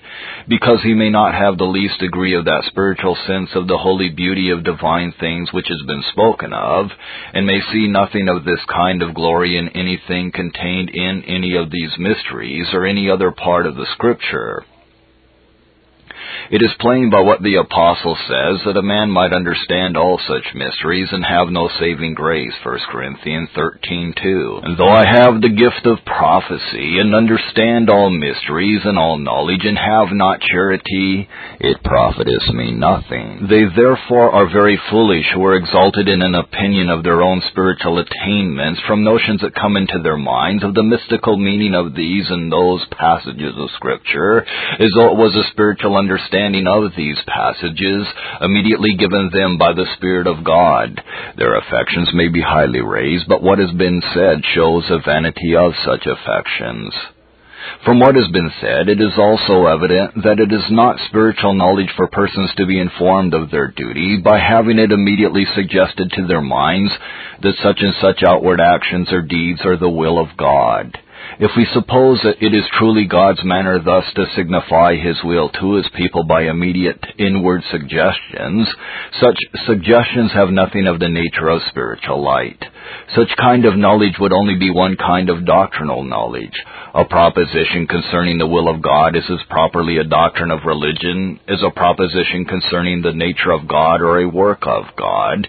because 0.47 0.81
he 0.83 0.93
may 0.93 1.09
not 1.09 1.33
have 1.33 1.57
the 1.57 1.65
least 1.65 1.99
degree 1.99 2.35
of 2.35 2.45
that 2.45 2.63
spiritual 2.67 3.17
sense 3.27 3.49
of 3.55 3.67
the 3.67 3.77
holy 3.77 4.09
beauty 4.09 4.49
of 4.49 4.63
divine 4.63 5.13
things 5.19 5.51
which 5.51 5.67
has 5.67 5.81
been 5.85 6.03
spoken 6.11 6.53
of, 6.53 6.87
and 7.33 7.45
may 7.45 7.59
see 7.71 7.87
nothing 7.87 8.29
of 8.29 8.45
this 8.45 8.63
kind 8.73 9.01
of 9.01 9.13
glory 9.13 9.57
in 9.57 9.69
anything 9.69 10.31
contained 10.31 10.89
in 10.89 11.23
any 11.27 11.55
of 11.55 11.69
these 11.71 11.91
mysteries 11.97 12.67
or 12.73 12.85
any 12.85 13.09
other 13.09 13.31
part 13.31 13.65
of 13.65 13.75
the 13.75 13.87
Scripture. 13.93 14.63
It 16.51 16.61
is 16.61 16.73
plain 16.79 17.09
by 17.09 17.21
what 17.21 17.41
the 17.41 17.55
apostle 17.55 18.17
says 18.27 18.59
that 18.65 18.77
a 18.77 18.83
man 18.83 19.09
might 19.09 19.31
understand 19.31 19.95
all 19.95 20.19
such 20.27 20.53
mysteries 20.53 21.07
and 21.11 21.23
have 21.23 21.47
no 21.49 21.69
saving 21.79 22.15
grace, 22.15 22.53
1 22.63 22.79
Corinthians 22.91 23.49
13:2. 23.55 24.61
And 24.63 24.75
though 24.77 24.89
I 24.91 25.05
have 25.05 25.39
the 25.39 25.49
gift 25.49 25.85
of 25.85 26.03
prophecy 26.03 26.99
and 26.99 27.15
understand 27.15 27.89
all 27.89 28.09
mysteries 28.09 28.81
and 28.83 28.99
all 28.99 29.17
knowledge 29.17 29.65
and 29.65 29.77
have 29.77 30.11
not 30.11 30.41
charity, 30.41 31.29
it 31.61 31.81
profiteth 31.83 32.53
me 32.53 32.71
nothing. 32.71 33.47
They 33.47 33.63
therefore 33.63 34.31
are 34.31 34.47
very 34.47 34.75
foolish 34.89 35.25
who 35.33 35.45
are 35.45 35.55
exalted 35.55 36.09
in 36.09 36.21
an 36.21 36.35
opinion 36.35 36.89
of 36.89 37.03
their 37.03 37.21
own 37.21 37.41
spiritual 37.51 37.99
attainments 37.99 38.81
from 38.81 39.05
notions 39.05 39.41
that 39.41 39.55
come 39.55 39.77
into 39.77 39.99
their 39.99 40.17
minds 40.17 40.63
of 40.63 40.73
the 40.73 40.83
mystical 40.83 41.37
meaning 41.37 41.73
of 41.73 41.95
these 41.95 42.29
and 42.29 42.51
those 42.51 42.83
passages 42.91 43.55
of 43.57 43.71
Scripture, 43.71 44.45
as 44.79 44.91
though 44.95 45.11
it 45.11 45.17
was 45.17 45.35
a 45.35 45.49
spiritual 45.51 45.95
understanding 45.95 46.32
of 46.33 46.91
these 46.97 47.17
passages 47.27 48.07
immediately 48.41 48.95
given 48.97 49.29
them 49.31 49.57
by 49.57 49.73
the 49.73 49.85
Spirit 49.97 50.27
of 50.27 50.43
God. 50.43 51.01
Their 51.37 51.55
affections 51.55 52.09
may 52.13 52.27
be 52.27 52.41
highly 52.41 52.81
raised, 52.81 53.25
but 53.27 53.43
what 53.43 53.59
has 53.59 53.71
been 53.71 54.01
said 54.13 54.41
shows 54.53 54.85
the 54.89 54.99
vanity 55.05 55.55
of 55.55 55.73
such 55.85 56.07
affections. 56.07 56.93
From 57.85 57.99
what 57.99 58.15
has 58.15 58.27
been 58.31 58.51
said, 58.59 58.89
it 58.89 58.99
is 58.99 59.13
also 59.17 59.67
evident 59.67 60.23
that 60.23 60.39
it 60.39 60.51
is 60.51 60.65
not 60.69 60.99
spiritual 61.07 61.53
knowledge 61.53 61.91
for 61.95 62.07
persons 62.07 62.51
to 62.57 62.65
be 62.65 62.79
informed 62.79 63.33
of 63.33 63.51
their 63.51 63.71
duty 63.71 64.17
by 64.17 64.39
having 64.39 64.79
it 64.79 64.91
immediately 64.91 65.45
suggested 65.55 66.11
to 66.11 66.27
their 66.27 66.41
minds 66.41 66.91
that 67.41 67.55
such 67.61 67.79
and 67.79 67.93
such 68.01 68.23
outward 68.23 68.59
actions 68.59 69.11
or 69.11 69.21
deeds 69.21 69.61
are 69.65 69.77
the 69.77 69.89
will 69.89 70.19
of 70.19 70.35
God. 70.37 70.97
If 71.39 71.51
we 71.57 71.65
suppose 71.73 72.21
that 72.23 72.45
it 72.45 72.53
is 72.53 72.63
truly 72.77 73.05
God's 73.05 73.43
manner 73.43 73.79
thus 73.79 74.05
to 74.15 74.25
signify 74.35 74.95
His 74.95 75.17
will 75.23 75.49
to 75.49 75.73
His 75.75 75.87
people 75.95 76.23
by 76.23 76.43
immediate 76.43 77.03
inward 77.17 77.63
suggestions, 77.71 78.67
such 79.19 79.37
suggestions 79.65 80.31
have 80.33 80.49
nothing 80.49 80.85
of 80.85 80.99
the 80.99 81.09
nature 81.09 81.49
of 81.49 81.61
spiritual 81.69 82.23
light. 82.23 82.61
Such 83.15 83.35
kind 83.37 83.65
of 83.65 83.77
knowledge 83.77 84.13
would 84.19 84.31
only 84.31 84.57
be 84.59 84.69
one 84.69 84.95
kind 84.95 85.29
of 85.29 85.45
doctrinal 85.45 86.03
knowledge. 86.03 86.53
A 86.93 87.05
proposition 87.05 87.87
concerning 87.87 88.37
the 88.37 88.47
will 88.47 88.69
of 88.69 88.83
God 88.83 89.15
is 89.15 89.23
as 89.29 89.39
properly 89.49 89.97
a 89.97 90.03
doctrine 90.03 90.51
of 90.51 90.65
religion 90.65 91.39
as 91.47 91.63
a 91.63 91.71
proposition 91.71 92.45
concerning 92.45 93.01
the 93.01 93.13
nature 93.13 93.51
of 93.51 93.67
God 93.67 94.01
or 94.01 94.19
a 94.19 94.29
work 94.29 94.67
of 94.67 94.85
God 94.95 95.47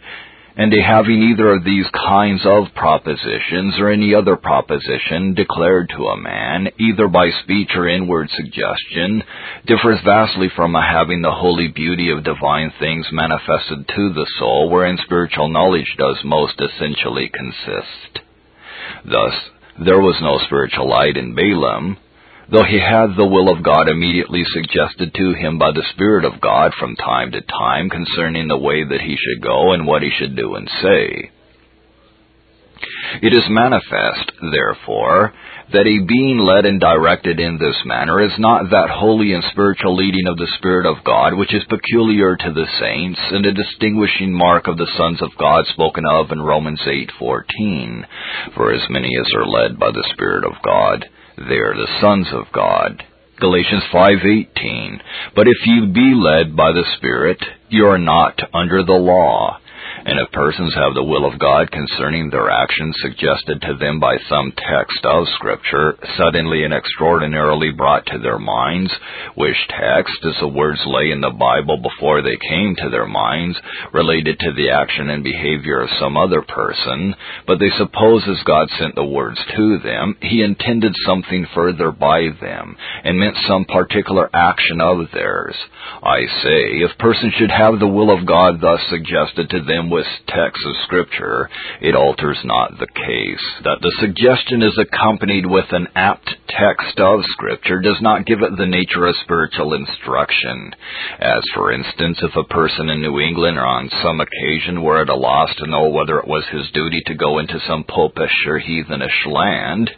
and 0.56 0.72
a 0.72 0.80
having 0.80 1.22
either 1.22 1.52
of 1.52 1.64
these 1.64 1.86
kinds 1.92 2.42
of 2.44 2.72
propositions 2.74 3.74
or 3.78 3.90
any 3.90 4.14
other 4.14 4.36
proposition 4.36 5.34
declared 5.34 5.88
to 5.90 6.06
a 6.06 6.16
man, 6.16 6.68
either 6.78 7.08
by 7.08 7.30
speech 7.42 7.70
or 7.74 7.88
inward 7.88 8.28
suggestion, 8.30 9.22
differs 9.66 9.98
vastly 10.04 10.48
from 10.54 10.76
a 10.76 10.82
having 10.82 11.22
the 11.22 11.32
holy 11.32 11.68
beauty 11.68 12.10
of 12.10 12.22
divine 12.22 12.72
things 12.78 13.06
manifested 13.10 13.88
to 13.88 14.12
the 14.12 14.26
soul, 14.38 14.70
wherein 14.70 14.98
spiritual 15.04 15.48
knowledge 15.48 15.92
does 15.98 16.18
most 16.24 16.60
essentially 16.60 17.30
consist. 17.34 18.24
Thus, 19.04 19.34
there 19.84 20.00
was 20.00 20.16
no 20.22 20.38
spiritual 20.46 20.88
light 20.88 21.16
in 21.16 21.34
Balaam, 21.34 21.96
though 22.50 22.64
he 22.64 22.78
had 22.78 23.16
the 23.16 23.26
will 23.26 23.48
of 23.48 23.62
God 23.62 23.88
immediately 23.88 24.44
suggested 24.52 25.14
to 25.14 25.34
him 25.34 25.58
by 25.58 25.72
the 25.72 25.86
Spirit 25.94 26.24
of 26.24 26.40
God 26.40 26.72
from 26.78 26.96
time 26.96 27.32
to 27.32 27.40
time 27.40 27.90
concerning 27.90 28.48
the 28.48 28.58
way 28.58 28.84
that 28.84 29.00
he 29.00 29.16
should 29.16 29.42
go 29.42 29.72
and 29.72 29.86
what 29.86 30.02
he 30.02 30.10
should 30.18 30.36
do 30.36 30.54
and 30.54 30.68
say. 30.82 31.30
It 33.22 33.32
is 33.32 33.44
manifest, 33.48 34.32
therefore, 34.52 35.32
that 35.72 35.86
a 35.86 36.04
being 36.06 36.38
led 36.38 36.66
and 36.66 36.80
directed 36.80 37.40
in 37.40 37.56
this 37.58 37.76
manner 37.86 38.20
is 38.20 38.32
not 38.38 38.70
that 38.70 38.90
holy 38.90 39.32
and 39.32 39.42
spiritual 39.50 39.96
leading 39.96 40.26
of 40.26 40.36
the 40.36 40.50
Spirit 40.58 40.84
of 40.84 41.04
God 41.04 41.34
which 41.34 41.54
is 41.54 41.64
peculiar 41.64 42.36
to 42.36 42.52
the 42.52 42.66
saints 42.78 43.20
and 43.30 43.46
a 43.46 43.52
distinguishing 43.52 44.32
mark 44.32 44.66
of 44.66 44.76
the 44.76 44.90
sons 44.98 45.22
of 45.22 45.30
God 45.38 45.64
spoken 45.66 46.04
of 46.04 46.30
in 46.32 46.42
Romans 46.42 46.80
8:14. 46.84 48.04
For 48.54 48.72
as 48.72 48.90
many 48.90 49.16
as 49.18 49.32
are 49.34 49.46
led 49.46 49.78
by 49.78 49.90
the 49.90 50.06
Spirit 50.12 50.44
of 50.44 50.60
God, 50.62 51.08
they 51.36 51.58
are 51.58 51.74
the 51.74 52.00
sons 52.00 52.28
of 52.32 52.52
God. 52.52 53.04
Galatians 53.40 53.82
5:18 53.92 55.00
But 55.34 55.48
if 55.48 55.66
you 55.66 55.86
be 55.86 56.14
led 56.14 56.54
by 56.54 56.72
the 56.72 56.84
Spirit, 56.96 57.38
you 57.68 57.86
are 57.86 57.98
not 57.98 58.40
under 58.52 58.82
the 58.84 58.92
law. 58.92 59.58
And 60.04 60.18
if 60.18 60.30
persons 60.32 60.74
have 60.74 60.94
the 60.94 61.04
will 61.04 61.24
of 61.24 61.38
God 61.38 61.70
concerning 61.70 62.30
their 62.30 62.50
actions 62.50 62.94
suggested 63.00 63.62
to 63.62 63.74
them 63.78 64.00
by 64.00 64.16
some 64.28 64.52
text 64.52 65.04
of 65.04 65.26
Scripture, 65.36 65.96
suddenly 66.18 66.64
and 66.64 66.74
extraordinarily 66.74 67.70
brought 67.70 68.04
to 68.06 68.18
their 68.18 68.38
minds, 68.38 68.92
which 69.34 69.56
text, 69.68 70.18
as 70.24 70.34
the 70.40 70.48
words 70.48 70.80
lay 70.86 71.10
in 71.10 71.20
the 71.20 71.30
Bible 71.30 71.78
before 71.78 72.22
they 72.22 72.36
came 72.48 72.74
to 72.76 72.90
their 72.90 73.06
minds, 73.06 73.58
related 73.92 74.38
to 74.40 74.52
the 74.52 74.70
action 74.70 75.10
and 75.10 75.24
behavior 75.24 75.80
of 75.80 75.90
some 75.98 76.16
other 76.16 76.42
person, 76.42 77.14
but 77.46 77.58
they 77.58 77.70
suppose 77.78 78.22
as 78.28 78.42
God 78.44 78.68
sent 78.78 78.94
the 78.94 79.04
words 79.04 79.38
to 79.56 79.78
them, 79.78 80.16
He 80.20 80.42
intended 80.42 80.94
something 81.06 81.46
further 81.54 81.90
by 81.90 82.28
them, 82.40 82.76
and 83.04 83.18
meant 83.18 83.36
some 83.48 83.64
particular 83.64 84.28
action 84.34 84.80
of 84.80 85.10
theirs. 85.12 85.54
I 86.02 86.20
say, 86.42 86.82
if 86.84 86.98
persons 86.98 87.34
should 87.38 87.50
have 87.50 87.78
the 87.78 87.88
will 87.88 88.10
of 88.10 88.26
God 88.26 88.60
thus 88.60 88.80
suggested 88.90 89.50
to 89.50 89.62
them 89.62 89.83
with 89.90 90.06
texts 90.28 90.64
of 90.66 90.74
Scripture, 90.84 91.48
it 91.80 91.94
alters 91.94 92.38
not 92.44 92.78
the 92.78 92.86
case. 92.86 93.44
That 93.64 93.78
the 93.80 93.94
suggestion 94.00 94.62
is 94.62 94.78
accompanied 94.78 95.46
with 95.46 95.66
an 95.72 95.88
apt 95.94 96.28
text 96.48 96.98
of 97.00 97.20
Scripture 97.32 97.80
does 97.80 97.98
not 98.00 98.26
give 98.26 98.42
it 98.42 98.56
the 98.56 98.66
nature 98.66 99.06
of 99.06 99.16
spiritual 99.22 99.74
instruction. 99.74 100.74
As, 101.18 101.42
for 101.54 101.72
instance, 101.72 102.18
if 102.22 102.36
a 102.36 102.52
person 102.52 102.88
in 102.88 103.00
New 103.00 103.20
England 103.20 103.58
or 103.58 103.66
on 103.66 103.90
some 104.02 104.20
occasion 104.20 104.82
were 104.82 105.02
at 105.02 105.08
a 105.08 105.16
loss 105.16 105.54
to 105.56 105.70
know 105.70 105.88
whether 105.88 106.18
it 106.18 106.28
was 106.28 106.44
his 106.50 106.70
duty 106.72 107.00
to 107.06 107.14
go 107.14 107.38
into 107.38 107.58
some 107.66 107.84
popish 107.84 108.34
or 108.46 108.58
heathenish 108.58 109.26
land, 109.26 109.90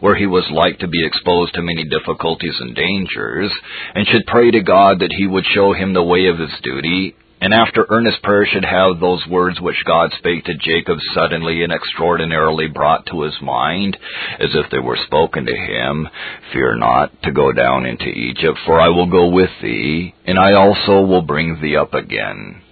where 0.00 0.16
he 0.16 0.26
was 0.26 0.44
like 0.50 0.78
to 0.78 0.88
be 0.88 1.06
exposed 1.06 1.54
to 1.54 1.62
many 1.62 1.84
difficulties 1.84 2.56
and 2.60 2.74
dangers, 2.74 3.52
and 3.94 4.06
should 4.06 4.26
pray 4.26 4.50
to 4.50 4.62
God 4.62 5.00
that 5.00 5.14
he 5.16 5.26
would 5.26 5.44
show 5.44 5.72
him 5.72 5.92
the 5.92 6.02
way 6.02 6.26
of 6.26 6.38
his 6.38 6.52
duty, 6.62 7.14
and 7.40 7.54
after 7.54 7.86
earnest 7.88 8.22
prayer 8.22 8.46
should 8.46 8.64
have 8.64 9.00
those 9.00 9.26
words 9.26 9.60
which 9.60 9.84
God 9.86 10.12
spake 10.18 10.44
to 10.44 10.54
Jacob 10.54 10.98
suddenly 11.14 11.62
and 11.62 11.72
extraordinarily 11.72 12.68
brought 12.68 13.06
to 13.06 13.22
his 13.22 13.34
mind, 13.40 13.96
as 14.38 14.50
if 14.54 14.70
they 14.70 14.78
were 14.78 14.98
spoken 15.06 15.46
to 15.46 15.56
him, 15.56 16.08
Fear 16.52 16.76
not 16.76 17.22
to 17.22 17.32
go 17.32 17.52
down 17.52 17.86
into 17.86 18.06
Egypt, 18.06 18.58
for 18.66 18.80
I 18.80 18.88
will 18.88 19.10
go 19.10 19.28
with 19.28 19.50
thee, 19.62 20.14
and 20.26 20.38
I 20.38 20.52
also 20.52 21.00
will 21.00 21.22
bring 21.22 21.60
thee 21.60 21.76
up 21.76 21.94
again 21.94 22.62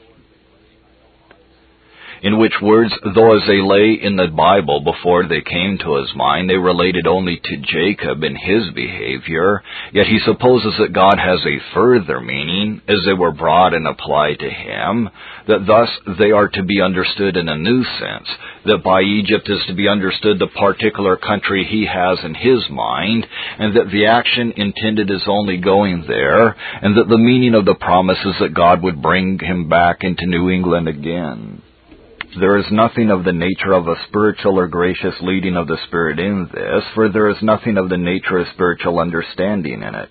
in 2.23 2.39
which 2.39 2.55
words, 2.61 2.93
though 3.15 3.37
as 3.37 3.47
they 3.47 3.61
lay 3.61 3.99
in 4.01 4.17
the 4.17 4.29
Bible 4.29 4.81
before 4.81 5.27
they 5.27 5.41
came 5.41 5.79
to 5.79 5.97
his 5.97 6.11
mind, 6.15 6.49
they 6.49 6.57
related 6.57 7.07
only 7.07 7.41
to 7.43 7.57
Jacob 7.59 8.23
and 8.23 8.37
his 8.37 8.71
behavior, 8.75 9.63
yet 9.93 10.07
he 10.07 10.19
supposes 10.25 10.75
that 10.79 10.93
God 10.93 11.19
has 11.19 11.41
a 11.47 11.75
further 11.75 12.21
meaning, 12.21 12.83
as 12.89 12.99
they 13.07 13.13
were 13.13 13.33
brought 13.33 13.75
and 13.75 13.87
applied 13.87 14.39
to 14.41 14.51
him, 14.51 15.09
that 15.47 15.67
thus 15.67 15.89
they 16.19 16.31
are 16.31 16.49
to 16.49 16.63
be 16.63 16.81
understood 16.81 17.37
in 17.37 17.49
a 17.49 17.57
new 17.57 17.85
sense, 17.85 18.29
that 18.65 18.83
by 18.85 19.03
Egypt 19.03 19.49
is 19.49 19.61
to 19.67 19.75
be 19.75 19.89
understood 19.89 20.39
the 20.39 20.49
particular 20.49 21.17
country 21.17 21.65
he 21.65 21.87
has 21.87 22.19
in 22.25 22.35
his 22.35 22.69
mind, 22.71 23.27
and 23.59 23.77
that 23.77 23.91
the 23.91 24.07
action 24.07 24.53
intended 24.57 25.11
is 25.11 25.23
only 25.27 25.57
going 25.57 26.05
there, 26.07 26.49
and 26.83 26.97
that 26.97 27.09
the 27.09 27.19
meaning 27.19 27.55
of 27.55 27.65
the 27.65 27.75
promise 27.75 28.19
is 28.25 28.35
that 28.41 28.55
God 28.55 28.83
would 28.83 29.01
bring 29.01 29.39
him 29.39 29.69
back 29.69 29.99
into 30.03 30.27
New 30.27 30.51
England 30.51 30.89
again. 30.89 31.63
There 32.37 32.59
is 32.59 32.67
nothing 32.71 33.11
of 33.11 33.25
the 33.25 33.33
nature 33.33 33.73
of 33.73 33.89
a 33.89 33.97
spiritual 34.07 34.59
or 34.59 34.69
gracious 34.69 35.15
leading 35.23 35.57
of 35.57 35.67
the 35.67 35.79
Spirit 35.87 36.21
in 36.21 36.49
this, 36.53 36.85
for 36.95 37.09
there 37.09 37.31
is 37.31 37.43
nothing 37.43 37.79
of 37.79 37.89
the 37.89 37.97
nature 37.97 38.39
of 38.39 38.49
spiritual 38.53 38.99
understanding 39.01 39.83
in 39.83 39.95
it. 39.95 40.11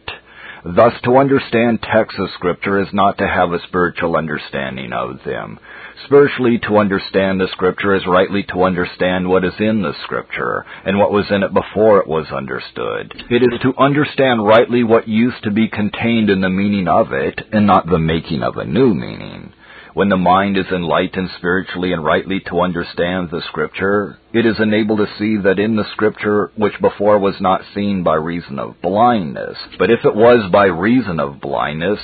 Thus, 0.66 0.94
to 1.04 1.18
understand 1.18 1.84
texts 1.84 2.20
of 2.20 2.32
Scripture 2.32 2.82
is 2.82 2.92
not 2.92 3.20
to 3.20 3.28
have 3.28 3.54
a 3.54 3.62
spiritual 3.68 4.18
understanding 4.18 4.94
of 4.94 5.24
them. 5.24 5.60
Spiritually, 6.06 6.60
to 6.68 6.78
understand 6.78 7.40
the 7.40 7.48
Scripture 7.52 7.94
is 7.94 8.08
rightly 8.08 8.44
to 8.50 8.64
understand 8.64 9.30
what 9.30 9.46
is 9.46 9.54
in 9.60 9.84
the 9.84 9.94
Scripture, 10.04 10.66
and 10.86 10.98
what 10.98 11.12
was 11.12 11.30
in 11.30 11.44
it 11.44 11.54
before 11.54 12.00
it 12.00 12.08
was 12.08 12.28
understood. 12.32 13.14
It 13.30 13.44
is 13.44 13.62
to 13.62 13.78
understand 13.78 14.44
rightly 14.44 14.84
what 14.84 15.08
used 15.08 15.44
to 15.44 15.52
be 15.52 15.70
contained 15.70 16.32
in 16.32 16.42
the 16.42 16.50
meaning 16.50 16.88
of 16.88 17.14
it, 17.14 17.40
and 17.52 17.68
not 17.68 17.88
the 17.88 18.00
making 18.00 18.42
of 18.42 18.58
a 18.58 18.66
new 18.66 18.96
meaning. 18.96 19.54
When 19.98 20.10
the 20.10 20.16
mind 20.16 20.58
is 20.58 20.68
enlightened 20.68 21.32
spiritually 21.40 21.92
and 21.92 22.06
rightly 22.06 22.40
to 22.42 22.62
understand 22.62 23.32
the 23.32 23.42
Scripture, 23.48 24.20
it 24.32 24.46
is 24.46 24.60
enabled 24.60 25.00
to 25.00 25.08
see 25.18 25.38
that 25.38 25.58
in 25.58 25.76
the 25.76 25.90
Scripture 25.94 26.52
which 26.56 26.80
before 26.80 27.18
was 27.18 27.42
not 27.42 27.64
seen 27.74 28.04
by 28.04 28.14
reason 28.14 28.60
of 28.60 28.80
blindness. 28.80 29.58
But 29.80 29.90
if 29.90 30.06
it 30.06 30.16
was 30.16 30.52
by 30.52 30.66
reason 30.66 31.20
of 31.20 31.42
blindness, 31.42 31.98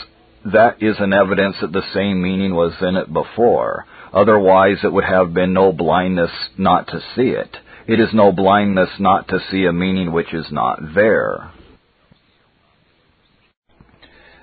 that 0.43 0.81
is 0.81 0.95
an 0.97 1.13
evidence 1.13 1.57
that 1.61 1.71
the 1.71 1.83
same 1.93 2.19
meaning 2.19 2.55
was 2.55 2.73
in 2.81 2.95
it 2.95 3.13
before. 3.13 3.85
Otherwise 4.11 4.77
it 4.83 4.91
would 4.91 5.05
have 5.05 5.35
been 5.35 5.53
no 5.53 5.71
blindness 5.71 6.31
not 6.57 6.87
to 6.87 6.99
see 7.15 7.29
it. 7.29 7.55
It 7.85 7.99
is 7.99 8.09
no 8.11 8.31
blindness 8.31 8.89
not 8.97 9.27
to 9.27 9.39
see 9.51 9.65
a 9.65 9.71
meaning 9.71 10.11
which 10.11 10.33
is 10.33 10.47
not 10.49 10.79
there. 10.95 11.51